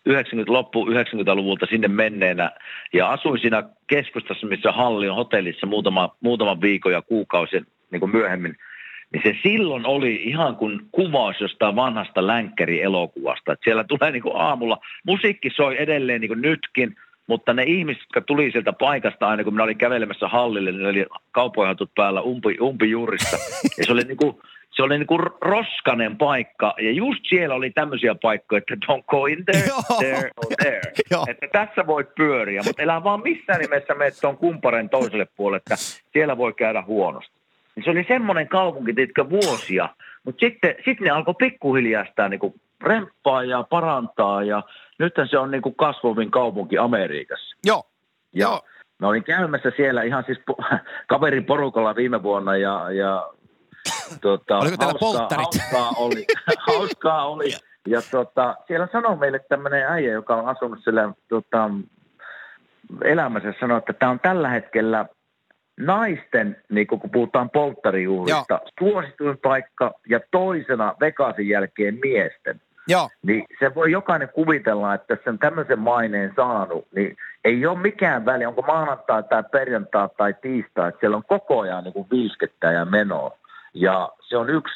90 0.05 0.53
loppu 0.53 0.85
90-luvulta 0.85 1.65
sinne 1.65 1.87
menneenä 1.87 2.51
ja 2.93 3.09
asuin 3.09 3.41
siinä 3.41 3.63
keskustassa, 3.87 4.47
missä 4.47 4.71
halli 4.71 5.09
on 5.09 5.15
hotellissa 5.15 5.67
muutama, 5.67 6.15
muutaman 6.19 6.61
viikon 6.61 6.93
ja 6.93 7.01
kuukausien 7.01 7.65
niin 7.91 7.99
kuin 7.99 8.11
myöhemmin, 8.11 8.55
niin 9.13 9.23
se 9.23 9.39
silloin 9.43 9.85
oli 9.85 10.15
ihan 10.15 10.55
kuin 10.55 10.79
kuvaus 10.91 11.41
jostain 11.41 11.75
vanhasta 11.75 12.27
länkkärielokuvasta. 12.27 13.53
Että 13.53 13.63
siellä 13.63 13.83
tulee 13.83 14.11
niin 14.11 14.21
kuin 14.21 14.35
aamulla, 14.35 14.77
musiikki 15.05 15.49
soi 15.49 15.81
edelleen 15.81 16.21
niin 16.21 16.29
kuin 16.29 16.41
nytkin, 16.41 16.95
mutta 17.27 17.53
ne 17.53 17.63
ihmiset, 17.63 18.01
jotka 18.01 18.21
tuli 18.21 18.51
sieltä 18.51 18.73
paikasta 18.73 19.27
aina, 19.27 19.43
kun 19.43 19.53
minä 19.53 19.63
olin 19.63 19.77
kävelemässä 19.77 20.27
hallille, 20.27 20.71
niin 20.71 20.85
oli 20.85 21.05
kaupoihatut 21.31 21.91
päällä 21.95 22.21
umpi, 22.21 22.57
umpijuurissa. 22.61 23.37
Ja 23.77 23.85
se 23.85 23.91
oli 23.91 24.03
niin 24.03 24.17
kuin, 24.17 24.35
se 24.71 24.83
oli 24.83 24.97
niin 24.97 25.07
kuin 25.07 25.21
roskanen 25.41 26.17
paikka, 26.17 26.73
ja 26.77 26.91
just 26.91 27.21
siellä 27.29 27.55
oli 27.55 27.69
tämmöisiä 27.69 28.15
paikkoja, 28.15 28.57
että 28.57 28.85
don't 28.85 29.03
go 29.07 29.25
in 29.25 29.45
there, 29.45 29.67
Joo. 29.67 29.99
there 29.99 30.31
or 30.37 30.55
there. 30.61 30.81
Että 31.31 31.47
tässä 31.51 31.87
voit 31.87 32.15
pyöriä, 32.15 32.61
mutta 32.65 32.81
elää 32.81 33.03
vaan 33.03 33.23
missään 33.23 33.59
nimessä 33.59 33.93
mene 33.93 34.11
tuon 34.21 34.37
kumparen 34.37 34.89
toiselle 34.89 35.27
puolelle, 35.37 35.57
että 35.57 35.75
siellä 36.13 36.37
voi 36.37 36.53
käydä 36.53 36.81
huonosti. 36.81 37.41
Se 37.83 37.89
oli 37.89 38.05
semmoinen 38.07 38.47
kaupunki, 38.47 38.93
tiedätkö, 38.93 39.29
vuosia. 39.29 39.89
Mutta 40.23 40.39
sitten 40.45 40.75
sit 40.85 40.99
ne 40.99 41.09
alkoi 41.09 41.33
pikkuhiljaa 41.33 42.05
sitä 42.05 42.29
niin 42.29 42.39
kuin 42.39 42.53
remppaa 42.83 43.43
ja 43.43 43.63
parantaa, 43.63 44.43
ja 44.43 44.63
nyt 44.99 45.13
se 45.29 45.37
on 45.37 45.51
niin 45.51 45.61
kuin 45.61 45.75
kasvavin 45.75 46.31
kaupunki 46.31 46.77
Amerikassa. 46.77 47.55
Joo, 47.65 47.83
Ja 48.33 48.47
Joo. 48.47 48.61
mä 48.99 49.07
olin 49.07 49.23
käymässä 49.23 49.71
siellä 49.75 50.03
ihan 50.03 50.23
siis 50.25 50.37
po- 50.51 50.77
kaverin 51.07 51.45
porukalla 51.45 51.95
viime 51.95 52.23
vuonna 52.23 52.57
ja, 52.57 52.91
ja 52.91 53.29
tota, 54.21 54.57
Oliko 54.57 54.77
teillä 54.77 54.99
polttarit? 54.99 55.47
hauskaa 55.71 55.91
oli. 55.97 56.25
hauskaa 56.67 57.27
oli. 57.27 57.51
Ja 57.87 58.01
tota, 58.11 58.55
siellä 58.67 58.87
sanoi 58.91 59.17
meille 59.17 59.39
tämmöinen 59.49 59.85
äijä, 59.87 60.11
joka 60.11 60.35
on 60.35 60.47
asunut 60.47 60.79
siellä 60.83 61.13
tota, 61.29 61.69
elämässä, 63.03 63.53
sanoi, 63.59 63.77
että 63.77 63.93
tämä 63.93 64.11
on 64.11 64.19
tällä 64.19 64.49
hetkellä 64.49 65.05
naisten, 65.79 66.57
niin 66.69 66.87
kun 66.87 67.01
puhutaan 67.11 67.49
polttarijuhlista, 67.49 68.59
suosituin 68.79 69.37
paikka 69.37 69.91
ja 70.09 70.19
toisena 70.31 70.95
Vegasin 70.99 71.47
jälkeen 71.47 71.99
miesten. 72.01 72.61
joo, 72.87 73.09
Niin 73.25 73.45
se 73.59 73.75
voi 73.75 73.91
jokainen 73.91 74.29
kuvitella, 74.29 74.93
että 74.93 75.17
sen 75.23 75.39
tämmöisen 75.39 75.79
maineen 75.79 76.33
saanut, 76.35 76.87
niin 76.95 77.17
ei 77.45 77.65
ole 77.65 77.79
mikään 77.79 78.25
väli, 78.25 78.45
onko 78.45 78.61
maanantai 78.61 79.23
tai 79.23 79.43
perjantai 79.51 80.09
tai 80.17 80.35
tiistai, 80.41 80.89
että 80.89 80.99
siellä 80.99 81.17
on 81.17 81.23
koko 81.27 81.59
ajan 81.59 81.83
niin 81.83 81.93
kuin 81.93 82.07
vilskettä 82.11 82.71
ja 82.71 82.85
menoa. 82.85 83.37
Ja 83.73 84.09
se 84.29 84.37
on 84.37 84.49
yksi 84.49 84.75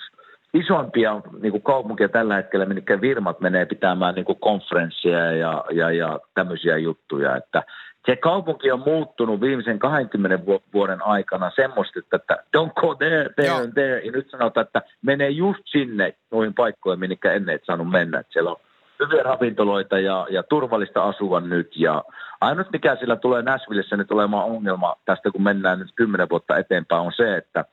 isompia 0.54 1.22
niin 1.42 1.52
kuin 1.52 1.64
kaupunkia 1.64 2.10
tällä 2.10 2.36
hetkellä, 2.36 2.66
minne 2.66 3.00
firmat 3.02 3.40
menee 3.40 3.66
pitämään 3.66 4.16
niin 4.16 4.26
kuin 4.26 4.40
konferensseja 4.40 5.32
ja, 5.32 5.66
ja, 5.72 5.92
ja 5.92 6.20
tämmöisiä 6.34 6.78
juttuja, 6.78 7.36
että 7.36 7.64
se 8.06 8.16
kaupunki 8.16 8.72
on 8.72 8.80
muuttunut 8.80 9.42
viimeisen 9.42 9.80
20 9.80 10.46
vu- 10.46 10.64
vuoden 10.74 11.02
aikana 11.02 11.52
semmoista, 11.56 12.00
että 12.14 12.44
don't 12.58 12.74
go 12.82 12.96
there, 12.96 13.30
there 13.36 13.48
Joo. 13.48 13.58
and 13.58 13.74
there. 13.74 14.00
Ja 14.00 14.12
nyt 14.12 14.30
sanotaan, 14.30 14.66
että 14.66 14.82
menee 15.02 15.30
just 15.30 15.62
sinne 15.66 16.14
noihin 16.32 16.54
paikkoihin, 16.54 17.00
minne 17.00 17.18
ennen 17.36 17.56
et 17.56 17.66
saanut 17.66 17.90
mennä. 17.90 18.20
Että 18.20 18.34
siellä 18.34 18.52
on 18.52 18.58
hyviä 19.00 19.24
ravintoloita 19.24 20.00
ja, 20.00 20.28
ja 20.30 20.44
turvallista 20.44 21.04
asua 21.04 21.40
nyt. 21.40 21.72
Ja 21.76 22.04
ainut 22.42 22.72
mikä 22.72 22.96
sillä 22.96 23.16
tulee 23.16 23.42
Nashvillessä 23.42 23.98
nyt 23.98 24.12
olemaan 24.12 24.46
ongelma 24.46 24.96
tästä, 25.06 25.32
kun 25.32 25.44
mennään 25.44 25.80
nyt 25.80 25.92
10 25.96 26.30
vuotta 26.30 26.58
eteenpäin, 26.58 27.02
on 27.02 27.14
se, 27.16 27.38
että 27.38 27.66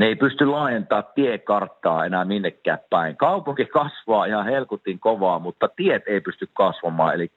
ne 0.00 0.06
ei 0.06 0.16
pysty 0.16 0.46
laajentamaan 0.46 1.12
tiekarttaa 1.14 2.04
enää 2.06 2.24
minnekään 2.24 2.78
päin. 2.90 3.16
Kaupunki 3.16 3.66
kasvaa 3.66 4.24
ihan 4.24 4.44
helkutin 4.44 5.00
kovaa, 5.00 5.38
mutta 5.38 5.68
tiet 5.76 6.02
ei 6.06 6.20
pysty 6.20 6.48
kasvamaan. 6.52 7.14
Eli 7.14 7.30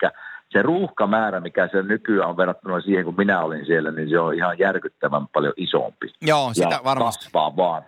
se 0.50 0.62
ruuhkamäärä, 0.62 1.40
mikä 1.40 1.70
se 1.72 1.82
nykyään 1.82 2.30
on 2.30 2.38
verrattuna 2.38 2.82
siihen, 2.82 3.06
kun 3.06 3.16
minä 3.18 3.42
olin 3.42 3.66
siellä, 3.66 3.92
niin 3.92 4.10
se 4.10 4.20
on 4.20 4.34
ihan 4.34 4.60
järkyttävän 4.60 5.28
paljon 5.28 5.54
isompi. 5.58 6.14
joo, 6.22 6.54
sitä 6.54 6.76
ja 6.76 6.84
varmasti. 6.84 7.26
kasvaa 7.26 7.56
vaan. 7.56 7.84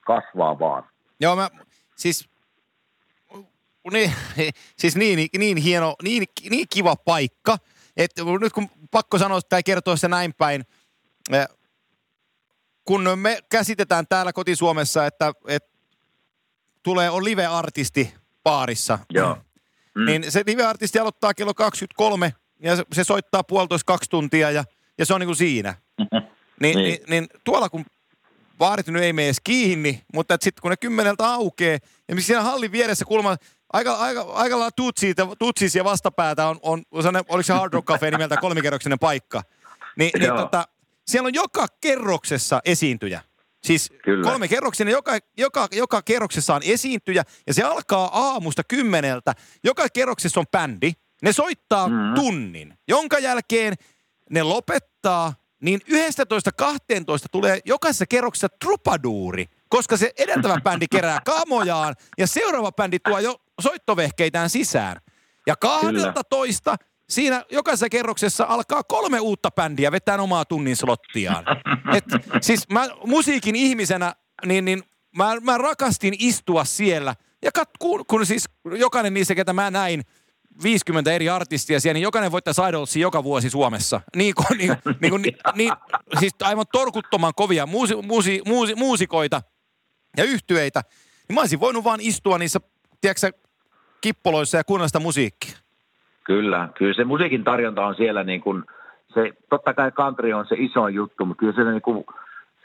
Kasvaa 0.00 0.58
vaan. 0.58 0.84
Joo, 1.20 1.36
mä, 1.36 1.50
siis, 1.96 2.28
niin, 3.92 4.12
siis 4.76 4.96
niin, 4.96 5.28
niin 5.38 5.56
hieno, 5.56 5.94
niin, 6.02 6.24
niin 6.50 6.66
kiva 6.72 6.96
paikka, 6.96 7.58
että 7.96 8.22
nyt 8.40 8.52
kun 8.52 8.68
pakko 8.90 9.18
sanoa 9.18 9.40
tai 9.48 9.62
kertoa 9.62 9.96
se 9.96 10.08
näin 10.08 10.34
päin, 10.38 10.64
kun 12.88 13.08
me 13.16 13.38
käsitetään 13.48 14.06
täällä 14.06 14.32
kotisuomessa, 14.32 15.06
että, 15.06 15.32
että 15.48 15.68
tulee 16.82 17.10
on 17.10 17.24
live-artisti 17.24 18.14
baarissa, 18.44 18.98
Joo. 19.10 19.38
mm. 19.94 20.04
niin 20.04 20.32
se 20.32 20.42
live-artisti 20.46 20.98
aloittaa 20.98 21.34
kello 21.34 21.54
23 21.54 22.34
ja 22.60 22.76
se, 22.76 22.84
se 22.92 23.04
soittaa 23.04 23.44
puolitoista 23.44 23.86
kaksi 23.86 24.10
tuntia 24.10 24.50
ja, 24.50 24.64
ja 24.98 25.06
se 25.06 25.14
on 25.14 25.20
niin 25.20 25.28
kuin 25.28 25.36
siinä. 25.36 25.74
Niin, 25.98 26.08
niin. 26.12 26.30
Niin. 26.60 26.76
Niin, 26.76 26.98
niin 27.08 27.26
tuolla 27.44 27.68
kun 27.68 27.84
baarit 28.58 28.86
nyt 28.86 29.02
ei 29.02 29.12
mene 29.12 29.26
edes 29.26 29.40
kiinni, 29.44 30.02
mutta 30.14 30.36
sitten 30.40 30.62
kun 30.62 30.70
ne 30.70 30.76
kymmeneltä 30.76 31.32
aukee, 31.32 31.78
ja 32.08 32.14
missä 32.14 32.26
siellä 32.26 32.42
hallin 32.42 32.72
vieressä 32.72 33.04
kulma, 33.04 33.36
aika, 33.72 33.94
aika, 33.94 34.20
aika 34.20 34.58
lailla 34.58 34.72
tutsis, 34.76 35.14
tutsis 35.38 35.74
ja 35.74 35.84
vastapäätä 35.84 36.46
on, 36.46 36.58
on, 36.62 36.82
on 36.92 37.04
oliko 37.28 37.42
se 37.42 37.52
Hard 37.52 37.72
Rock 37.72 37.86
Cafe 37.86 38.10
nimeltä 38.10 38.36
kolmikerroksinen 38.36 38.98
paikka, 38.98 39.42
niin, 39.96 40.10
niin 40.18 40.34
tota, 40.34 40.68
siellä 41.08 41.26
on 41.26 41.34
joka 41.34 41.66
kerroksessa 41.80 42.60
esiintyjä. 42.64 43.22
Siis 43.64 43.92
Kyllä. 44.04 44.30
kolme 44.30 44.48
kerroksinen, 44.48 44.92
joka, 44.92 45.18
joka, 45.38 45.68
joka 45.72 46.02
kerroksessa 46.02 46.54
on 46.54 46.60
esiintyjä 46.64 47.24
ja 47.46 47.54
se 47.54 47.62
alkaa 47.62 48.10
aamusta 48.12 48.62
kymmeneltä. 48.64 49.34
Joka 49.64 49.88
kerroksessa 49.88 50.40
on 50.40 50.46
bändi. 50.52 50.92
Ne 51.22 51.32
soittaa 51.32 51.88
mm-hmm. 51.88 52.14
tunnin, 52.14 52.78
jonka 52.88 53.18
jälkeen 53.18 53.74
ne 54.30 54.42
lopettaa, 54.42 55.34
niin 55.62 55.80
11-12 55.80 55.92
tulee 57.32 57.60
jokaisessa 57.64 58.06
kerroksessa 58.06 58.48
trupaduuri, 58.48 59.46
koska 59.68 59.96
se 59.96 60.12
edeltävä 60.18 60.60
bändi 60.64 60.86
kerää 60.90 61.18
kamojaan 61.24 61.94
ja 62.18 62.26
seuraava 62.26 62.72
bändi 62.72 62.98
tuo 62.98 63.18
jo 63.18 63.40
soittovehkeitään 63.60 64.50
sisään. 64.50 65.00
Ja 65.46 65.56
12 65.56 66.76
siinä 67.08 67.44
jokaisessa 67.52 67.88
kerroksessa 67.88 68.44
alkaa 68.48 68.82
kolme 68.82 69.20
uutta 69.20 69.50
bändiä 69.50 69.92
vetää 69.92 70.22
omaa 70.22 70.44
tunnin 70.44 70.76
slottiaan. 70.76 71.44
Et, 71.96 72.04
siis 72.40 72.68
mä 72.68 72.88
musiikin 73.04 73.56
ihmisenä, 73.56 74.14
niin, 74.46 74.64
niin 74.64 74.82
mä, 75.16 75.36
mä 75.40 75.58
rakastin 75.58 76.14
istua 76.18 76.64
siellä. 76.64 77.14
Ja 77.42 77.52
kat, 77.52 77.70
kun, 77.78 78.04
kun 78.06 78.26
siis 78.26 78.44
jokainen 78.64 79.14
niistä, 79.14 79.34
ketä 79.34 79.52
mä 79.52 79.70
näin, 79.70 80.02
50 80.62 81.12
eri 81.12 81.28
artistia 81.28 81.80
siellä, 81.80 81.94
niin 81.94 82.02
jokainen 82.02 82.32
voittaisi 82.32 82.62
Idolsia 82.68 83.02
joka 83.02 83.24
vuosi 83.24 83.50
Suomessa. 83.50 84.00
Niin 84.16 84.34
kuin, 84.34 84.58
niin, 84.58 84.76
niin, 85.00 85.22
niin, 85.22 85.36
niin, 85.54 85.72
siis 86.18 86.32
aivan 86.42 86.66
torkuttoman 86.72 87.32
kovia 87.36 87.66
muusi, 87.66 87.94
muusi, 88.02 88.42
muusi, 88.46 88.74
muusikoita 88.74 89.42
ja 90.16 90.24
yhtyeitä. 90.24 90.82
Niin 91.28 91.34
mä 91.34 91.40
olisin 91.40 91.60
voinut 91.60 91.84
vaan 91.84 92.00
istua 92.00 92.38
niissä, 92.38 92.60
tiedätkö 93.00 93.32
kippoloissa 94.00 94.56
ja 94.56 94.64
kuunnella 94.64 94.88
sitä 94.88 95.00
musiikkia. 95.00 95.56
Kyllä, 96.28 96.68
kyllä 96.74 96.94
se 96.94 97.04
musiikin 97.04 97.44
tarjonta 97.44 97.86
on 97.86 97.94
siellä 97.94 98.24
niin 98.24 98.40
kuin, 98.40 98.64
se, 99.14 99.32
totta 99.50 99.74
kai 99.74 99.90
country 99.90 100.32
on 100.32 100.46
se 100.46 100.56
iso 100.58 100.88
juttu, 100.88 101.26
mutta 101.26 101.40
kyllä 101.40 101.52
se 101.52 101.64
niin 101.64 101.82
kuin, 101.82 102.04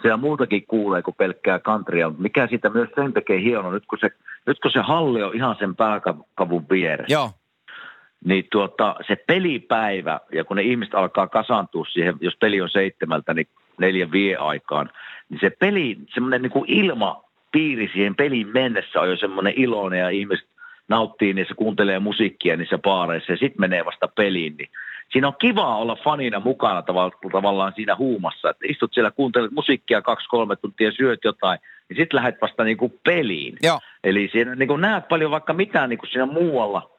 siellä 0.01 0.17
muutakin 0.17 0.67
kuulee 0.67 1.01
kuin 1.01 1.15
pelkkää 1.15 1.59
countrya. 1.59 2.11
Mikä 2.17 2.47
siitä 2.47 2.69
myös 2.69 2.89
sen 2.95 3.13
tekee 3.13 3.41
hieno, 3.41 3.71
nyt 3.71 3.85
kun 3.85 3.97
se, 4.01 4.09
nyt 4.47 4.59
kun 4.59 4.71
se 4.71 4.79
halli 4.79 5.23
on 5.23 5.35
ihan 5.35 5.55
sen 5.59 5.75
pääkavun 5.75 6.65
vieressä. 6.71 7.13
Joo. 7.13 7.31
Niin 8.25 8.47
tuota, 8.51 8.95
se 9.07 9.15
pelipäivä, 9.15 10.19
ja 10.33 10.43
kun 10.43 10.57
ne 10.57 10.63
ihmiset 10.63 10.95
alkaa 10.95 11.27
kasantua 11.27 11.85
siihen, 11.85 12.15
jos 12.21 12.37
peli 12.39 12.61
on 12.61 12.69
seitsemältä, 12.69 13.33
niin 13.33 13.47
neljän 13.77 14.11
vie 14.11 14.35
aikaan, 14.35 14.89
niin 15.29 15.39
se 15.41 15.49
peli, 15.59 15.97
semmoinen 16.13 16.41
niin 16.41 16.51
kuin 16.51 16.65
ilmapiiri 16.67 17.89
siihen 17.93 18.15
peliin 18.15 18.47
mennessä 18.47 19.01
on 19.01 19.09
jo 19.09 19.17
semmoinen 19.17 19.53
iloinen 19.55 19.99
ja 19.99 20.09
ihmiset 20.09 20.47
nauttii 20.89 21.33
niissä, 21.33 21.55
kuuntelee 21.55 21.99
musiikkia 21.99 22.57
niissä 22.57 22.77
baareissa 22.77 23.31
ja 23.31 23.37
sitten 23.37 23.61
menee 23.61 23.85
vasta 23.85 24.07
peliin. 24.07 24.55
Niin 24.57 24.69
siinä 25.11 25.27
on 25.27 25.33
kiva 25.41 25.77
olla 25.77 25.97
fanina 26.03 26.39
mukana 26.39 26.81
tavallaan 27.31 27.73
siinä 27.75 27.95
huumassa, 27.95 28.49
että 28.49 28.65
istut 28.67 28.93
siellä, 28.93 29.11
kuuntelet 29.11 29.51
musiikkia 29.51 30.01
kaksi-kolme 30.01 30.55
tuntia, 30.55 30.91
syöt 30.91 31.19
jotain, 31.23 31.59
niin 31.89 31.97
sitten 31.97 32.17
lähdet 32.17 32.41
vasta 32.41 32.63
niin 32.63 32.77
kuin 32.77 32.99
peliin. 33.03 33.57
Joo. 33.63 33.79
Eli 34.03 34.29
siinä 34.31 34.55
niin 34.55 34.67
kuin 34.67 34.81
näet 34.81 35.07
paljon 35.07 35.31
vaikka 35.31 35.53
mitään 35.53 35.89
niin 35.89 35.99
kuin 35.99 36.09
siinä 36.09 36.25
muualla 36.25 36.89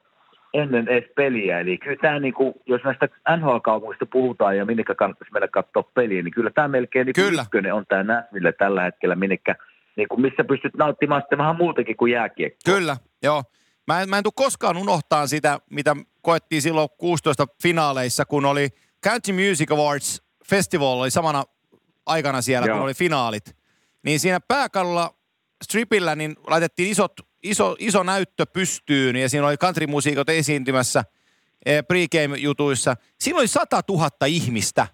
ennen 0.54 0.88
edes 0.88 1.10
peliä. 1.16 1.60
Eli 1.60 1.78
kyllä 1.78 1.96
tämä, 2.02 2.18
niin 2.18 2.34
kuin, 2.34 2.54
jos 2.66 2.84
näistä 2.84 3.08
NHL-kaupungista 3.36 4.06
puhutaan 4.06 4.56
ja 4.56 4.64
minnekä 4.64 4.94
kannattaisi 4.94 5.32
mennä 5.32 5.48
katsoa 5.48 5.82
peliä, 5.94 6.22
niin 6.22 6.34
kyllä 6.34 6.50
tämä 6.50 6.68
melkein 6.68 7.06
niin 7.06 7.14
Kyllä. 7.14 7.42
ykkönen 7.42 7.74
on 7.74 7.84
tämä 7.88 8.02
Nashville 8.02 8.52
tällä 8.52 8.82
hetkellä, 8.82 9.14
minnekä, 9.14 9.56
niin 9.96 10.08
kuin 10.08 10.20
missä 10.20 10.44
pystyt 10.44 10.74
nauttimaan 10.74 11.22
sitten 11.22 11.38
vähän 11.38 11.56
muutakin 11.56 11.96
kuin 11.96 12.12
jääkiekkoa. 12.12 12.74
Kyllä, 12.74 12.96
joo. 13.22 13.42
Mä 13.86 14.02
en, 14.02 14.08
mä 14.08 14.18
en 14.18 14.24
tule 14.24 14.32
koskaan 14.36 14.76
unohtaa 14.76 15.26
sitä, 15.26 15.60
mitä 15.70 15.96
koettiin 16.22 16.62
silloin 16.62 16.88
16 16.98 17.46
finaaleissa, 17.62 18.24
kun 18.24 18.44
oli 18.44 18.68
Country 19.06 19.48
Music 19.48 19.72
Awards 19.72 20.22
Festival 20.44 20.98
oli 20.98 21.10
samana 21.10 21.44
aikana 22.06 22.42
siellä, 22.42 22.66
Joo. 22.66 22.76
kun 22.76 22.84
oli 22.84 22.94
finaalit. 22.94 23.56
Niin 24.02 24.20
siinä 24.20 24.40
pääkadulla 24.40 25.14
stripillä 25.64 26.14
niin 26.14 26.36
laitettiin 26.46 26.90
isot, 26.90 27.12
iso, 27.42 27.76
iso 27.78 28.02
näyttö 28.02 28.46
pystyyn 28.46 29.16
ja 29.16 29.28
siinä 29.28 29.46
oli 29.46 29.56
countrymusiikot 29.56 30.28
esiintymässä 30.28 31.04
eh, 31.66 31.84
pregame-jutuissa. 31.88 32.96
Siinä 33.20 33.38
oli 33.38 33.48
100 33.48 33.80
000 33.88 34.10
ihmistä. 34.26 34.86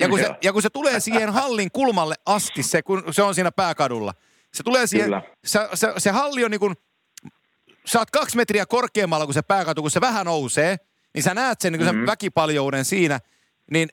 Ja 0.00 0.08
kun, 0.08 0.18
se, 0.18 0.24
Joo. 0.24 0.36
ja 0.42 0.52
kun 0.52 0.62
se 0.62 0.70
tulee 0.70 1.00
siihen 1.00 1.30
hallin 1.30 1.70
kulmalle 1.70 2.14
asti, 2.26 2.62
se, 2.62 2.82
kun 2.82 3.04
se 3.10 3.22
on 3.22 3.34
siinä 3.34 3.52
pääkadulla, 3.52 4.14
se 4.54 4.62
tulee 4.62 4.86
siihen, 4.86 5.06
Kyllä. 5.06 5.22
se, 5.44 5.60
se, 5.74 5.92
se 5.98 6.10
halli 6.10 6.44
on 6.44 6.50
niin 6.50 6.60
kuin, 6.60 6.74
sä 7.86 7.98
oot 7.98 8.10
kaksi 8.10 8.36
metriä 8.36 8.66
korkeammalla 8.66 9.24
kuin 9.24 9.34
se 9.34 9.42
pääkatu, 9.42 9.82
kun 9.82 9.90
se 9.90 10.00
vähän 10.00 10.26
nousee, 10.26 10.76
niin 11.14 11.22
sä 11.22 11.34
näet 11.34 11.60
sen, 11.60 11.72
niin 11.72 11.82
mm-hmm. 11.82 11.98
sen 11.98 12.06
väkipaljouden 12.06 12.84
siinä. 12.84 13.18
Niin 13.70 13.88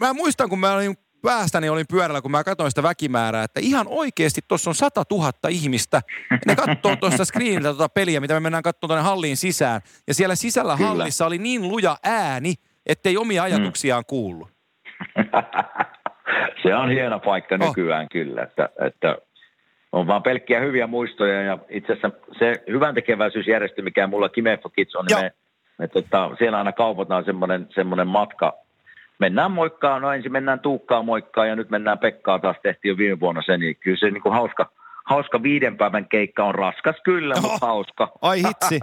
mä 0.00 0.12
muistan, 0.12 0.48
kun 0.48 0.58
mä 0.58 0.72
olin 0.74 0.96
päästäni 1.22 1.68
olin 1.68 1.86
pyörällä, 1.90 2.22
kun 2.22 2.30
mä 2.30 2.44
katsoin 2.44 2.70
sitä 2.70 2.82
väkimäärää, 2.82 3.44
että 3.44 3.60
ihan 3.60 3.86
oikeasti 3.88 4.40
tuossa 4.48 4.70
on 4.70 4.74
100 4.74 5.02
000 5.10 5.32
ihmistä. 5.48 6.02
Ja 6.30 6.38
ne 6.46 6.56
katsoo 6.56 6.96
tuosta 7.00 7.24
screeniltä 7.24 7.68
tuota 7.68 7.88
peliä, 7.88 8.20
mitä 8.20 8.34
me 8.34 8.40
mennään 8.40 8.62
katsomaan 8.62 8.88
tuonne 8.88 9.08
halliin 9.08 9.36
sisään. 9.36 9.80
Ja 10.08 10.14
siellä 10.14 10.34
sisällä 10.34 10.76
Kyllä. 10.76 10.88
hallissa 10.88 11.26
oli 11.26 11.38
niin 11.38 11.68
luja 11.68 11.96
ääni, 12.04 12.54
ettei 12.86 13.16
omia 13.16 13.42
ajatuksiaan 13.42 14.04
kuullut. 14.06 14.48
se 16.62 16.74
on 16.74 16.90
hieno 16.90 17.20
paikka 17.20 17.54
Oh. 17.60 17.68
nykyään 17.68 18.08
kyllä, 18.08 18.42
että, 18.42 18.68
että 18.86 19.16
on 19.94 20.06
vaan 20.06 20.22
pelkkiä 20.22 20.60
hyviä 20.60 20.86
muistoja 20.86 21.42
ja 21.42 21.58
itse 21.68 21.92
asiassa 21.92 22.10
se 22.38 22.62
hyvän 22.68 22.94
tekeväisyysjärjestö, 22.94 23.82
mikä 23.82 24.06
mulla 24.06 24.28
Kimefo 24.28 24.68
Kids 24.68 24.96
on, 24.96 25.06
niin 25.06 25.18
me, 25.18 25.32
me 25.78 25.88
tota, 25.88 26.30
siellä 26.38 26.58
aina 26.58 26.72
kaupataan 26.72 27.24
semmoinen, 27.24 27.66
semmoinen 27.74 28.08
matka. 28.08 28.52
Mennään 29.18 29.50
moikkaan, 29.50 30.02
no 30.02 30.12
ensin 30.12 30.32
mennään 30.32 30.60
Tuukkaa 30.60 31.02
moikkaan 31.02 31.48
ja 31.48 31.56
nyt 31.56 31.70
mennään 31.70 31.98
Pekkaa 31.98 32.38
taas 32.38 32.56
tehtiin 32.62 32.90
jo 32.90 32.96
viime 32.96 33.20
vuonna 33.20 33.42
se, 33.46 33.56
niin 33.56 33.76
kyllä 33.76 33.96
se 33.96 34.10
niin 34.10 34.22
kuin 34.22 34.32
hauska, 34.32 34.70
hauska 35.04 35.42
viiden 35.42 35.76
päivän 35.76 36.08
keikka 36.08 36.44
on 36.44 36.54
raskas 36.54 36.96
kyllä, 37.04 37.34
Oho. 37.38 37.48
mutta 37.48 37.66
hauska. 37.66 38.12
Ai 38.22 38.42
hitsi. 38.42 38.80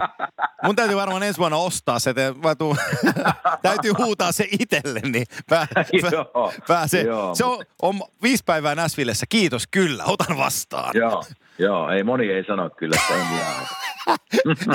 Mun 0.64 0.76
täytyy 0.76 0.96
varmaan 0.96 1.22
ensi 1.22 1.38
vuonna 1.38 1.56
ostaa 1.56 1.98
se. 1.98 2.14
Te, 2.14 2.34
mä 2.44 2.54
tuun, 2.54 2.76
täytyy 3.62 3.92
huutaa 3.98 4.32
se 4.32 4.46
itselle, 4.60 5.00
niin 5.00 5.26
pää, 5.48 5.66
pää, 5.74 5.84
Joo, 6.12 6.52
pääsee. 6.68 7.02
joo, 7.02 7.34
se 7.34 7.44
on, 7.44 7.64
on 7.82 7.94
viisi 8.22 8.44
päivää 8.46 8.74
Näsvillessä. 8.74 9.26
Kiitos, 9.28 9.66
kyllä. 9.70 10.04
Otan 10.06 10.38
vastaan. 10.38 10.90
Joo, 10.94 11.24
joo, 11.58 11.90
ei 11.90 12.04
moni 12.04 12.30
ei 12.30 12.44
sano 12.44 12.70
kyllä, 12.70 12.96
että 13.00 13.36
jää. 13.36 13.66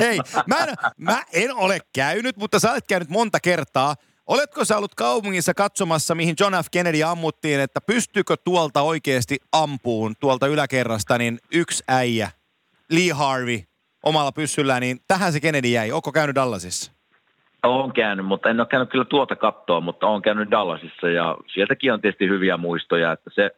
Hei, 0.00 0.18
mä 0.46 0.56
en, 0.64 0.74
mä 0.96 1.22
en 1.32 1.54
ole 1.54 1.78
käynyt, 1.94 2.36
mutta 2.36 2.58
sä 2.58 2.72
olet 2.72 2.84
käynyt 2.88 3.08
monta 3.08 3.40
kertaa. 3.40 3.94
Oletko 4.28 4.64
sä 4.64 4.76
ollut 4.76 4.94
kaupungissa 4.94 5.54
katsomassa, 5.54 6.14
mihin 6.14 6.34
John 6.40 6.54
F. 6.54 6.66
Kennedy 6.72 7.02
ammuttiin, 7.02 7.60
että 7.60 7.80
pystyykö 7.80 8.36
tuolta 8.44 8.82
oikeasti 8.82 9.36
ampuun 9.52 10.14
tuolta 10.20 10.46
yläkerrasta 10.46 11.18
niin 11.18 11.38
yksi 11.52 11.84
äijä, 11.88 12.28
Lee 12.90 13.12
Harvey, 13.12 13.58
omalla 14.02 14.32
pyssyllään, 14.32 14.80
niin 14.80 14.98
tähän 15.08 15.32
se 15.32 15.40
Kennedy 15.40 15.68
jäi. 15.68 15.92
Onko 15.92 16.12
käynyt 16.12 16.36
Dallasissa? 16.36 16.92
Olen 17.62 17.92
käynyt, 17.92 18.26
mutta 18.26 18.48
en 18.48 18.60
ole 18.60 18.66
käynyt 18.66 18.90
kyllä 18.90 19.04
tuota 19.04 19.36
kattoa, 19.36 19.80
mutta 19.80 20.06
olen 20.06 20.22
käynyt 20.22 20.50
Dallasissa 20.50 21.08
ja 21.08 21.36
sieltäkin 21.54 21.92
on 21.92 22.00
tietysti 22.00 22.28
hyviä 22.28 22.56
muistoja, 22.56 23.12
että 23.12 23.30
se, 23.34 23.50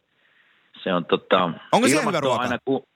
se 0.83 0.93
on 0.93 1.05
tota... 1.05 1.49
Onko 1.71 1.87
siellä 1.87 2.05
hyvä 2.05 2.19
ruoka? 2.19 2.41
Aina 2.41 2.57
ku, 2.65 2.87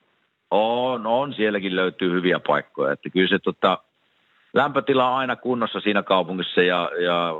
on, 0.50 1.06
on, 1.06 1.34
sielläkin 1.34 1.76
löytyy 1.76 2.12
hyviä 2.12 2.40
paikkoja, 2.46 2.92
että 2.92 3.10
kyllä 3.10 3.28
se 3.28 3.38
tota, 3.38 3.78
lämpötila 4.54 5.10
on 5.10 5.16
aina 5.16 5.36
kunnossa 5.36 5.80
siinä 5.80 6.02
kaupungissa 6.02 6.62
ja, 6.62 6.90
ja 7.04 7.34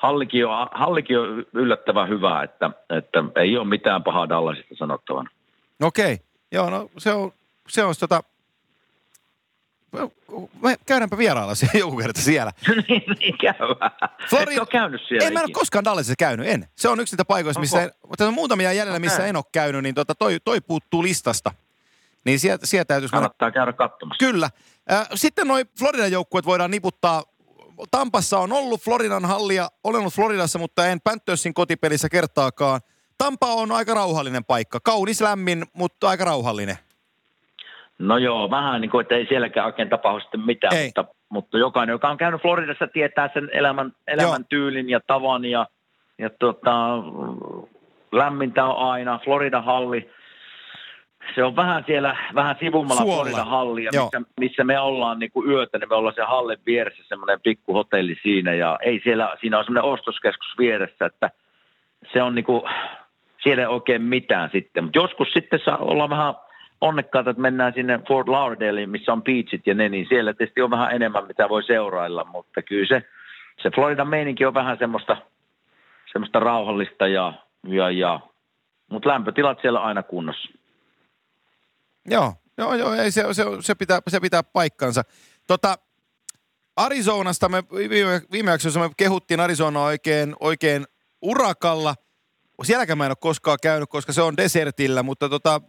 hallikin, 0.00 0.46
on, 0.46 0.68
hallikin 0.72 1.18
on 1.18 1.44
yllättävän 1.52 2.08
hyvä, 2.08 2.42
että, 2.42 2.70
että 2.90 3.24
ei 3.36 3.56
ole 3.56 3.68
mitään 3.68 4.02
pahaa 4.02 4.28
Dallasista 4.28 4.74
sanottavana. 4.78 5.30
Okei. 5.82 6.18
Joo, 6.52 6.70
no 6.70 6.90
se 6.98 7.12
on, 7.12 7.32
se 7.68 7.84
on 7.84 7.94
tota... 8.00 8.22
Me 10.62 10.76
käydäänpä 10.86 11.18
vierailla 11.18 11.54
siellä 11.54 11.78
joku 11.78 11.96
kerta 11.96 12.20
siellä. 12.20 12.52
niin, 12.88 13.02
niin 13.18 13.38
käydään. 13.38 13.90
Flori- 14.30 14.58
ole 14.58 14.66
käynyt 14.66 15.00
siellä 15.08 15.26
En 15.26 15.32
mä 15.32 15.40
en 15.40 15.44
ole 15.44 15.52
koskaan 15.52 15.84
Dallasissa 15.84 16.14
käynyt, 16.18 16.46
en. 16.48 16.66
Se 16.76 16.88
on 16.88 17.00
yksi 17.00 17.14
niitä 17.14 17.24
paikoista, 17.24 17.60
missä, 17.60 17.82
en, 17.82 17.90
mutta 18.08 18.26
on 18.26 18.34
muutamia 18.34 18.72
jäljellä, 18.72 18.98
missä 18.98 19.16
Okei. 19.16 19.28
en 19.28 19.36
ole 19.36 19.44
käynyt, 19.52 19.82
niin 19.82 19.94
tota, 19.94 20.14
toi, 20.14 20.38
toi 20.44 20.60
puuttuu 20.60 21.02
listasta. 21.02 21.52
Niin 22.24 22.38
sieltä, 22.40 22.66
sieltä 22.66 22.88
täytyisi 22.88 23.14
mennä. 23.14 23.28
Kannattaa 23.28 23.50
käydä 23.50 23.72
katsomassa. 23.72 24.26
Kyllä. 24.26 24.50
Äh, 24.92 25.08
Sitten 25.14 25.48
noin 25.48 25.66
Floridan 25.78 26.12
joukkueet 26.12 26.46
voidaan 26.46 26.70
niputtaa. 26.70 27.22
Tampassa 27.90 28.38
on 28.38 28.52
ollut 28.52 28.80
Floridan 28.80 29.24
hallia, 29.24 29.68
olen 29.84 30.00
ollut 30.00 30.14
Floridassa, 30.14 30.58
mutta 30.58 30.86
en 30.86 31.00
Panthersin 31.04 31.54
kotipelissä 31.54 32.08
kertaakaan. 32.08 32.80
Tampa 33.18 33.46
on 33.46 33.72
aika 33.72 33.94
rauhallinen 33.94 34.44
paikka. 34.44 34.78
Kaunis, 34.84 35.20
lämmin, 35.20 35.64
mutta 35.72 36.08
aika 36.08 36.24
rauhallinen. 36.24 36.76
No 37.98 38.18
joo, 38.18 38.50
vähän 38.50 38.80
niin 38.80 38.90
kuin, 38.90 39.02
että 39.02 39.14
ei 39.14 39.26
sielläkään 39.26 39.66
oikein 39.66 39.88
tapahdu 39.88 40.20
sitten 40.20 40.40
mitään, 40.40 40.76
Ei. 40.76 40.86
mutta, 40.86 41.04
mutta 41.28 41.58
jokainen, 41.58 41.92
joka 41.92 42.08
on 42.08 42.16
käynyt 42.16 42.42
Floridassa, 42.42 42.86
tietää 42.86 43.30
sen 43.34 43.50
elämän, 43.52 43.92
elämän 44.06 44.44
tyylin 44.44 44.90
ja 44.90 45.00
tavan 45.06 45.44
ja, 45.44 45.66
ja 46.18 46.30
tota, 46.30 46.96
lämmintä 48.12 48.64
on 48.64 48.90
aina. 48.90 49.20
Florida 49.24 49.62
halli, 49.62 50.10
se 51.34 51.44
on 51.44 51.56
vähän 51.56 51.84
siellä, 51.86 52.16
vähän 52.34 52.56
sivummalla. 52.60 53.02
Florida 53.02 53.44
halli, 53.44 53.84
ja 53.84 53.90
Joo. 53.92 54.04
missä, 54.04 54.30
missä, 54.40 54.64
me 54.64 54.80
ollaan 54.80 55.18
niin 55.18 55.30
kuin 55.32 55.50
yötä, 55.50 55.78
niin 55.78 55.88
me 55.88 55.94
ollaan 55.94 56.14
se 56.14 56.22
hallin 56.22 56.58
vieressä 56.66 57.02
semmoinen 57.08 57.40
pikku 57.40 57.74
hotelli 57.74 58.16
siinä, 58.22 58.54
ja 58.54 58.78
ei 58.82 59.00
siellä, 59.04 59.36
siinä 59.40 59.58
on 59.58 59.64
semmoinen 59.64 59.92
ostoskeskus 59.92 60.58
vieressä, 60.58 61.06
että 61.06 61.30
se 62.12 62.22
on 62.22 62.34
niin 62.34 62.44
kuin, 62.44 62.62
siellä 63.42 63.62
ei 63.62 63.66
oikein 63.66 64.02
mitään 64.02 64.50
sitten. 64.52 64.84
Mutta 64.84 64.98
joskus 64.98 65.32
sitten 65.32 65.60
saa 65.64 65.76
olla 65.76 66.10
vähän 66.10 66.34
onnekkaita, 66.80 67.30
että 67.30 67.42
mennään 67.42 67.72
sinne 67.74 68.00
Fort 68.08 68.28
Lauderdale, 68.28 68.86
missä 68.86 69.12
on 69.12 69.22
beachit 69.22 69.66
ja 69.66 69.74
ne, 69.74 69.88
niin 69.88 70.06
siellä 70.08 70.34
tietysti 70.34 70.62
on 70.62 70.70
vähän 70.70 70.92
enemmän, 70.92 71.26
mitä 71.26 71.48
voi 71.48 71.62
seurailla, 71.62 72.24
mutta 72.24 72.62
kyllä 72.62 72.86
se, 72.86 73.02
se 73.62 73.70
Floridan 73.74 74.08
meininki 74.08 74.44
on 74.44 74.54
vähän 74.54 74.78
semmoista, 74.78 75.16
semmoista 76.12 76.40
rauhallista 76.40 77.06
ja, 77.06 77.32
ja, 77.66 77.90
ja 77.90 78.20
mutta 78.90 79.08
lämpötilat 79.08 79.58
siellä 79.60 79.80
on 79.80 79.86
aina 79.86 80.02
kunnossa. 80.02 80.59
Joo, 82.10 82.34
joo, 82.58 82.74
joo 82.74 82.94
ei, 82.94 83.10
se, 83.10 83.24
se, 83.32 83.44
se, 83.60 83.74
pitää, 83.74 84.00
se 84.08 84.20
pitää 84.20 84.42
paikkansa. 84.42 85.02
Tota, 85.46 85.78
Arizonasta 86.76 87.48
me 87.48 87.62
viime, 87.70 88.20
viime 88.32 88.50
jaksossa 88.50 88.80
me 88.80 88.90
kehuttiin 88.96 89.40
Arizona 89.40 89.82
oikein, 89.82 90.34
oikein 90.40 90.84
urakalla. 91.22 91.94
Sielläkään 92.62 92.98
mä 92.98 93.04
en 93.06 93.10
ole 93.10 93.16
koskaan 93.20 93.58
käynyt, 93.62 93.88
koska 93.88 94.12
se 94.12 94.22
on 94.22 94.36
desertillä, 94.36 95.02
mutta 95.02 95.28
tota, 95.28 95.60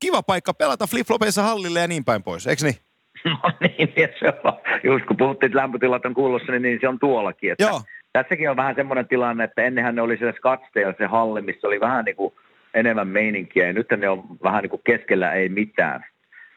kiva 0.00 0.22
paikka 0.22 0.54
pelata 0.54 0.84
flip-flopeissa 0.86 1.42
hallille 1.42 1.80
ja 1.80 1.88
niin 1.88 2.04
päin 2.04 2.22
pois, 2.22 2.46
eikö 2.46 2.64
niin? 2.64 2.76
No 3.24 3.52
niin, 3.60 3.92
ja 3.96 4.08
se 4.20 4.26
on, 4.44 4.52
just 4.84 5.06
kun 5.06 5.16
puhuttiin, 5.16 5.46
että 5.46 5.58
lämpötilat 5.58 6.06
on 6.06 6.14
kuulossa, 6.14 6.52
niin, 6.52 6.62
niin 6.62 6.78
se 6.80 6.88
on 6.88 6.98
tuollakin. 6.98 7.52
Että 7.52 7.64
Joo. 7.64 7.82
Tässäkin 8.12 8.50
on 8.50 8.56
vähän 8.56 8.74
semmoinen 8.74 9.08
tilanne, 9.08 9.44
että 9.44 9.62
ennenhän 9.62 9.94
ne 9.94 10.02
oli 10.02 10.16
siellä 10.16 10.32
Scottsdale 10.32 10.94
se 10.98 11.06
halli, 11.06 11.42
missä 11.42 11.66
oli 11.66 11.80
vähän 11.80 12.04
niin 12.04 12.16
kuin 12.16 12.34
enemmän 12.74 13.08
meininkiä, 13.08 13.66
ja 13.66 13.72
nyt 13.72 13.86
ne 13.96 14.08
on 14.08 14.24
vähän 14.42 14.62
niin 14.62 14.70
kuin 14.70 14.82
keskellä 14.84 15.32
ei 15.32 15.48
mitään. 15.48 16.04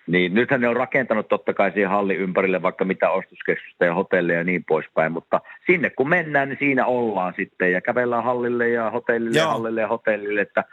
Niin 0.07 0.33
nythän 0.33 0.61
ne 0.61 0.67
on 0.67 0.75
rakentanut 0.75 1.27
totta 1.27 1.53
kai 1.53 1.71
siihen 1.71 1.89
hallin 1.89 2.17
ympärille 2.17 2.61
vaikka 2.61 2.85
mitä 2.85 3.09
ostoskeskusta 3.09 3.85
ja 3.85 3.93
hotelleja 3.93 4.39
ja 4.39 4.43
niin 4.43 4.63
poispäin, 4.63 5.11
mutta 5.11 5.41
sinne 5.65 5.89
kun 5.89 6.09
mennään, 6.09 6.49
niin 6.49 6.59
siinä 6.59 6.85
ollaan 6.85 7.33
sitten 7.37 7.71
ja 7.71 7.81
kävellään 7.81 8.23
hallille 8.23 8.69
ja 8.69 8.89
hotellille 8.89 9.39
Joo. 9.39 9.47
ja 9.47 9.51
hallille 9.51 9.81
ja 9.81 9.87
hotellille, 9.87 10.41
että, 10.41 10.63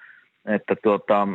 että 0.47 0.77
tuota, 0.83 1.29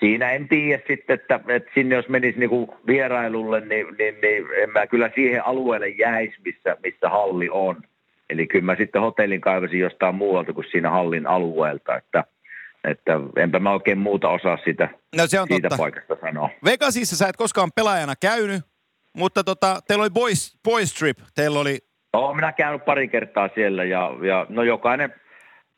siinä 0.00 0.30
en 0.30 0.48
tiedä 0.48 0.82
sitten, 0.88 1.14
että, 1.14 1.40
että 1.48 1.70
sinne 1.74 1.94
jos 1.94 2.08
menisi 2.08 2.38
niinku 2.38 2.74
vierailulle, 2.86 3.60
niin, 3.60 3.86
niin, 3.98 4.20
niin 4.22 4.46
en 4.62 4.70
mä 4.70 4.86
kyllä 4.86 5.10
siihen 5.14 5.46
alueelle 5.46 5.88
jäisi, 5.88 6.36
missä, 6.44 6.76
missä 6.82 7.08
halli 7.08 7.48
on. 7.50 7.76
Eli 8.30 8.46
kyllä 8.46 8.64
mä 8.64 8.76
sitten 8.76 9.02
hotellin 9.02 9.40
kaivasin 9.40 9.80
jostain 9.80 10.14
muualta 10.14 10.52
kuin 10.52 10.66
siinä 10.70 10.90
hallin 10.90 11.26
alueelta, 11.26 11.96
että, 11.96 12.24
että 12.86 13.12
enpä 13.36 13.58
mä 13.58 13.72
oikein 13.72 13.98
muuta 13.98 14.28
osaa 14.28 14.58
sitä, 14.64 14.88
No 15.16 15.26
se 15.26 15.40
on 15.40 15.46
siitä 15.48 15.68
totta. 15.68 15.82
paikasta 15.82 16.16
sanoa. 16.20 16.50
Vegasissa 16.64 17.16
sä 17.16 17.28
et 17.28 17.36
koskaan 17.36 17.70
pelaajana 17.74 18.14
käynyt, 18.20 18.62
mutta 19.16 19.44
tota, 19.44 19.80
teillä 19.88 20.02
oli 20.02 20.10
boys, 20.10 20.58
boys 20.64 20.94
trip. 20.94 21.18
Teillä 21.34 21.60
oli, 21.60 21.78
Olen 22.12 22.36
minä 22.36 22.52
käynyt 22.52 22.84
pari 22.84 23.08
kertaa 23.08 23.48
siellä 23.54 23.84
ja, 23.84 24.10
ja 24.22 24.46
no 24.48 24.62
jokainen 24.62 25.14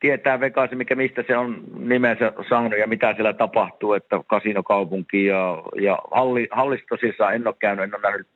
tietää 0.00 0.40
Vegasin, 0.40 0.78
mikä 0.78 0.94
mistä 0.94 1.24
se 1.26 1.36
on 1.36 1.64
nimensä 1.78 2.32
saanut 2.48 2.78
ja 2.78 2.86
mitä 2.86 3.14
siellä 3.14 3.32
tapahtuu, 3.32 3.92
että 3.92 4.20
kasinokaupunki 4.26 5.24
ja, 5.26 5.62
ja 5.80 5.98
halli, 6.10 6.48
hallissa 6.50 6.86
tosissaan 6.88 7.34
en 7.34 7.46
ole 7.46 7.54
käynyt, 7.58 7.84
en 7.84 7.94
ole 7.94 8.02
nähnyt 8.02 8.26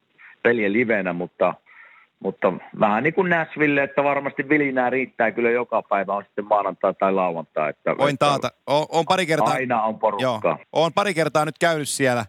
pelien 0.43 0.73
livenä, 0.73 1.13
mutta, 1.13 1.55
mutta 2.23 2.53
vähän 2.81 3.03
niin 3.03 3.15
kuin 3.15 3.31
Nashville, 3.31 3.83
että 3.83 4.05
varmasti 4.05 4.49
vilinää 4.49 4.91
riittää 4.91 5.33
kyllä 5.33 5.51
joka 5.51 5.83
päivä, 5.83 6.13
on 6.13 6.25
sitten 6.25 6.45
maanantai 6.45 6.95
tai 6.95 7.13
lauantai. 7.13 7.71
Että, 7.71 7.99
voin 7.99 8.19
taata, 8.19 8.49
on, 8.67 8.87
on 8.89 9.05
pari 9.05 9.27
kertaa, 9.27 9.53
Aina 9.53 9.83
on 9.83 9.91
joo, 9.93 9.99
porukkaa. 9.99 10.59
on 10.73 10.93
pari 10.93 11.15
kertaa 11.15 11.45
nyt 11.45 11.59
käynyt 11.59 11.89
siellä, 11.89 12.25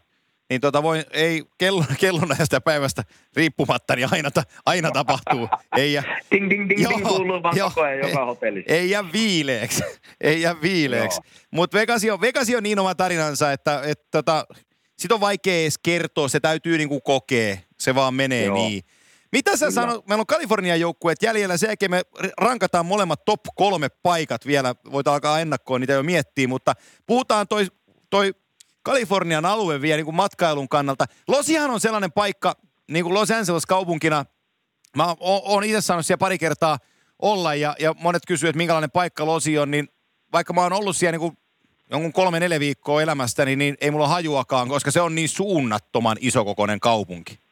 niin 0.50 0.62
tota 0.62 0.84
voin, 0.84 1.04
ei 1.12 1.44
kellon, 1.58 1.86
kellonajasta 2.00 2.56
ja 2.56 2.62
päivästä 2.62 3.04
riippumatta, 3.36 3.96
niin 3.96 4.08
aina, 4.12 4.32
ta, 4.32 4.44
aina 4.66 4.92
tapahtuu. 4.92 5.50
Ei 5.78 5.94
jää, 5.94 6.04
Ding, 6.32 6.50
ding, 6.50 6.70
ding, 6.70 6.90
ding, 6.90 7.08
kuuluu 7.08 7.44
vaan 7.44 7.58
joo, 7.58 7.70
koko 7.70 7.82
ajan 7.82 8.10
joka 8.10 8.26
hotellissa. 8.26 8.74
Ei 8.74 8.90
jää 8.90 9.06
viileeksi, 9.14 9.84
ei 10.22 10.42
jää 10.42 10.56
viileeksi. 10.62 11.22
Mutta 11.52 11.78
Vegas 11.78 12.02
on, 12.12 12.22
Vegas 12.22 12.48
on 12.58 12.64
niin 12.64 12.80
oma 12.80 12.96
tarinansa, 12.96 13.52
että 13.52 13.82
et, 13.86 14.02
tota, 14.12 14.46
sit 14.98 15.12
on 15.12 15.22
vaikea 15.22 15.62
edes 15.62 15.78
kertoa, 15.84 16.28
se 16.28 16.40
täytyy 16.40 16.78
niinku 16.78 17.02
kokea, 17.02 17.58
se 17.80 17.96
vaan 17.96 18.14
menee 18.14 18.46
Joo. 18.46 18.56
niin. 18.56 18.84
Mitä 19.34 19.58
sä 19.58 19.66
Kyllä. 19.66 19.82
sanot, 19.82 20.08
meillä 20.08 20.22
on 20.22 20.26
Kalifornian 20.26 20.80
joukkueet 20.80 21.24
jäljellä, 21.24 21.58
sen 21.58 21.68
jälkeen 21.68 21.92
me 21.92 22.02
rankataan 22.38 22.86
molemmat 22.86 23.26
top 23.26 23.40
kolme 23.56 23.90
paikat 23.90 24.46
vielä, 24.46 24.76
voit 24.92 25.08
alkaa 25.08 25.40
ennakkoon 25.40 25.82
niitä 25.82 25.94
jo 25.94 26.04
miettiä, 26.04 26.48
mutta 26.48 26.74
puhutaan 27.06 27.48
toi, 27.48 27.68
toi 28.10 28.36
Kalifornian 28.84 29.46
alue 29.46 29.82
vielä 29.82 29.98
niin 29.98 30.06
kuin 30.06 30.16
matkailun 30.16 30.70
kannalta. 30.70 31.06
Losihan 31.28 31.72
on 31.72 31.80
sellainen 31.80 32.12
paikka, 32.12 32.56
niin 32.92 33.04
kuin 33.04 33.14
Los 33.14 33.32
Angeles 33.32 33.66
kaupunkina, 33.66 34.26
mä 34.98 35.16
oon, 35.20 35.64
itse 35.64 35.82
saanut 35.82 36.06
siellä 36.06 36.20
pari 36.20 36.38
kertaa 36.38 36.80
olla 37.20 37.56
ja, 37.56 37.76
ja 37.80 37.96
monet 38.00 38.24
kysyvät, 38.28 38.50
että 38.50 38.58
minkälainen 38.58 38.92
paikka 38.92 39.26
Losi 39.26 39.58
on, 39.58 39.72
niin 39.72 39.88
vaikka 40.34 40.54
mä 40.54 40.62
oon 40.62 40.74
ollut 40.74 40.98
siellä 40.98 41.12
niin 41.12 41.20
kuin 41.20 41.38
jonkun 41.92 42.14
kolme, 42.14 42.40
neljä 42.40 42.60
viikkoa 42.60 43.02
elämästäni, 43.02 43.56
niin 43.56 43.78
ei 43.82 43.92
mulla 43.92 44.08
hajuakaan, 44.08 44.68
koska 44.68 44.92
se 44.92 45.02
on 45.02 45.16
niin 45.16 45.30
suunnattoman 45.30 46.18
isokokoinen 46.20 46.80
kaupunki. 46.80 47.43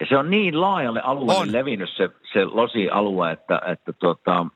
Ja 0.00 0.06
se 0.08 0.16
on 0.18 0.30
niin 0.30 0.60
laajalle 0.60 1.00
alueelle 1.00 1.42
On. 1.42 1.52
levinnyt 1.52 1.90
se, 1.96 2.10
se 2.32 2.44
losi-alue, 2.44 3.32
että, 3.32 3.60
että 3.66 3.92
tuota, 3.92 4.46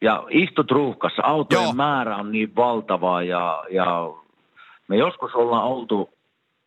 ja 0.00 0.24
istut 0.30 0.70
ruuhkassa, 0.70 1.22
autojen 1.24 1.64
Joo. 1.64 1.72
Määrä 1.72 2.16
on 2.16 2.32
niin 2.32 2.56
valtava 2.56 3.22
ja, 3.22 3.64
ja 3.70 4.10
me 4.88 4.96
joskus 4.96 5.34
ollaan 5.34 5.64
oltu, 5.64 6.10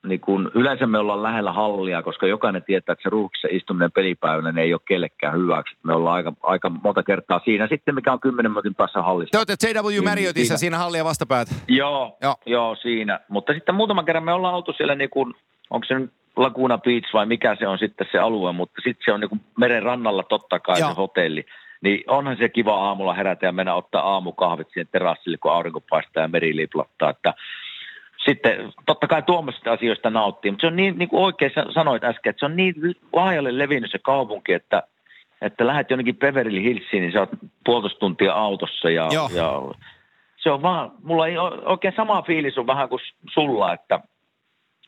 niin 0.05 0.19
kun, 0.21 0.51
yleensä 0.55 0.87
me 0.87 0.97
ollaan 0.99 1.23
lähellä 1.23 1.51
hallia, 1.51 2.03
koska 2.03 2.27
jokainen 2.27 2.63
tietää, 2.63 2.93
että 2.93 3.03
se 3.03 3.09
ruuhkassa 3.09 3.47
istuminen 3.51 3.91
pelipäivänä 3.91 4.51
niin 4.51 4.63
ei 4.63 4.73
ole 4.73 4.81
kellekään 4.87 5.33
hyväksi. 5.39 5.75
Me 5.83 5.93
ollaan 5.93 6.15
aika, 6.15 6.33
aika 6.43 6.69
monta 6.69 7.03
kertaa 7.03 7.41
siinä 7.45 7.67
sitten, 7.67 7.95
mikä 7.95 8.13
on 8.13 8.19
kymmenen 8.19 8.51
minuutin 8.51 8.75
päässä 8.75 9.01
hallissa. 9.01 9.31
Te 9.31 9.37
olette 9.37 9.79
JW 9.79 9.89
Niin, 9.89 10.03
Marriottissa 10.03 10.47
siinä. 10.47 10.57
siinä 10.57 10.77
hallia 10.77 11.03
vastapäätä. 11.05 11.51
Joo, 11.67 12.17
Joo. 12.21 12.35
joo. 12.45 12.75
siinä. 12.75 13.19
Mutta 13.29 13.53
sitten 13.53 13.75
muutaman 13.75 14.05
kerran 14.05 14.23
me 14.23 14.33
ollaan 14.33 14.55
oltu 14.55 14.73
siellä, 14.73 14.95
niin 14.95 15.09
kuin, 15.09 15.33
onko 15.69 15.85
se 15.87 15.99
nyt 15.99 16.11
Laguna 16.37 16.77
Beach 16.77 17.13
vai 17.13 17.25
mikä 17.25 17.55
se 17.59 17.67
on 17.67 17.79
sitten 17.79 18.07
se 18.11 18.19
alue, 18.19 18.51
mutta 18.51 18.81
sitten 18.83 19.05
se 19.05 19.13
on 19.13 19.19
niin 19.19 19.41
meren 19.59 19.83
rannalla 19.83 20.23
totta 20.23 20.59
kai 20.59 20.79
Joo. 20.79 20.89
se 20.89 20.95
hotelli. 20.95 21.45
Niin 21.81 22.03
onhan 22.07 22.37
se 22.37 22.49
kiva 22.49 22.75
aamulla 22.75 23.13
herätä 23.13 23.45
ja 23.45 23.51
mennä 23.51 23.73
ottaa 23.75 24.01
aamukahvit 24.01 24.67
siihen 24.73 24.87
terassille, 24.91 25.37
kun 25.37 25.51
aurinko 25.51 25.81
paistaa 25.89 26.23
ja 26.23 26.27
meri 26.27 26.55
liplottaa. 26.55 27.09
Että 27.09 27.33
sitten 28.25 28.73
totta 28.85 29.07
kai 29.07 29.21
tuommoisista 29.21 29.71
asioista 29.71 30.09
nauttii, 30.09 30.51
mutta 30.51 30.61
se 30.61 30.67
on 30.67 30.75
niin, 30.75 30.97
niin 30.97 31.09
kuin 31.09 31.23
oikein 31.23 31.51
sa- 31.55 31.73
sanoit 31.73 32.03
äsken, 32.03 32.29
että 32.29 32.39
se 32.39 32.45
on 32.45 32.55
niin 32.55 32.75
laajalle 33.13 33.57
levinnyt 33.57 33.91
se 33.91 33.99
kaupunki, 33.99 34.53
että, 34.53 34.83
että 35.41 35.67
lähdet 35.67 35.89
jonnekin 35.89 36.17
Beverly 36.17 36.61
Hillsiin, 36.61 37.01
niin 37.01 37.11
sä 37.11 37.19
oot 37.19 37.29
puolitoista 37.65 37.99
tuntia 37.99 38.33
autossa 38.33 38.89
ja, 38.89 39.07
Joo. 39.11 39.29
ja 39.33 39.61
se 40.37 40.51
on 40.51 40.61
vaan, 40.61 40.91
mulla 41.03 41.27
ei 41.27 41.37
ole 41.37 41.65
oikein 41.65 41.93
sama 41.95 42.21
fiilis 42.21 42.57
on 42.57 42.67
vähän 42.67 42.89
kuin 42.89 43.01
sulla, 43.33 43.73
että, 43.73 43.99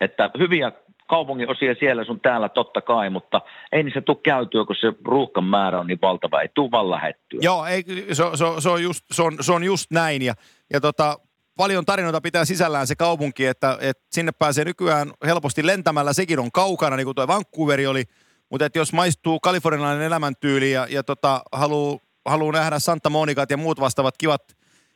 että 0.01 0.29
hyviä 0.39 0.71
kaupungin 1.09 1.49
osia 1.49 1.75
siellä 1.79 2.03
sun 2.03 2.19
täällä 2.19 2.49
totta 2.49 2.81
kai, 2.81 3.09
mutta 3.09 3.41
ei 3.71 3.83
niissä 3.83 4.01
tule 4.01 4.17
käytyä, 4.23 4.65
kun 4.65 4.75
se 4.81 4.93
ruuhkan 5.05 5.43
määrä 5.43 5.79
on 5.79 5.87
niin 5.87 6.01
valtava, 6.01 6.41
ei 6.41 6.49
tule 6.53 6.71
vaan 6.71 6.89
lähettyä. 6.89 7.39
Joo, 7.41 7.65
ei, 7.65 7.83
se, 8.11 8.23
se, 8.33 8.45
se, 8.59 8.69
on 8.69 8.83
just, 8.83 9.05
se, 9.11 9.23
on, 9.23 9.37
se 9.41 9.51
on 9.51 9.63
just 9.63 9.91
näin. 9.91 10.21
Ja, 10.21 10.33
ja 10.73 10.81
tota, 10.81 11.17
paljon 11.57 11.85
tarinoita 11.85 12.21
pitää 12.21 12.45
sisällään 12.45 12.87
se 12.87 12.95
kaupunki, 12.95 13.45
että, 13.45 13.77
että 13.81 14.03
sinne 14.11 14.31
pääsee 14.31 14.65
nykyään 14.65 15.11
helposti 15.25 15.65
lentämällä. 15.65 16.13
Sekin 16.13 16.39
on 16.39 16.51
kaukana, 16.51 16.95
niin 16.95 17.05
kuin 17.05 17.15
tuo 17.15 17.27
Vancouveri 17.27 17.87
oli. 17.87 18.03
Mutta 18.49 18.65
että 18.65 18.79
jos 18.79 18.93
maistuu 18.93 19.39
kalifornialainen 19.39 20.07
elämäntyyli 20.07 20.71
ja, 20.71 20.87
ja 20.89 21.03
tota, 21.03 21.41
haluaa 21.51 21.99
haluu 22.25 22.51
nähdä 22.51 22.79
Santa 22.79 23.09
Monicat 23.09 23.51
ja 23.51 23.57
muut 23.57 23.79
vastaavat 23.79 24.17
kivat, 24.17 24.41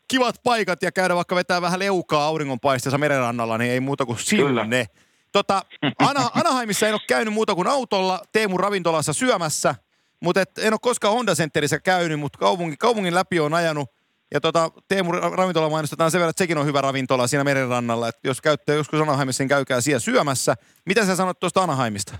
kivat 0.07 0.35
paikat 0.43 0.83
ja 0.83 0.91
käydä 0.91 1.15
vaikka 1.15 1.35
vetää 1.35 1.61
vähän 1.61 1.79
leukaa 1.79 2.25
auringonpaisteessa 2.25 2.97
merenrannalla, 2.97 3.57
niin 3.57 3.71
ei 3.71 3.79
muuta 3.79 4.05
kuin 4.05 4.19
sinne. 4.19 4.85
Tota, 5.31 5.61
Ana, 5.99 6.29
Anaheimissa 6.33 6.87
en 6.87 6.93
ole 6.93 7.01
käynyt 7.07 7.33
muuta 7.33 7.55
kuin 7.55 7.67
autolla 7.67 8.19
Teemun 8.31 8.59
ravintolassa 8.59 9.13
syömässä, 9.13 9.75
mutta 10.19 10.41
et, 10.41 10.57
en 10.57 10.73
ole 10.73 10.79
koskaan 10.81 11.13
Honda 11.13 11.35
Centerissä 11.35 11.79
käynyt, 11.79 12.19
mutta 12.19 12.39
kaupungin, 12.39 12.77
kaupungin 12.77 13.15
läpi 13.15 13.39
on 13.39 13.53
ajanut. 13.53 13.89
Ja 14.33 14.41
tota, 14.41 14.71
Teemu 14.87 15.11
ra- 15.11 15.35
ravintola 15.37 15.69
mainostetaan 15.69 16.11
sen 16.11 16.19
verran, 16.19 16.29
että 16.29 16.43
sekin 16.43 16.57
on 16.57 16.65
hyvä 16.65 16.81
ravintola 16.81 17.27
siinä 17.27 17.43
merenrannalla. 17.43 18.07
Että 18.07 18.27
jos 18.27 18.41
käytte 18.41 18.75
joskus 18.75 19.01
Anaheimissa, 19.01 19.43
niin 19.43 19.49
käykää 19.49 19.81
siellä 19.81 19.99
syömässä. 19.99 20.55
Mitä 20.85 21.05
sä 21.05 21.15
sanot 21.15 21.39
tuosta 21.39 21.63
Anaheimista? 21.63 22.17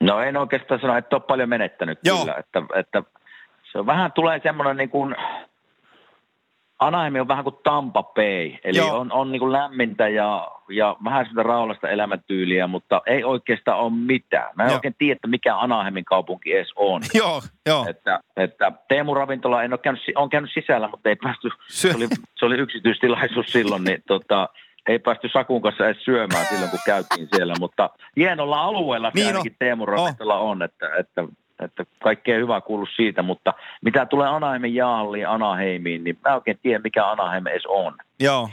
No 0.00 0.20
en 0.20 0.36
oikeastaan 0.36 0.80
sano, 0.80 0.96
että 0.96 1.16
ole 1.16 1.22
paljon 1.26 1.48
menettänyt 1.48 1.98
Joo. 2.04 2.18
kyllä. 2.18 2.34
Että, 2.38 2.62
että 2.74 3.02
se 3.72 3.78
on 3.78 3.86
vähän 3.86 4.12
tulee 4.12 4.40
semmoinen 4.42 4.76
niin 4.76 4.90
kuin, 4.90 5.16
Anaheim 6.78 7.14
on 7.20 7.28
vähän 7.28 7.44
kuin 7.44 7.56
Tampa 7.64 8.02
Bay, 8.02 8.52
eli 8.64 8.78
Joo. 8.78 8.98
on, 8.98 9.12
on 9.12 9.32
niin 9.32 9.40
kuin 9.40 9.52
lämmintä 9.52 10.08
ja, 10.08 10.50
ja 10.68 10.96
vähän 11.04 11.26
sitä 11.28 11.42
raolasta 11.42 11.88
elämäntyyliä, 11.88 12.66
mutta 12.66 13.02
ei 13.06 13.24
oikeastaan 13.24 13.78
ole 13.78 13.92
mitään. 13.92 14.50
Mä 14.54 14.62
en 14.62 14.68
Joo. 14.68 14.74
oikein 14.74 14.94
tiedä, 14.98 15.12
että 15.12 15.28
mikä 15.28 15.58
Anaheimin 15.58 16.04
kaupunki 16.04 16.52
edes 16.52 16.72
on. 16.76 17.02
joo, 17.14 17.42
joo. 17.66 17.86
Että, 17.88 18.20
että 18.36 18.72
Teemu 18.88 19.14
Ravintola, 19.14 19.62
en 19.62 19.72
ole 19.72 19.78
käynyt, 19.78 20.02
on 20.14 20.30
käynyt 20.30 20.50
sisällä, 20.54 20.88
mutta 20.88 21.08
ei 21.08 21.16
päästy, 21.16 21.48
se 21.68 21.94
oli, 21.96 22.08
se 22.38 22.46
oli 22.46 22.56
yksityistilaisuus 22.56 23.52
silloin, 23.52 23.84
niin 23.84 24.02
tota, 24.06 24.48
ei 24.88 24.98
päästy 24.98 25.28
Sakun 25.32 25.62
kanssa 25.62 25.86
edes 25.86 26.04
syömään 26.04 26.46
silloin, 26.46 26.70
kun 26.70 26.80
käytiin 26.86 27.28
siellä, 27.34 27.54
mutta 27.60 27.90
hienolla 28.16 28.60
alueella 28.60 29.10
Niin 29.14 29.26
ainakin 29.26 29.56
Teemu 29.58 29.86
Ravintola 29.86 30.38
on, 30.38 30.62
että, 30.62 30.96
että 30.98 31.24
että 31.64 31.84
kaikkea 32.02 32.38
hyvää 32.38 32.60
kuuluu 32.60 32.88
siitä, 32.96 33.22
mutta 33.22 33.54
mitä 33.84 34.06
tulee 34.06 34.28
Anaheimin 34.28 34.74
jaalliin, 34.74 35.28
Anaheimiin, 35.28 36.04
niin 36.04 36.18
mä 36.24 36.34
oikein 36.34 36.58
tiedä, 36.62 36.78
mikä 36.78 37.06
Anaheim 37.06 37.46
edes 37.46 37.66
on. 37.66 37.94
Joo. 38.20 38.50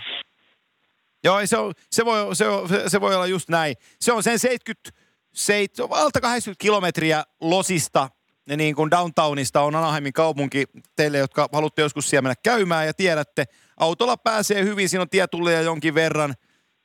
Joo, 1.23 1.45
se, 1.45 1.57
on, 1.57 1.73
se, 1.91 2.05
voi, 2.05 2.35
se, 2.35 2.47
on, 2.47 2.69
se 2.87 3.01
voi 3.01 3.15
olla 3.15 3.27
just 3.27 3.49
näin. 3.49 3.75
Se 3.99 4.13
on 4.13 4.23
sen 4.23 4.39
70, 4.39 4.89
70 5.33 6.01
alta 6.01 6.21
80 6.21 6.61
kilometriä 6.61 7.23
Losista, 7.41 8.09
niin 8.57 8.75
kuin 8.75 8.91
downtownista 8.91 9.61
on 9.61 9.75
Anaheimin 9.75 10.13
kaupunki. 10.13 10.65
Teille, 10.95 11.17
jotka 11.17 11.49
haluatte 11.53 11.81
joskus 11.81 12.09
siellä 12.09 12.21
mennä 12.21 12.35
käymään 12.43 12.87
ja 12.87 12.93
tiedätte, 12.93 13.45
autolla 13.77 14.17
pääsee 14.17 14.63
hyvin, 14.63 14.89
siinä 14.89 15.01
on 15.01 15.09
tietulleja 15.09 15.61
jonkin 15.61 15.95
verran. 15.95 16.33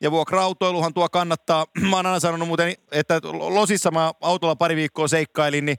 Ja 0.00 0.10
vuokra-autoiluhan 0.10 0.94
tuo 0.94 1.08
kannattaa. 1.08 1.66
Mä 1.90 1.96
oon 1.96 2.06
aina 2.06 2.20
sanonut 2.20 2.48
muuten, 2.48 2.74
että 2.92 3.20
Losissa 3.48 3.90
mä 3.90 4.12
autolla 4.20 4.56
pari 4.56 4.76
viikkoa 4.76 5.08
seikkailin, 5.08 5.66
niin 5.66 5.76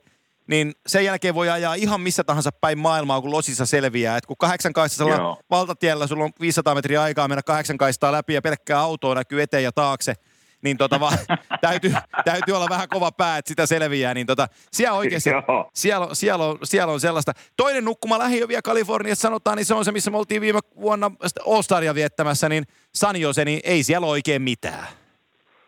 niin 0.50 0.74
sen 0.88 1.06
jälkeen 1.06 1.36
voi 1.36 1.50
ajaa 1.50 1.74
ihan 1.74 2.02
missä 2.02 2.24
tahansa 2.24 2.52
päin 2.52 2.78
maailmaa, 2.78 3.22
kun 3.22 3.32
losissa 3.32 3.66
selviää. 3.66 4.18
Et 4.18 4.26
kun 4.26 4.38
kahdeksan 4.38 4.74
kaistasella 4.74 5.38
valtatiellä 5.50 6.08
sulla 6.08 6.24
on 6.24 6.32
500 6.42 6.76
metriä 6.76 7.02
aikaa 7.02 7.28
mennä 7.28 7.42
kahdeksan 7.44 7.78
kaistaa 7.78 8.12
läpi 8.12 8.34
ja 8.34 8.42
pelkkää 8.42 8.80
autoa 8.80 9.16
näkyy 9.16 9.42
eteen 9.42 9.64
ja 9.64 9.72
taakse, 9.72 10.14
niin 10.62 10.78
tota 10.78 11.00
va, 11.00 11.12
täytyy, 11.62 11.94
täytyy 12.26 12.56
olla 12.56 12.70
vähän 12.70 12.90
kova 12.90 13.12
pää, 13.12 13.38
että 13.38 13.50
sitä 13.50 13.66
selviää. 13.66 14.14
Niin 14.14 14.28
tota, 14.28 14.48
siellä 14.74 14.98
oikeasti, 14.98 15.30
siellä, 15.74 16.08
siellä, 16.14 16.46
on, 16.46 16.58
siellä 16.64 16.94
on 16.94 17.00
sellaista. 17.00 17.34
Toinen 17.58 17.86
nukkuma 17.86 18.20
lähiö 18.20 18.48
vielä 18.48 18.62
Kaliforniassa 18.62 19.22
sanotaan, 19.22 19.58
niin 19.58 19.66
se 19.66 19.74
on 19.74 19.86
se, 19.86 19.92
missä 19.92 20.12
me 20.12 20.18
oltiin 20.18 20.42
viime 20.42 20.60
vuonna 20.82 21.12
All-Staria 21.46 21.96
viettämässä, 21.96 22.50
niin 22.50 22.64
San 22.96 23.16
Jose, 23.16 23.46
niin 23.46 23.60
ei 23.64 23.84
siellä 23.84 24.08
oikein 24.08 24.42
mitään. 24.42 24.88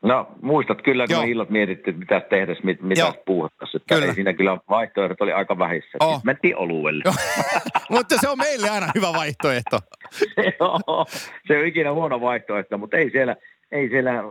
No 0.02 0.28
muistat 0.41 0.82
kyllä, 0.82 1.08
kun 1.08 1.14
Joo. 1.14 1.24
me 1.24 1.30
illat 1.30 1.49
mietittiin, 1.49 1.93
että 1.93 2.16
mitä 2.16 2.30
tehdä, 2.30 2.56
mit, 2.64 2.82
mitä 2.82 3.14
puhuttaisiin. 3.26 3.84
Kyllä. 3.89 4.06
Ei 4.06 4.14
siinä 4.14 4.34
kyllä 4.34 4.58
vaihtoehdot 4.70 5.22
oli 5.22 5.32
aika 5.32 5.60
vähissä. 5.60 5.97
Oh. 5.99 6.12
Siis 6.12 6.24
mentiin 6.24 6.58
oluelle. 6.58 7.04
mutta 7.89 8.16
se 8.22 8.30
on 8.30 8.38
meille 8.38 8.70
aina 8.70 8.88
hyvä 8.95 9.14
vaihtoehto. 9.14 9.80
Joo, 10.60 11.06
se 11.47 11.58
on 11.58 11.66
ikinä 11.66 11.93
huono 11.93 12.22
vaihtoehto, 12.22 12.78
mutta 12.78 12.97
ei 12.97 13.10
siellä, 13.10 13.36
ei 13.72 13.89
siellä, 13.89 14.24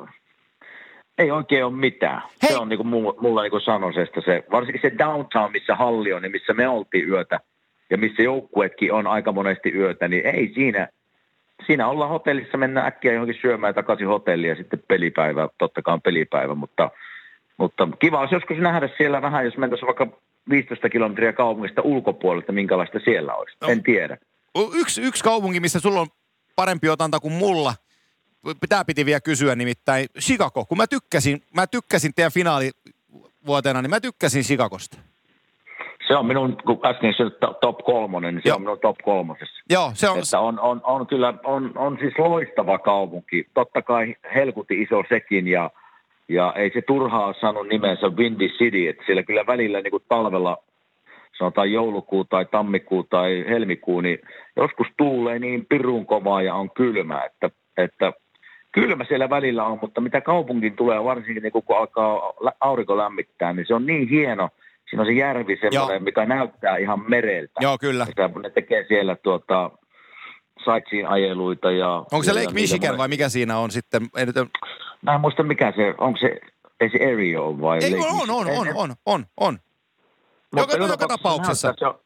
ei 1.19 1.31
oikein 1.31 1.65
ole 1.65 1.73
mitään. 1.73 2.23
Hei. 2.43 2.51
Se 2.51 2.59
on 2.59 2.69
niin 2.69 2.79
kuin 2.79 2.89
mulla, 2.89 3.43
niin 3.43 3.51
kuin 3.51 3.63
sanoisesta 3.63 4.21
se, 4.21 4.45
varsinkin 4.51 4.83
se 4.83 4.99
downtown, 4.99 5.53
missä 5.53 5.75
halli 5.75 6.13
on, 6.13 6.23
niin 6.23 6.33
missä 6.33 6.53
me 6.53 6.69
oltiin 6.69 7.09
yötä, 7.09 7.41
ja 7.91 7.99
missä 7.99 8.23
joukkuetkin 8.23 8.93
on 8.93 9.07
aika 9.07 9.33
monesti 9.33 9.73
yötä, 9.75 10.09
niin 10.09 10.27
ei 10.27 10.53
siinä– 10.55 10.89
siinä 11.67 11.89
ollaan 11.89 12.11
hotellissa, 12.11 12.59
mennään 12.59 12.87
äkkiä 12.87 13.13
johonkin 13.13 13.39
syömään 13.41 13.75
takaisin 13.75 14.07
hotelliin 14.07 14.49
ja 14.49 14.57
sitten 14.57 14.83
pelipäivä, 14.89 15.49
totta 15.59 15.83
kai 15.83 15.95
on 15.95 16.03
pelipäivä, 16.03 16.55
mutta, 16.55 16.91
mutta 17.57 17.89
kiva 17.99 18.21
olisi 18.21 18.35
joskus 18.35 18.59
nähdä 18.59 18.89
siellä 18.97 19.23
vähän, 19.23 19.45
jos 19.45 19.57
mentäisiin 19.57 19.87
vaikka 19.87 20.07
15 20.51 20.89
kilometriä 20.89 21.33
kaupungista 21.33 21.83
ulkopuolelta, 21.83 22.53
minkälaista 22.53 22.99
siellä 23.05 23.35
olisi. 23.35 23.57
No. 23.61 23.69
En 23.69 23.83
tiedä. 23.83 24.19
Yksi, 24.75 25.03
yksi 25.03 25.25
kaupunki, 25.25 25.61
missä 25.61 25.81
sulla 25.81 26.01
on 26.01 26.07
parempi 26.57 26.89
otanta 26.89 27.21
kuin 27.21 27.35
mulla, 27.35 27.75
pitää 28.61 28.85
piti 28.85 29.07
vielä 29.07 29.21
kysyä 29.21 29.55
nimittäin 29.55 30.07
Chicago. 30.21 30.65
Kun 30.65 30.79
mä 30.79 30.87
tykkäsin, 30.87 31.43
mä 31.55 31.67
tykkäsin 31.67 32.15
teidän 32.15 32.33
finaalivuotena, 32.33 33.83
niin 33.83 33.91
mä 33.91 34.01
tykkäsin 34.01 34.43
Chicagosta. 34.43 35.10
Se 36.11 36.17
on 36.17 36.27
minun, 36.27 36.57
kun 36.67 36.81
äsken 36.85 37.15
se 37.17 37.25
top 37.61 37.79
kolmonen, 37.79 38.35
niin 38.35 38.43
se 38.43 38.49
Joo. 38.49 38.57
on 38.57 38.63
minun 38.63 38.79
top 38.79 38.97
kolmosessa. 39.05 39.63
Joo, 39.71 39.91
se 39.95 40.09
on. 40.09 40.19
Että 40.19 40.41
on, 40.41 40.61
on, 40.61 40.81
on 40.85 41.07
kyllä, 41.07 41.35
on, 41.45 41.73
on 41.77 41.99
siis 42.01 42.15
loistava 42.19 42.79
kaupunki. 42.79 43.47
Totta 43.55 43.83
kai 43.83 44.15
helkuti 44.35 44.83
iso 44.83 45.03
sekin 45.09 45.49
ja, 45.49 45.71
ja 46.29 46.53
ei 46.57 46.71
se 46.75 46.83
turhaa 46.83 47.35
saanut 47.41 47.69
nimensä 47.69 48.09
Windy 48.09 48.49
City, 48.49 48.89
että 48.89 49.03
siellä 49.07 49.23
kyllä 49.23 49.47
välillä 49.47 49.81
niin 49.81 49.91
kuin 49.91 50.03
talvella 50.09 50.59
sanotaan 51.39 51.73
joulukuu 51.73 52.25
tai 52.25 52.47
tammikuu 52.47 53.03
tai 53.03 53.45
helmikuu, 53.49 54.01
niin 54.01 54.19
joskus 54.57 54.87
tuulee 54.97 55.39
niin 55.39 55.67
pirun 55.67 56.07
kovaa 56.07 56.43
ja 56.43 56.55
on 56.55 56.71
kylmä, 56.71 57.23
että, 57.25 57.51
että 57.77 58.13
kylmä 58.73 59.05
siellä 59.05 59.31
välillä 59.31 59.65
on, 59.65 59.79
mutta 59.83 60.01
mitä 60.01 60.21
kaupunkiin 60.21 60.77
tulee, 60.77 61.05
varsinkin 61.05 61.43
niin 61.43 61.53
kun 61.53 61.63
alkaa 61.77 62.33
aurinko 62.61 62.97
lämmittää, 62.97 63.53
niin 63.53 63.67
se 63.67 63.75
on 63.75 63.87
niin 63.87 64.09
hieno– 64.09 64.49
Siinä 64.91 65.03
on 65.03 65.07
se 65.07 65.13
järvi 65.13 65.57
semmoinen, 65.57 65.95
Joo. 65.95 66.01
mikä 66.01 66.27
näyttää 66.27 66.77
ihan 66.77 67.11
mereltä. 67.11 67.53
Joo, 67.61 67.79
kyllä. 67.79 68.07
Ja 68.17 68.29
ne 68.43 68.51
tekee 68.51 68.85
siellä 68.89 69.17
tuota, 69.17 69.71
sightseeing 70.65 71.11
ajeluita. 71.11 71.71
Ja, 71.71 71.95
onko 71.97 72.23
se 72.23 72.33
Lake 72.33 72.53
Michigan 72.53 72.99
vai 72.99 73.09
mikä 73.09 73.29
siinä 73.29 73.59
on 73.59 73.71
sitten? 73.71 74.03
Ei 74.17 74.27
nyt... 74.27 74.37
Mä 75.03 75.15
en 75.15 75.21
muista 75.21 75.43
mikä 75.43 75.73
se, 75.77 75.95
onko 75.99 76.19
se, 76.19 76.41
ei 76.81 76.91
se 76.91 76.99
Area 77.13 77.41
vai 77.41 77.79
Ei, 77.83 77.91
Lake 77.91 78.11
on, 78.23 78.31
on, 78.31 78.47
on, 78.47 78.69
on, 78.75 78.95
on, 79.07 79.27
on. 79.37 79.59
Joka, 80.57 80.73
joka, 80.73 80.85
joka 80.85 81.07
tapauksessa. 81.09 81.69
Näyttää, 81.69 81.89
se 81.89 81.95
on, 81.95 82.01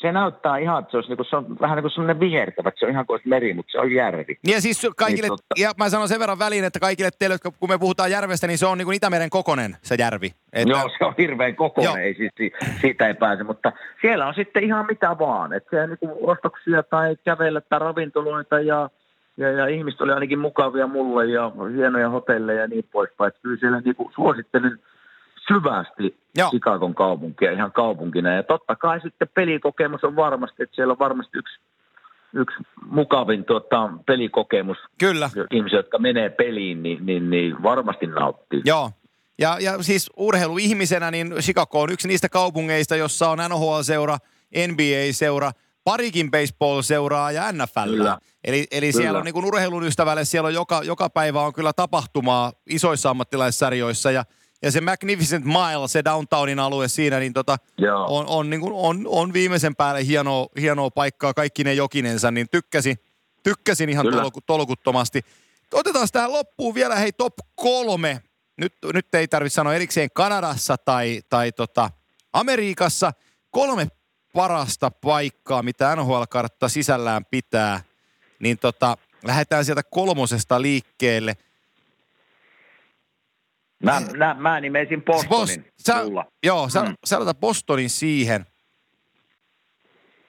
se 0.00 0.12
näyttää 0.12 0.58
ihan, 0.58 0.78
että 0.78 0.90
se, 0.90 0.96
olisi 0.96 1.10
niinku, 1.10 1.24
se 1.24 1.36
on 1.36 1.60
vähän 1.60 1.76
niin 1.76 1.82
kuin 1.82 1.90
semmoinen 1.90 2.20
vihertävä, 2.20 2.68
että 2.68 2.78
se 2.78 2.86
on 2.86 2.92
ihan 2.92 3.06
kuin 3.06 3.20
meri, 3.24 3.54
mutta 3.54 3.72
se 3.72 3.78
on 3.78 3.92
järvi. 3.92 4.38
Ja 4.46 4.60
siis 4.60 4.86
kaikille, 4.96 5.28
niin, 5.28 5.30
totta. 5.30 5.54
ja 5.58 5.70
mä 5.78 5.88
sanon 5.88 6.08
sen 6.08 6.20
verran 6.20 6.38
väliin, 6.38 6.64
että 6.64 6.80
kaikille 6.80 7.10
teille, 7.18 7.36
kun 7.60 7.68
me 7.68 7.78
puhutaan 7.78 8.10
järvestä, 8.10 8.46
niin 8.46 8.58
se 8.58 8.66
on 8.66 8.78
niin 8.78 8.86
kuin 8.86 8.96
Itämeren 8.96 9.30
kokonen 9.30 9.76
se 9.82 9.94
järvi. 9.98 10.32
Että... 10.52 10.72
Joo, 10.72 10.90
se 10.98 11.04
on 11.04 11.14
hirveän 11.18 11.56
kokonen, 11.56 11.88
Joo. 11.88 11.96
ei 11.96 12.14
siis, 12.14 12.32
siitä 12.80 13.06
ei 13.06 13.14
pääse, 13.14 13.44
mutta 13.44 13.72
siellä 14.00 14.26
on 14.26 14.34
sitten 14.34 14.64
ihan 14.64 14.86
mitä 14.86 15.16
vaan, 15.18 15.52
että 15.52 15.70
siellä 15.70 15.86
niin 15.86 15.98
kuin 15.98 16.12
ostoksia 16.30 16.82
tai 16.82 17.16
kävellä 17.24 17.60
tai 17.60 17.78
ravintoloita 17.78 18.60
ja 18.60 18.90
ja, 19.36 19.50
ja 19.50 19.66
ihmiset 19.66 20.00
oli 20.00 20.12
ainakin 20.12 20.38
mukavia 20.38 20.86
mulle 20.86 21.26
ja 21.26 21.52
hienoja 21.76 22.10
hotelleja 22.10 22.60
ja 22.60 22.66
niin 22.66 22.84
poispäin. 22.92 23.28
Että 23.28 23.40
kyllä 23.42 23.56
siellä 23.60 23.80
niin 23.80 23.96
kuin 23.96 24.12
suosittelen 24.14 24.78
syvästi 25.48 26.20
Joo. 26.38 26.50
Chicagon 26.50 26.94
kaupunkia 26.94 27.52
ihan 27.52 27.72
kaupunkina. 27.72 28.34
Ja 28.34 28.42
totta 28.42 28.76
kai 28.76 29.00
sitten 29.00 29.28
pelikokemus 29.34 30.04
on 30.04 30.16
varmasti, 30.16 30.62
että 30.62 30.76
siellä 30.76 30.92
on 30.92 30.98
varmasti 30.98 31.38
yksi, 31.38 31.60
yksi 32.34 32.56
mukavin 32.84 33.44
tuota, 33.44 33.90
pelikokemus. 34.06 34.78
Kyllä. 34.98 35.30
Ihmiset, 35.50 35.76
jotka 35.76 35.98
menee 35.98 36.30
peliin, 36.30 36.82
niin, 36.82 37.06
niin, 37.06 37.30
niin 37.30 37.62
varmasti 37.62 38.06
nauttii. 38.06 38.62
Joo. 38.64 38.90
Ja, 39.38 39.56
ja 39.60 39.82
siis 39.82 40.10
urheiluihmisenä, 40.16 41.10
niin 41.10 41.34
Chicago 41.40 41.80
on 41.80 41.92
yksi 41.92 42.08
niistä 42.08 42.28
kaupungeista, 42.28 42.96
jossa 42.96 43.30
on 43.30 43.38
NHL-seura, 43.38 44.18
NBA-seura, 44.68 45.52
parikin 45.84 46.30
baseball-seuraa 46.30 47.32
ja 47.32 47.52
NFL. 47.52 47.90
Kyllä. 47.90 48.18
Eli, 48.44 48.66
eli 48.70 48.92
kyllä. 48.92 49.02
siellä 49.02 49.18
on 49.18 49.24
niin 49.24 49.32
kuin 49.34 49.44
urheilun 49.44 49.84
ystävälle, 49.84 50.24
siellä 50.24 50.46
on 50.46 50.54
joka, 50.54 50.80
joka 50.84 51.10
päivä 51.10 51.40
on 51.40 51.52
kyllä 51.52 51.72
tapahtumaa 51.72 52.52
isoissa 52.66 53.10
ammattilaissarjoissa 53.10 54.10
ja– 54.10 54.24
ja 54.62 54.70
se 54.70 54.80
Magnificent 54.80 55.44
Mile, 55.44 55.88
se 55.88 56.04
downtownin 56.04 56.58
alue 56.58 56.88
siinä, 56.88 57.18
niin 57.18 57.32
tota, 57.32 57.56
on, 58.06 58.26
on, 58.26 58.50
niin 58.50 58.60
kuin, 58.60 58.72
on, 58.72 59.04
on, 59.06 59.32
viimeisen 59.32 59.76
päälle 59.76 60.06
hienoa, 60.06 60.46
hienoa 60.60 60.90
paikkaa 60.90 61.34
kaikki 61.34 61.64
ne 61.64 61.74
jokinensa, 61.74 62.30
niin 62.30 62.48
tykkäsin, 62.50 62.96
tykkäsin 63.42 63.88
ihan 63.88 64.06
tolku, 64.12 64.40
tolkuttomasti. 64.40 65.24
Otetaan 65.72 66.08
tähän 66.12 66.32
loppuun 66.32 66.74
vielä 66.74 66.96
hei 66.96 67.12
top 67.12 67.34
kolme. 67.54 68.22
Nyt, 68.56 68.74
nyt 68.94 69.14
ei 69.14 69.28
tarvitse 69.28 69.54
sanoa 69.54 69.74
erikseen 69.74 70.08
Kanadassa 70.14 70.76
tai, 70.76 71.20
tai 71.28 71.52
tota 71.52 71.90
Amerikassa. 72.32 73.12
Kolme 73.50 73.88
parasta 74.32 74.90
paikkaa, 74.90 75.62
mitä 75.62 75.96
NHL-kartta 75.96 76.68
sisällään 76.68 77.24
pitää. 77.24 77.80
Niin 78.38 78.58
tota, 78.58 78.96
lähdetään 79.24 79.64
sieltä 79.64 79.82
kolmosesta 79.82 80.62
liikkeelle– 80.62 81.36
Mä, 83.84 84.02
mä, 84.16 84.34
mä 84.38 84.60
nimesin 84.60 85.02
Bostonin 85.02 85.28
Bos, 85.28 85.58
sä, 85.86 85.94
Joo, 86.42 86.68
sä, 86.68 86.82
mm. 86.82 86.94
sä 87.04 87.18
Bostonin 87.40 87.90
siihen. 87.90 88.46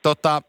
Tota, 0.03 0.41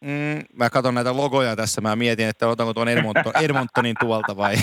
mm, 0.00 0.42
mä 0.52 0.70
katson 0.70 0.94
näitä 0.94 1.16
logoja 1.16 1.56
tässä, 1.56 1.80
mä 1.80 1.96
mietin, 1.96 2.28
että 2.28 2.48
otanko 2.48 2.74
tuon 2.74 2.88
Edmonton, 2.88 3.32
Edmontonin 3.44 3.96
tuolta 4.00 4.36
vai... 4.36 4.56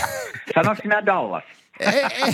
Sano 0.54 0.76
sinä 0.82 1.06
Dallas. 1.06 1.44
ei, 1.80 2.04
ei, 2.04 2.34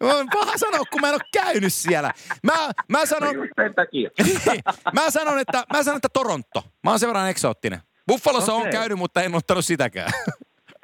on 0.00 0.28
paha 0.32 0.52
sanoa, 0.56 0.84
kun 0.92 1.00
mä 1.00 1.08
en 1.08 1.14
ole 1.14 1.20
käynyt 1.32 1.72
siellä. 1.72 2.12
Mä, 2.42 2.52
mä 2.88 3.06
sanon... 3.06 3.34
mä 4.94 5.10
sanon, 5.10 5.38
että, 5.38 5.64
mä 5.72 5.82
sanon, 5.82 5.96
että 5.96 6.08
Toronto. 6.12 6.64
Mä 6.84 6.90
oon 6.90 6.98
sen 6.98 7.08
verran 7.08 7.30
eksoottinen. 7.30 7.80
Buffalossa 8.08 8.52
okay. 8.52 8.66
on 8.66 8.72
käynyt, 8.72 8.98
mutta 8.98 9.22
en 9.22 9.34
ottanut 9.34 9.64
sitäkään. 9.64 10.10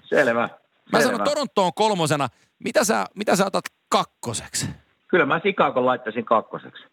Selvä. 0.03 0.49
Mä 0.93 1.01
sanon, 1.01 1.25
Toronto 1.25 1.67
on 1.67 1.75
kolmosena. 1.75 2.29
Mitä 2.59 2.85
sä, 2.85 3.07
mitä 3.15 3.37
sä 3.37 3.47
otat 3.47 3.65
kakkoseksi? 3.89 4.69
Kyllä 5.09 5.27
mä 5.27 5.41
Chicago 5.41 5.87
laittaisin 5.87 6.25
kakkoseksi. 6.25 6.85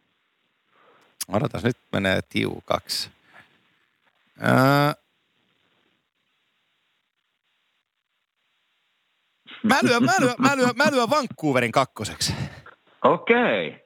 Odotas, 1.28 1.64
nyt 1.64 1.78
menee 1.92 2.20
tiukaksi. 2.30 3.12
Ää... 4.40 4.94
Mä 9.64 9.80
lyön, 9.84 10.04
mä, 10.04 10.12
lyön, 10.20 10.36
mä, 10.38 10.58
lyön, 10.58 10.72
mä 10.76 10.92
lyön 10.92 11.10
Vancouverin 11.10 11.72
kakkoseksi. 11.72 12.34
Okei. 13.04 13.68
Okay. 13.68 13.80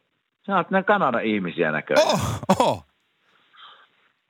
Sä 0.46 0.58
oot 0.58 0.72
ne 0.72 0.84
Kanadan 0.84 1.26
ihmisiä 1.26 1.72
näköjään. 1.72 2.08
Oh, 2.08 2.40
oh. 2.60 2.86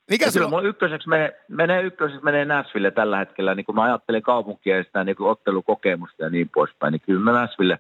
Mikä 0.10 0.32
kyllä 0.34 0.48
mulla 0.48 0.62
ykköseksi 0.62 1.10
menee, 1.10 1.42
menee, 1.48 1.82
ykköseksi 1.82 2.24
menee 2.24 2.46
Nashville 2.46 2.92
tällä 2.92 3.18
hetkellä, 3.18 3.56
niin 3.56 3.66
kun 3.66 3.76
mä 3.76 3.84
ajattelen 3.84 4.22
kaupunkia 4.22 4.78
ja 4.78 4.84
sitä 4.84 5.04
niin 5.04 5.16
kuin 5.16 5.30
ottelukokemusta 5.30 6.24
ja 6.24 6.30
niin 6.30 6.50
poispäin, 6.50 6.92
niin 6.92 7.02
kyllä 7.02 7.32
Nashville, 7.32 7.80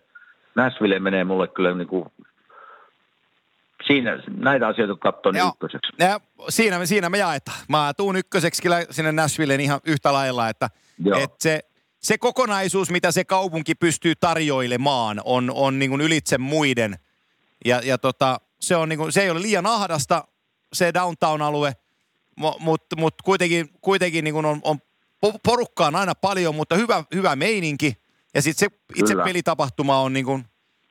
Nashville 0.56 1.00
menee 1.00 1.24
mulle 1.24 1.48
kyllä 1.48 1.74
niin 1.74 1.88
kuin, 1.88 2.12
siinä, 3.88 4.20
näitä 4.38 4.68
asioita 4.68 4.96
katsoo, 4.96 5.32
niin 5.32 5.48
ykköseksi. 5.48 5.92
Ja 6.00 6.20
siinä, 6.50 6.80
me, 6.80 6.86
siinä 6.86 7.10
me 7.10 7.18
jaetaan. 7.18 7.58
Mä 7.70 7.94
tuun 7.98 8.16
ykköseksi 8.16 8.62
kyllä 8.62 8.86
sinne 8.92 9.12
Nashvilleen 9.12 9.60
ihan 9.60 9.80
yhtä 9.86 10.14
lailla, 10.14 10.50
että, 10.50 10.70
Joo. 11.04 11.20
että 11.20 11.36
se, 11.40 11.60
se 12.00 12.18
kokonaisuus, 12.18 12.92
mitä 12.92 13.12
se 13.12 13.26
kaupunki 13.26 13.76
pystyy 13.76 14.14
tarjoilemaan, 14.16 15.22
on, 15.26 15.52
on 15.56 15.80
niin 15.80 15.90
kuin 15.90 16.02
ylitse 16.02 16.38
muiden. 16.38 16.96
Ja, 17.66 17.82
ja 17.84 17.98
tota, 17.98 18.40
se, 18.60 18.76
on 18.76 18.90
niin 18.90 19.00
kuin, 19.00 19.12
se 19.12 19.22
ei 19.22 19.30
ole 19.30 19.42
liian 19.42 19.66
ahdasta, 19.66 20.28
se 20.74 20.94
downtown-alue, 20.94 21.74
mutta 22.36 22.64
mut, 22.64 22.82
mut 22.98 23.14
kuitenkin, 23.24 23.70
kuitenkin 23.82 24.24
niin 24.24 24.34
kuin 24.34 24.46
on, 24.46 24.60
on, 24.64 24.78
po- 25.26 25.40
porukkaa 25.46 25.88
on 25.88 25.96
aina 25.96 26.14
paljon, 26.22 26.56
mutta 26.56 26.76
hyvä, 26.76 27.04
hyvä 27.16 27.36
meininki. 27.36 27.94
Ja 28.36 28.42
sitten 28.42 28.70
se 28.70 28.78
itse 28.96 29.14
Kyllä. 29.14 29.24
pelitapahtuma 29.24 30.00
on 30.00 30.14
niin 30.14 30.26
kuin, 30.26 30.44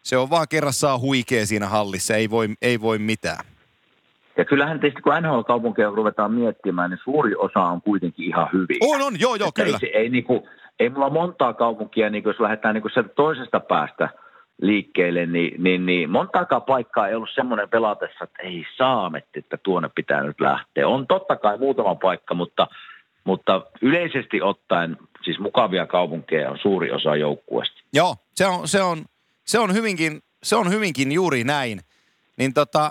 se 0.03 0.17
on 0.17 0.31
vaan 0.31 0.47
kerrassaan 0.49 1.01
huikea 1.01 1.47
siinä 1.47 1.69
hallissa, 1.69 2.15
ei 2.15 2.31
voi, 2.31 2.49
ei 2.63 2.81
voi 2.81 2.99
mitään. 2.99 3.45
Ja 4.37 4.45
kyllähän 4.45 4.81
tietysti 4.81 5.03
kun 5.03 5.13
NHL-kaupunkeja 5.13 5.91
ruvetaan 5.91 6.33
miettimään, 6.33 6.91
niin 6.91 7.01
suuri 7.05 7.35
osa 7.35 7.61
on 7.61 7.83
kuitenkin 7.83 8.27
ihan 8.27 8.49
hyvin. 8.53 8.77
On, 8.81 9.03
on, 9.03 9.21
joo, 9.21 9.35
joo, 9.35 9.49
Että 9.49 9.65
kyllä. 9.65 9.79
Ei, 9.83 9.97
ei, 9.97 10.09
niinku, 10.09 10.49
ei 10.81 10.91
mulla 10.91 11.11
montaa 11.11 11.55
kaupunkia, 11.55 12.11
niin 12.11 12.25
jos 12.25 12.41
lähdetään 12.41 12.75
niinku 12.75 12.89
sieltä 12.89 13.09
toisesta 13.09 13.61
päästä 13.61 14.09
liikkeelle, 14.63 15.27
niin, 15.27 15.63
niin, 15.63 15.87
niin 15.87 16.11
montaakaan 16.11 16.63
paikkaa 16.63 17.09
ei 17.09 17.15
ollut 17.15 17.35
semmoinen 17.35 17.69
pelatessa, 17.69 18.25
että 18.25 18.43
ei 18.43 18.65
saametti, 18.77 19.39
että 19.39 19.57
tuonne 19.57 19.91
pitää 19.95 20.23
nyt 20.23 20.41
lähteä. 20.41 20.89
On 20.89 21.07
totta 21.07 21.37
kai 21.37 21.59
muutama 21.59 21.95
paikka, 21.95 22.35
mutta, 22.35 22.67
mutta 23.25 23.63
yleisesti 23.83 24.43
ottaen 24.43 24.97
siis 25.25 25.39
mukavia 25.39 25.87
kaupunkeja 25.87 26.51
on 26.51 26.59
suuri 26.59 26.91
osa 26.91 27.17
joukkueesta. 27.17 27.81
Joo, 27.93 28.17
se 28.35 28.47
on, 28.47 28.69
se 28.69 28.83
on, 28.83 29.05
se 29.45 29.59
on, 29.59 29.75
hyvinkin, 29.75 30.23
se 30.43 30.57
on 30.57 30.71
hyvinkin 30.71 31.13
juuri 31.13 31.45
näin. 31.45 31.81
Niin 32.37 32.55
tota, 32.55 32.91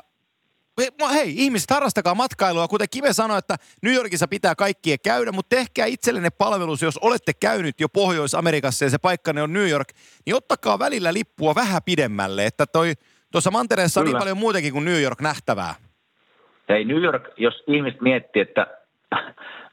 hei, 1.13 1.33
ihmiset, 1.37 1.69
harrastakaa 1.69 2.15
matkailua. 2.15 2.67
Kuten 2.67 2.87
Kive 2.91 3.13
sanoi, 3.13 3.37
että 3.37 3.55
New 3.81 3.93
Yorkissa 3.93 4.27
pitää 4.27 4.55
kaikkien 4.55 4.97
käydä, 5.03 5.31
mutta 5.31 5.55
tehkää 5.55 5.85
itsellenne 5.85 6.29
palvelus, 6.29 6.81
jos 6.81 6.97
olette 6.97 7.31
käynyt 7.39 7.79
jo 7.79 7.89
Pohjois-Amerikassa 7.89 8.85
ja 8.85 8.89
se 8.89 8.97
paikkanne 8.97 9.41
on 9.41 9.53
New 9.53 9.69
York, 9.69 9.87
niin 10.25 10.35
ottakaa 10.35 10.79
välillä 10.79 11.13
lippua 11.13 11.55
vähän 11.55 11.81
pidemmälle, 11.85 12.45
että 12.45 12.65
toi, 12.65 12.93
tuossa 13.31 13.51
mantereessa 13.51 13.99
on 13.99 14.05
niin 14.05 14.17
paljon 14.17 14.37
muutakin 14.37 14.73
kuin 14.73 14.85
New 14.85 15.01
York 15.01 15.21
nähtävää. 15.21 15.75
Hei 16.69 16.85
New 16.85 17.03
York, 17.03 17.23
jos 17.37 17.63
ihmiset 17.67 18.01
miettii, 18.01 18.41
että, 18.41 18.67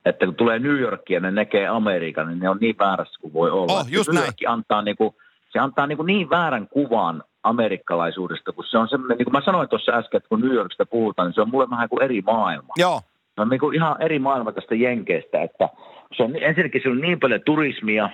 että 0.04 0.26
kun 0.26 0.34
tulee 0.34 0.58
New 0.58 0.78
Yorkia 0.78 1.16
ja 1.16 1.20
ne 1.20 1.30
näkee 1.30 1.68
Amerikan, 1.68 2.28
niin 2.28 2.38
ne 2.38 2.48
on 2.48 2.58
niin 2.60 2.78
väärässä 2.78 3.20
kuin 3.20 3.32
voi 3.32 3.50
olla. 3.50 3.72
Oh, 3.72 3.86
just 3.88 4.08
New 4.08 4.14
näin. 4.14 4.24
York 4.24 4.36
antaa 4.46 4.82
niinku, 4.82 5.16
se 5.50 5.58
antaa 5.58 5.86
niinku 5.86 6.02
niin 6.02 6.30
väärän 6.30 6.68
kuvan 6.68 7.24
amerikkalaisuudesta, 7.42 8.52
kun 8.52 8.64
se 8.64 8.78
on 8.78 8.88
semmoinen, 8.88 9.18
niin 9.18 9.24
kuin 9.24 9.32
mä 9.32 9.40
sanoin 9.44 9.68
tuossa 9.68 9.92
äsken, 9.92 10.18
että 10.18 10.28
kun 10.28 10.40
New 10.40 10.52
Yorkista 10.52 10.86
puhutaan, 10.86 11.28
niin 11.28 11.34
se 11.34 11.40
on 11.40 11.50
mulle 11.50 11.70
vähän 11.70 11.88
kuin 11.88 12.02
eri 12.02 12.22
maailma. 12.22 12.72
Joo, 12.78 13.00
Se 13.34 13.40
on 13.40 13.48
niin 13.48 13.60
kuin 13.60 13.74
ihan 13.74 13.96
eri 14.02 14.18
maailma 14.18 14.52
tästä 14.52 14.74
Jenkeistä, 14.74 15.42
että 15.42 15.68
se 16.16 16.22
on, 16.22 16.36
ensinnäkin 16.40 16.80
se 16.82 16.88
on 16.88 17.00
niin 17.00 17.20
paljon 17.20 17.40
turismia 17.46 18.10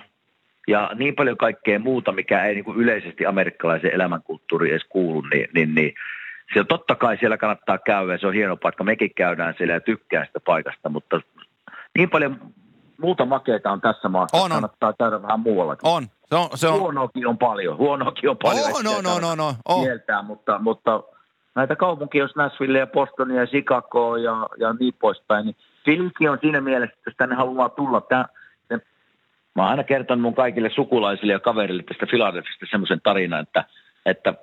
ja 0.67 0.91
niin 0.95 1.15
paljon 1.15 1.37
kaikkea 1.37 1.79
muuta, 1.79 2.11
mikä 2.11 2.45
ei 2.45 2.53
niin 2.55 2.65
kuin 2.65 2.77
yleisesti 2.77 3.25
amerikkalaisen 3.25 3.93
elämänkulttuuriin 3.93 4.71
edes 4.71 4.85
kuulu, 4.89 5.21
niin, 5.21 5.49
niin, 5.53 5.75
niin 5.75 5.93
siellä 6.53 6.67
totta 6.67 6.95
kai 6.95 7.17
siellä 7.17 7.37
kannattaa 7.37 7.77
käydä 7.77 8.11
ja 8.11 8.17
se 8.17 8.27
on 8.27 8.33
hieno 8.33 8.57
paikka. 8.57 8.83
Mekin 8.83 9.13
käydään 9.15 9.53
siellä 9.57 9.73
ja 9.73 9.81
tykkää 9.81 10.25
sitä 10.25 10.39
paikasta, 10.39 10.89
mutta 10.89 11.21
niin 11.97 12.09
paljon 12.09 12.39
muuta 13.01 13.25
makeita 13.25 13.71
on 13.71 13.81
tässä 13.81 14.09
maassa, 14.09 14.37
On, 14.37 14.43
on. 14.43 14.49
kannattaa 14.49 14.93
käydä 14.99 15.21
vähän 15.21 15.39
muuallakin. 15.39 15.89
on. 15.89 16.07
Se 16.29 16.35
on, 16.35 16.49
se 16.55 16.67
on. 16.67 16.79
Huonoakin 16.79 17.27
on 17.27 17.37
paljon, 17.37 17.77
huonoakin 17.77 18.29
on 18.29 18.37
paljon. 18.37 18.65
Oh, 18.65 18.83
no, 18.83 19.01
no, 19.01 19.19
no, 19.19 19.35
no, 19.35 19.53
oh. 19.65 19.83
Kieltää, 19.83 20.21
mutta, 20.21 20.59
mutta 20.59 21.03
näitä 21.55 21.75
kaupunkia, 21.75 22.23
jos 22.23 22.35
Nashville 22.35 22.79
ja 22.79 22.87
Boston 22.87 23.31
ja 23.31 23.47
Chicago 23.47 24.15
ja, 24.17 24.49
ja 24.57 24.73
niin 24.73 24.93
poispäin, 24.99 25.45
niin 25.45 25.55
Phillykin 25.83 26.29
on 26.29 26.37
siinä 26.41 26.61
mielessä, 26.61 26.93
että 26.97 27.09
jos 27.09 27.17
tänne 27.17 27.35
haluaa 27.35 27.69
tulla, 27.69 28.01
tämä, 28.01 28.25
se, 28.67 28.75
mä 29.55 29.61
oon 29.61 29.71
aina 29.71 29.83
kertonut 29.83 30.21
mun 30.21 30.35
kaikille 30.35 30.69
sukulaisille 30.75 31.33
ja 31.33 31.39
kaverille 31.39 31.83
tästä 31.83 32.05
Philadelphiasta 32.05 32.65
semmoisen 32.71 33.01
tarinan, 33.03 33.41
että, 33.41 33.63
että 34.05 34.33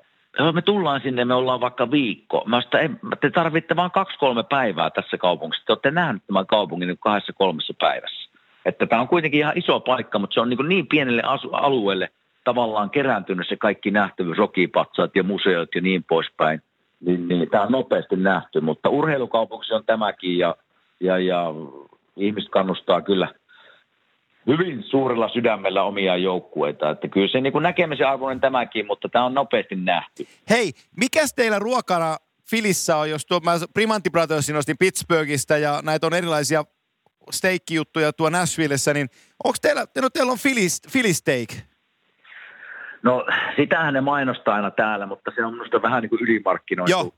me 0.52 0.62
tullaan 0.62 1.00
sinne, 1.00 1.24
me 1.24 1.34
ollaan 1.34 1.60
vaikka 1.60 1.90
viikko. 1.90 2.44
Mä 2.46 2.58
että 2.58 2.78
ei, 2.78 2.88
te 3.20 3.30
tarvitte 3.30 3.76
vain 3.76 3.90
kaksi-kolme 3.90 4.42
päivää 4.42 4.90
tässä 4.90 5.18
kaupungissa. 5.18 5.64
Te 5.66 5.72
olette 5.72 5.90
nähneet 5.90 6.26
tämän 6.26 6.46
kaupungin 6.46 6.86
niin 6.86 6.98
kahdessa 6.98 7.32
kolmessa 7.32 7.74
päivässä. 7.80 8.23
Että 8.64 8.86
tämä 8.86 9.02
on 9.02 9.08
kuitenkin 9.08 9.40
ihan 9.40 9.58
iso 9.58 9.80
paikka, 9.80 10.18
mutta 10.18 10.34
se 10.34 10.40
on 10.40 10.50
niin, 10.50 10.68
niin 10.68 10.86
pienelle 10.86 11.22
asu- 11.22 11.50
alueelle 11.52 12.08
tavallaan 12.44 12.90
kerääntynyt 12.90 13.48
se 13.48 13.56
kaikki 13.56 13.90
nähtävyys, 13.90 14.38
rokipatsaat 14.38 15.16
ja 15.16 15.22
museot 15.22 15.68
ja 15.74 15.80
niin 15.80 16.04
poispäin. 16.04 16.62
Niin, 17.00 17.28
niin 17.28 17.50
tämä 17.50 17.62
on 17.62 17.72
nopeasti 17.72 18.16
nähty, 18.16 18.60
mutta 18.60 18.88
urheilukaupunki 18.88 19.74
on 19.74 19.84
tämäkin 19.86 20.38
ja, 20.38 20.56
ja, 21.00 21.18
ja 21.18 21.46
ihmiset 22.16 22.50
kannustaa 22.50 23.00
kyllä 23.02 23.28
hyvin 24.46 24.82
suurella 24.82 25.28
sydämellä 25.28 25.82
omia 25.82 26.16
joukkueita. 26.16 26.90
Että 26.90 27.08
kyllä 27.08 27.28
se 27.28 27.40
niin 27.40 27.52
kuin 27.52 27.62
näkemisen 27.62 28.08
arvoinen 28.08 28.40
tämäkin, 28.40 28.86
mutta 28.86 29.08
tämä 29.08 29.24
on 29.24 29.34
nopeasti 29.34 29.76
nähty. 29.76 30.26
Hei, 30.50 30.72
mikäs 30.96 31.34
teillä 31.34 31.58
ruokana 31.58 32.16
Filissä 32.50 32.96
on, 32.96 33.10
jos 33.10 33.26
tuo, 33.26 33.40
mä 33.40 33.52
Primanti 33.74 34.10
Brothersin 34.10 34.54
nostin 34.54 34.78
Pittsburghista 34.78 35.56
ja 35.58 35.80
näitä 35.82 36.06
on 36.06 36.14
erilaisia 36.14 36.64
steikkijuttuja 37.30 38.12
tuo 38.12 38.30
Nashvillessä, 38.30 38.94
niin 38.94 39.08
onko 39.44 39.56
teillä, 39.62 39.86
no 40.00 40.10
teillä 40.10 40.32
on 40.32 40.38
Philly, 40.42 40.60
Philly 40.92 41.12
steak? 41.12 41.48
No 43.02 43.26
sitähän 43.56 43.94
ne 43.94 44.00
mainostaa 44.00 44.54
aina 44.54 44.70
täällä, 44.70 45.06
mutta 45.06 45.30
se 45.34 45.44
on 45.44 45.52
minusta 45.52 45.82
vähän 45.82 46.02
niin 46.02 46.10
kuin 46.10 46.22
ylimarkkinoitu 46.22 46.90
Joo. 46.90 47.14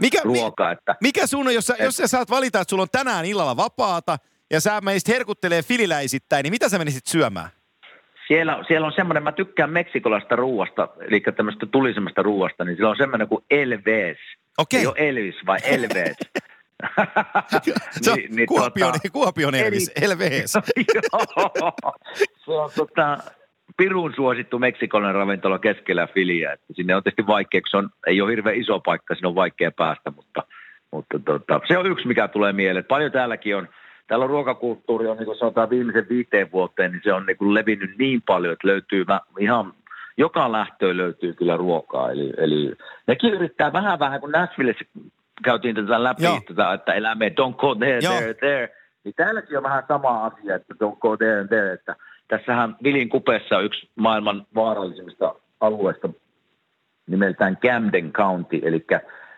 Mikä- 0.00 0.24
mi- 0.24 0.38
ruoka. 0.38 0.70
Että 0.70 0.96
Mikä 1.00 1.26
sun 1.26 1.46
on, 1.46 1.54
jos 1.54 1.66
sä, 1.66 1.76
jos 1.80 1.96
sä 1.96 2.06
saat 2.06 2.30
valita, 2.30 2.60
että 2.60 2.70
sulla 2.70 2.82
on 2.82 2.88
tänään 2.92 3.24
illalla 3.24 3.56
vapaata 3.56 4.18
ja 4.50 4.60
sä 4.60 4.80
menisit 4.80 5.08
herkuttelee 5.08 5.62
fililäisittäin, 5.62 6.42
niin 6.42 6.52
mitä 6.52 6.68
sä 6.68 6.78
menisit 6.78 7.06
syömään? 7.06 7.48
Siellä, 8.28 8.64
siellä 8.68 8.86
on 8.86 8.92
semmoinen, 8.96 9.22
mä 9.22 9.32
tykkään 9.32 9.70
meksikolaista 9.70 10.36
ruuasta, 10.36 10.88
eli 11.00 11.20
tämmöistä 11.36 11.66
tulisemmasta 11.66 12.22
ruuasta, 12.22 12.64
niin 12.64 12.76
siellä 12.76 12.90
on 12.90 12.96
semmoinen 12.96 13.28
kuin 13.28 13.44
Elves. 13.50 14.18
Okei. 14.58 14.80
Ei 14.80 14.86
ole 14.86 14.94
Elvis, 14.96 15.34
vai 15.46 15.58
Elves. 15.74 16.16
Se 18.02 18.10
on 18.10 18.16
Niin- 18.16 18.36
niin 18.36 18.46
Kuopion, 18.46 18.94
tota- 18.94 19.10
Kuopion 19.12 19.54
Elvis, 19.54 19.92
LVS. 20.14 20.54
Joo. 20.94 21.72
se 22.44 22.50
on 22.52 22.70
tota, 22.76 23.18
pirun 23.76 24.12
suosittu 24.16 24.58
meksikolainen 24.58 25.14
ravintola 25.14 25.58
keskellä 25.58 26.06
Filiä. 26.06 26.52
Että 26.52 26.66
sinne 26.72 26.96
on 26.96 27.02
tietysti 27.02 27.26
vaikea, 27.26 27.60
se 27.70 27.76
on, 27.76 27.90
ei 28.06 28.20
ole 28.20 28.30
hirveän 28.30 28.56
iso 28.56 28.80
paikka, 28.80 29.14
sinne 29.14 29.28
on 29.28 29.34
vaikea 29.34 29.70
päästä, 29.70 30.10
mutta, 30.10 30.42
mutta 30.90 31.18
tota, 31.18 31.60
se 31.68 31.78
on 31.78 31.86
yksi, 31.90 32.06
mikä 32.08 32.28
tulee 32.28 32.52
mieleen. 32.52 32.84
Paljon 32.84 33.12
täälläkin 33.12 33.56
on, 33.56 33.68
täällä 34.06 34.22
on 34.24 34.30
ruokakulttuuri 34.30 35.06
on, 35.06 35.16
niin 35.16 35.26
kuin 35.26 35.38
sanotaan 35.38 35.70
viimeisen 35.70 36.06
viiteen 36.08 36.52
vuoteen, 36.52 36.92
niin 36.92 37.00
se 37.04 37.12
on 37.12 37.26
niin 37.26 37.36
kuin 37.36 37.54
levinnyt 37.54 37.98
niin 37.98 38.22
paljon, 38.22 38.52
että 38.52 38.68
löytyy 38.68 39.04
mä, 39.04 39.20
ihan, 39.38 39.72
joka 40.16 40.52
lähtöön 40.52 40.96
löytyy 40.96 41.34
kyllä 41.34 41.56
ruokaa. 41.56 42.10
Eli, 42.10 42.32
eli 42.36 42.72
nekin 43.06 43.34
yrittää 43.34 43.72
vähän 43.72 43.98
vähän, 43.98 44.20
kun 44.20 44.30
Nashvillessä 44.32 44.84
käytiin 45.44 45.74
tätä 45.74 46.04
läpi, 46.04 46.24
Joo. 46.24 46.40
tätä, 46.48 46.72
että 46.72 46.92
elämme 46.94 47.28
don't 47.28 47.56
go 47.56 47.74
there, 47.74 47.98
Joo. 48.02 48.12
there, 48.12 48.34
there. 48.34 48.68
Niin 49.04 49.14
täälläkin 49.14 49.56
on 49.56 49.62
vähän 49.62 49.84
sama 49.88 50.24
asia, 50.26 50.54
että 50.54 50.74
don't 50.84 50.98
go 50.98 51.16
there 51.16 51.46
there, 51.46 51.72
että 51.72 51.96
tässähän 52.28 52.76
Vilin 52.82 53.08
kupeessa 53.08 53.56
on 53.56 53.64
yksi 53.64 53.90
maailman 53.96 54.46
vaarallisimmista 54.54 55.34
alueista 55.60 56.08
nimeltään 57.06 57.56
Camden 57.56 58.12
County, 58.12 58.60
eli 58.62 58.86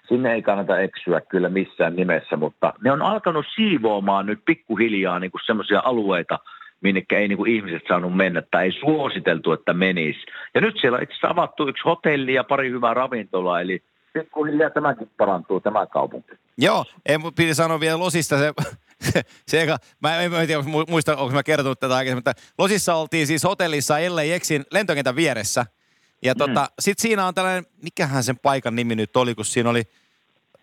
sinne 0.08 0.32
ei 0.32 0.42
kannata 0.42 0.78
eksyä 0.78 1.20
kyllä 1.20 1.48
missään 1.48 1.96
nimessä, 1.96 2.36
mutta 2.36 2.72
ne 2.84 2.92
on 2.92 3.02
alkanut 3.02 3.46
siivoamaan 3.54 4.26
nyt 4.26 4.40
pikkuhiljaa 4.44 5.18
niin 5.18 5.30
kuin 5.30 5.40
semmoisia 5.46 5.82
alueita, 5.84 6.38
minnekä 6.80 7.18
ei 7.18 7.28
niin 7.28 7.36
kuin 7.36 7.52
ihmiset 7.52 7.82
saanut 7.88 8.16
mennä 8.16 8.42
tai 8.50 8.64
ei 8.64 8.72
suositeltu, 8.72 9.52
että 9.52 9.72
menisi. 9.72 10.20
Ja 10.54 10.60
nyt 10.60 10.74
siellä 10.80 10.96
on 10.96 11.02
itse 11.02 11.12
asiassa 11.12 11.28
avattu 11.28 11.68
yksi 11.68 11.84
hotelli 11.84 12.34
ja 12.34 12.44
pari 12.44 12.70
hyvää 12.70 12.94
ravintolaa, 12.94 13.60
eli 13.60 13.82
pikkuhiljaa 14.12 14.70
tämäkin 14.70 15.10
parantuu, 15.18 15.60
tämä 15.60 15.86
kaupunki. 15.86 16.32
Joo, 16.58 16.84
ei, 17.06 17.18
mut 17.18 17.34
piti 17.34 17.54
sanoa 17.54 17.80
vielä 17.80 17.98
Losista 17.98 18.38
se, 18.38 18.52
se, 19.00 19.22
se 19.48 19.62
eka, 19.62 19.78
mä 20.00 20.20
en, 20.20 20.34
en 20.34 20.46
tiedä, 20.46 20.62
mu- 20.62 20.90
muista, 20.90 21.16
onko 21.16 21.34
mä 21.34 21.42
kertonut 21.42 21.80
tätä 21.80 21.94
aikaisemmin, 21.94 22.18
mutta 22.18 22.42
Losissa 22.58 22.94
oltiin 22.94 23.26
siis 23.26 23.44
hotellissa 23.44 23.94
LAXin 23.94 24.64
lentokentän 24.70 25.16
vieressä. 25.16 25.66
Ja 26.22 26.34
tota, 26.34 26.68
sit 26.78 26.98
siinä 26.98 27.26
on 27.26 27.34
tällainen, 27.34 27.66
mikähän 27.82 28.24
sen 28.24 28.38
paikan 28.38 28.76
nimi 28.76 28.94
nyt 28.94 29.16
oli, 29.16 29.34
kun 29.34 29.44
siinä 29.44 29.70
oli, 29.70 29.82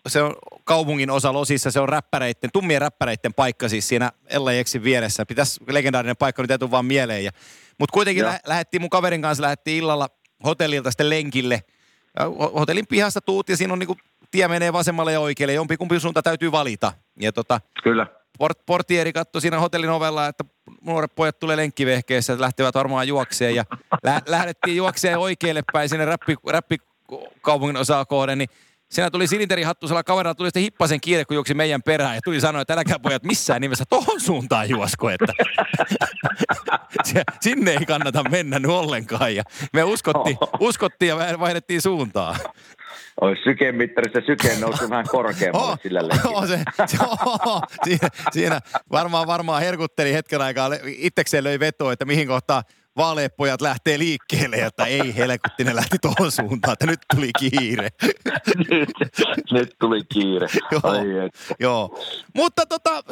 se 0.06 0.22
on 0.22 0.34
kaupungin 0.64 1.10
osa 1.10 1.32
Losissa, 1.32 1.70
se 1.70 1.80
on 1.80 1.88
räppäreitten, 1.88 2.50
tummien 2.52 2.80
räppäreitten 2.80 3.34
paikka 3.34 3.68
siis 3.68 3.88
siinä 3.88 4.12
LAXin 4.36 4.84
vieressä. 4.84 5.26
Pitäisi 5.26 5.60
legendaarinen 5.68 6.16
paikka, 6.16 6.42
nyt 6.42 6.50
ei 6.50 6.58
tule 6.58 6.70
vaan 6.70 6.84
mieleen. 6.84 7.24
Ja, 7.24 7.30
mutta 7.78 7.94
kuitenkin 7.94 8.20
Joo. 8.20 8.30
lä- 8.30 8.40
lähdettiin 8.46 8.80
mun 8.80 8.90
kaverin 8.90 9.22
kanssa, 9.22 9.42
lähdettiin 9.42 9.78
illalla 9.78 10.08
hotellilta 10.44 10.90
sitten 10.90 11.10
lenkille. 11.10 11.62
Hotellin 12.54 12.86
pihasta 12.86 13.20
tuut 13.20 13.48
ja 13.48 13.56
siinä 13.56 13.72
on 13.72 13.78
niinku, 13.78 13.96
tie 14.30 14.48
menee 14.48 14.72
vasemmalle 14.72 15.12
ja 15.12 15.20
oikealle, 15.20 15.52
jompikumpi 15.52 16.00
suunta 16.00 16.22
täytyy 16.22 16.52
valita. 16.52 16.92
Ja 17.20 17.32
tota, 17.32 17.60
Kyllä. 17.82 18.06
port, 18.38 18.58
portieri 18.66 19.12
katsoi 19.12 19.40
siinä 19.40 19.60
hotellin 19.60 19.90
ovella, 19.90 20.26
että 20.26 20.44
nuoret 20.84 21.14
pojat 21.14 21.38
tulee 21.38 21.56
lenkkivehkeessä, 21.56 22.32
että 22.32 22.42
lähtevät 22.42 22.74
varmaan 22.74 23.08
juokseen 23.08 23.54
ja 23.54 23.64
lä- 24.04 24.22
lähdettiin 24.26 24.76
juokseen 24.76 25.18
oikealle 25.18 25.62
päin 25.72 25.88
sinne 25.88 26.04
räppi, 26.04 26.34
räppikaupungin 26.48 27.76
osaa 27.76 28.04
kohden, 28.04 28.38
niin 28.38 28.48
Siinä 28.90 29.10
tuli 29.10 29.26
silinderihattusella 29.26 30.04
kaverilla, 30.04 30.34
tuli 30.34 30.48
sitten 30.48 30.62
hippasen 30.62 31.00
kiire, 31.00 31.24
kun 31.24 31.34
juoksi 31.34 31.54
meidän 31.54 31.82
perään. 31.82 32.14
Ja 32.14 32.20
tuli 32.24 32.40
sanoa, 32.40 32.62
että 32.62 32.74
älkää 32.74 32.98
pojat 32.98 33.22
missään 33.22 33.60
nimessä 33.60 33.84
tohon 33.90 34.20
suuntaan 34.20 34.68
juosko, 34.68 35.10
että 35.10 35.32
sinne 37.40 37.70
ei 37.70 37.86
kannata 37.86 38.30
mennä 38.30 38.58
nyt 38.58 38.70
ollenkaan. 38.70 39.34
Ja 39.34 39.42
me 39.72 39.84
uskottiin, 39.84 40.36
uskottiin 40.60 41.08
ja 41.08 41.16
vaihdettiin 41.40 41.82
suuntaa. 41.82 42.36
Olisi 43.20 43.42
sykemittarissa 43.42 44.20
syke 44.26 44.56
noussut 44.60 44.90
vähän 44.90 45.08
korkeammalle 45.08 45.72
Oh, 45.72 45.78
sillä 45.82 46.00
oh, 46.24 46.46
se, 46.46 46.62
se, 46.86 46.98
oh, 47.46 47.62
siinä, 47.84 48.08
siinä 48.30 48.60
varmaan, 48.92 49.26
varmaan 49.26 49.62
herkutteli 49.62 50.12
hetken 50.12 50.40
aikaa, 50.42 50.70
itsekseen 50.84 51.44
löi 51.44 51.60
vetoa, 51.60 51.92
että 51.92 52.04
mihin 52.04 52.28
kohtaan 52.28 52.62
vaaleepojat 52.98 53.60
lähtee 53.60 53.98
liikkeelle, 53.98 54.56
että 54.56 54.84
ei 54.84 55.16
helkutti, 55.16 55.64
ne 55.64 55.74
lähti 55.76 55.96
tuohon 56.02 56.32
suuntaan, 56.32 56.72
että 56.72 56.86
nyt 56.86 57.00
tuli 57.14 57.30
kiire. 57.38 57.88
nyt, 58.70 58.88
nyt 59.50 59.76
tuli 59.80 60.00
kiire. 60.12 60.46
Joo. 60.72 60.80
Ai. 60.82 61.06
Joo, 61.60 61.98
mutta 62.34 62.66
tota, 62.66 63.02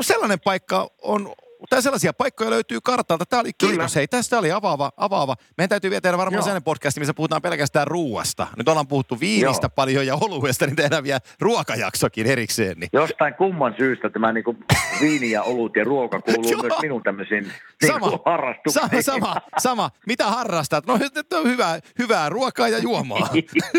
sellainen 0.00 0.40
paikka 0.40 0.90
on, 1.02 1.34
tai 1.70 1.82
sellaisia 1.82 2.12
paikkoja 2.12 2.50
löytyy 2.50 2.78
kartalta. 2.80 3.26
Tämä 3.26 3.40
oli 3.40 3.50
kiitos, 3.58 3.94
hei, 3.94 4.08
tästä 4.08 4.38
oli 4.38 4.52
avaava, 4.52 4.92
avaava. 4.96 5.36
Meidän 5.58 5.68
täytyy 5.68 5.90
vielä 5.90 6.00
tehdä 6.00 6.18
varmaan 6.18 6.34
Joo. 6.34 6.42
sellainen 6.42 6.62
podcast, 6.62 6.98
missä 6.98 7.14
puhutaan 7.14 7.42
pelkästään 7.42 7.86
ruuasta. 7.86 8.46
Nyt 8.56 8.68
ollaan 8.68 8.86
puhuttu 8.86 9.20
viinistä 9.20 9.64
Joo. 9.64 9.72
paljon 9.74 10.06
ja 10.06 10.14
oluesta, 10.20 10.66
niin 10.66 10.76
tehdään 10.76 11.04
vielä 11.04 11.20
ruokajaksokin 11.40 12.26
erikseen. 12.26 12.78
Niin. 12.78 12.88
Jostain 12.92 13.34
kumman 13.34 13.74
syystä 13.78 14.10
tämä 14.10 14.32
niinku 14.32 14.56
viini 15.00 15.30
ja 15.30 15.42
olut 15.42 15.76
ja 15.76 15.84
ruoka 15.84 16.20
kuuluu 16.20 16.50
Joo. 16.52 16.62
myös 16.62 16.72
minun 16.82 17.02
tämmöisiin 17.02 17.52
Sama, 17.86 18.06
niinku 18.06 18.22
sama, 18.70 18.90
sama, 19.00 19.36
sama. 19.58 19.90
Mitä 20.06 20.26
harrastat? 20.26 20.86
No 20.86 20.98
nyt 20.98 21.32
on 21.32 21.44
hyvää, 21.44 21.80
hyvää 21.98 22.28
ruokaa 22.28 22.68
ja 22.68 22.78
juomaa. 22.78 23.28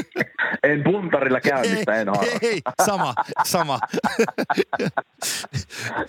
en 0.63 0.83
puntarilla 0.83 1.41
käymistä, 1.41 1.95
en 1.95 2.09
harrasta. 2.09 2.39
ei, 2.41 2.61
sama, 2.85 3.15
sama. 3.43 3.79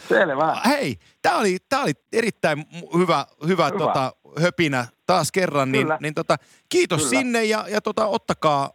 Selvä. 0.09 0.61
Hei, 0.67 0.99
tämä 1.23 1.39
oli, 1.39 1.57
tää 1.69 1.83
oli 1.83 1.93
erittäin 2.13 2.67
hyvä, 2.99 3.27
hyvä, 3.47 3.67
Hyvä. 3.67 3.79
Tota, 3.79 4.13
höpinä 4.41 4.87
taas 5.07 5.33
kerran. 5.33 5.73
Niin, 5.73 5.83
Kyllä. 5.85 5.99
niin 6.03 6.15
tota, 6.15 6.37
kiitos 6.69 6.99
Kyllä. 6.99 7.11
sinne 7.11 7.45
ja, 7.45 7.65
ja 7.69 7.81
tota, 7.81 8.07
ottakaa, 8.07 8.71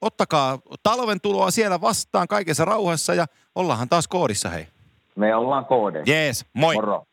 ottakaa 0.00 0.58
talven 0.82 1.20
tuloa 1.20 1.50
siellä 1.50 1.80
vastaan 1.80 2.28
kaikessa 2.28 2.64
rauhassa 2.64 3.14
ja 3.14 3.26
ollaanhan 3.54 3.88
taas 3.88 4.08
koodissa 4.08 4.48
hei. 4.48 4.66
Me 5.16 5.34
ollaan 5.34 5.64
koodeissa. 5.66 6.12
Jees, 6.12 6.44
moi. 6.52 6.74
Moro. 6.74 7.07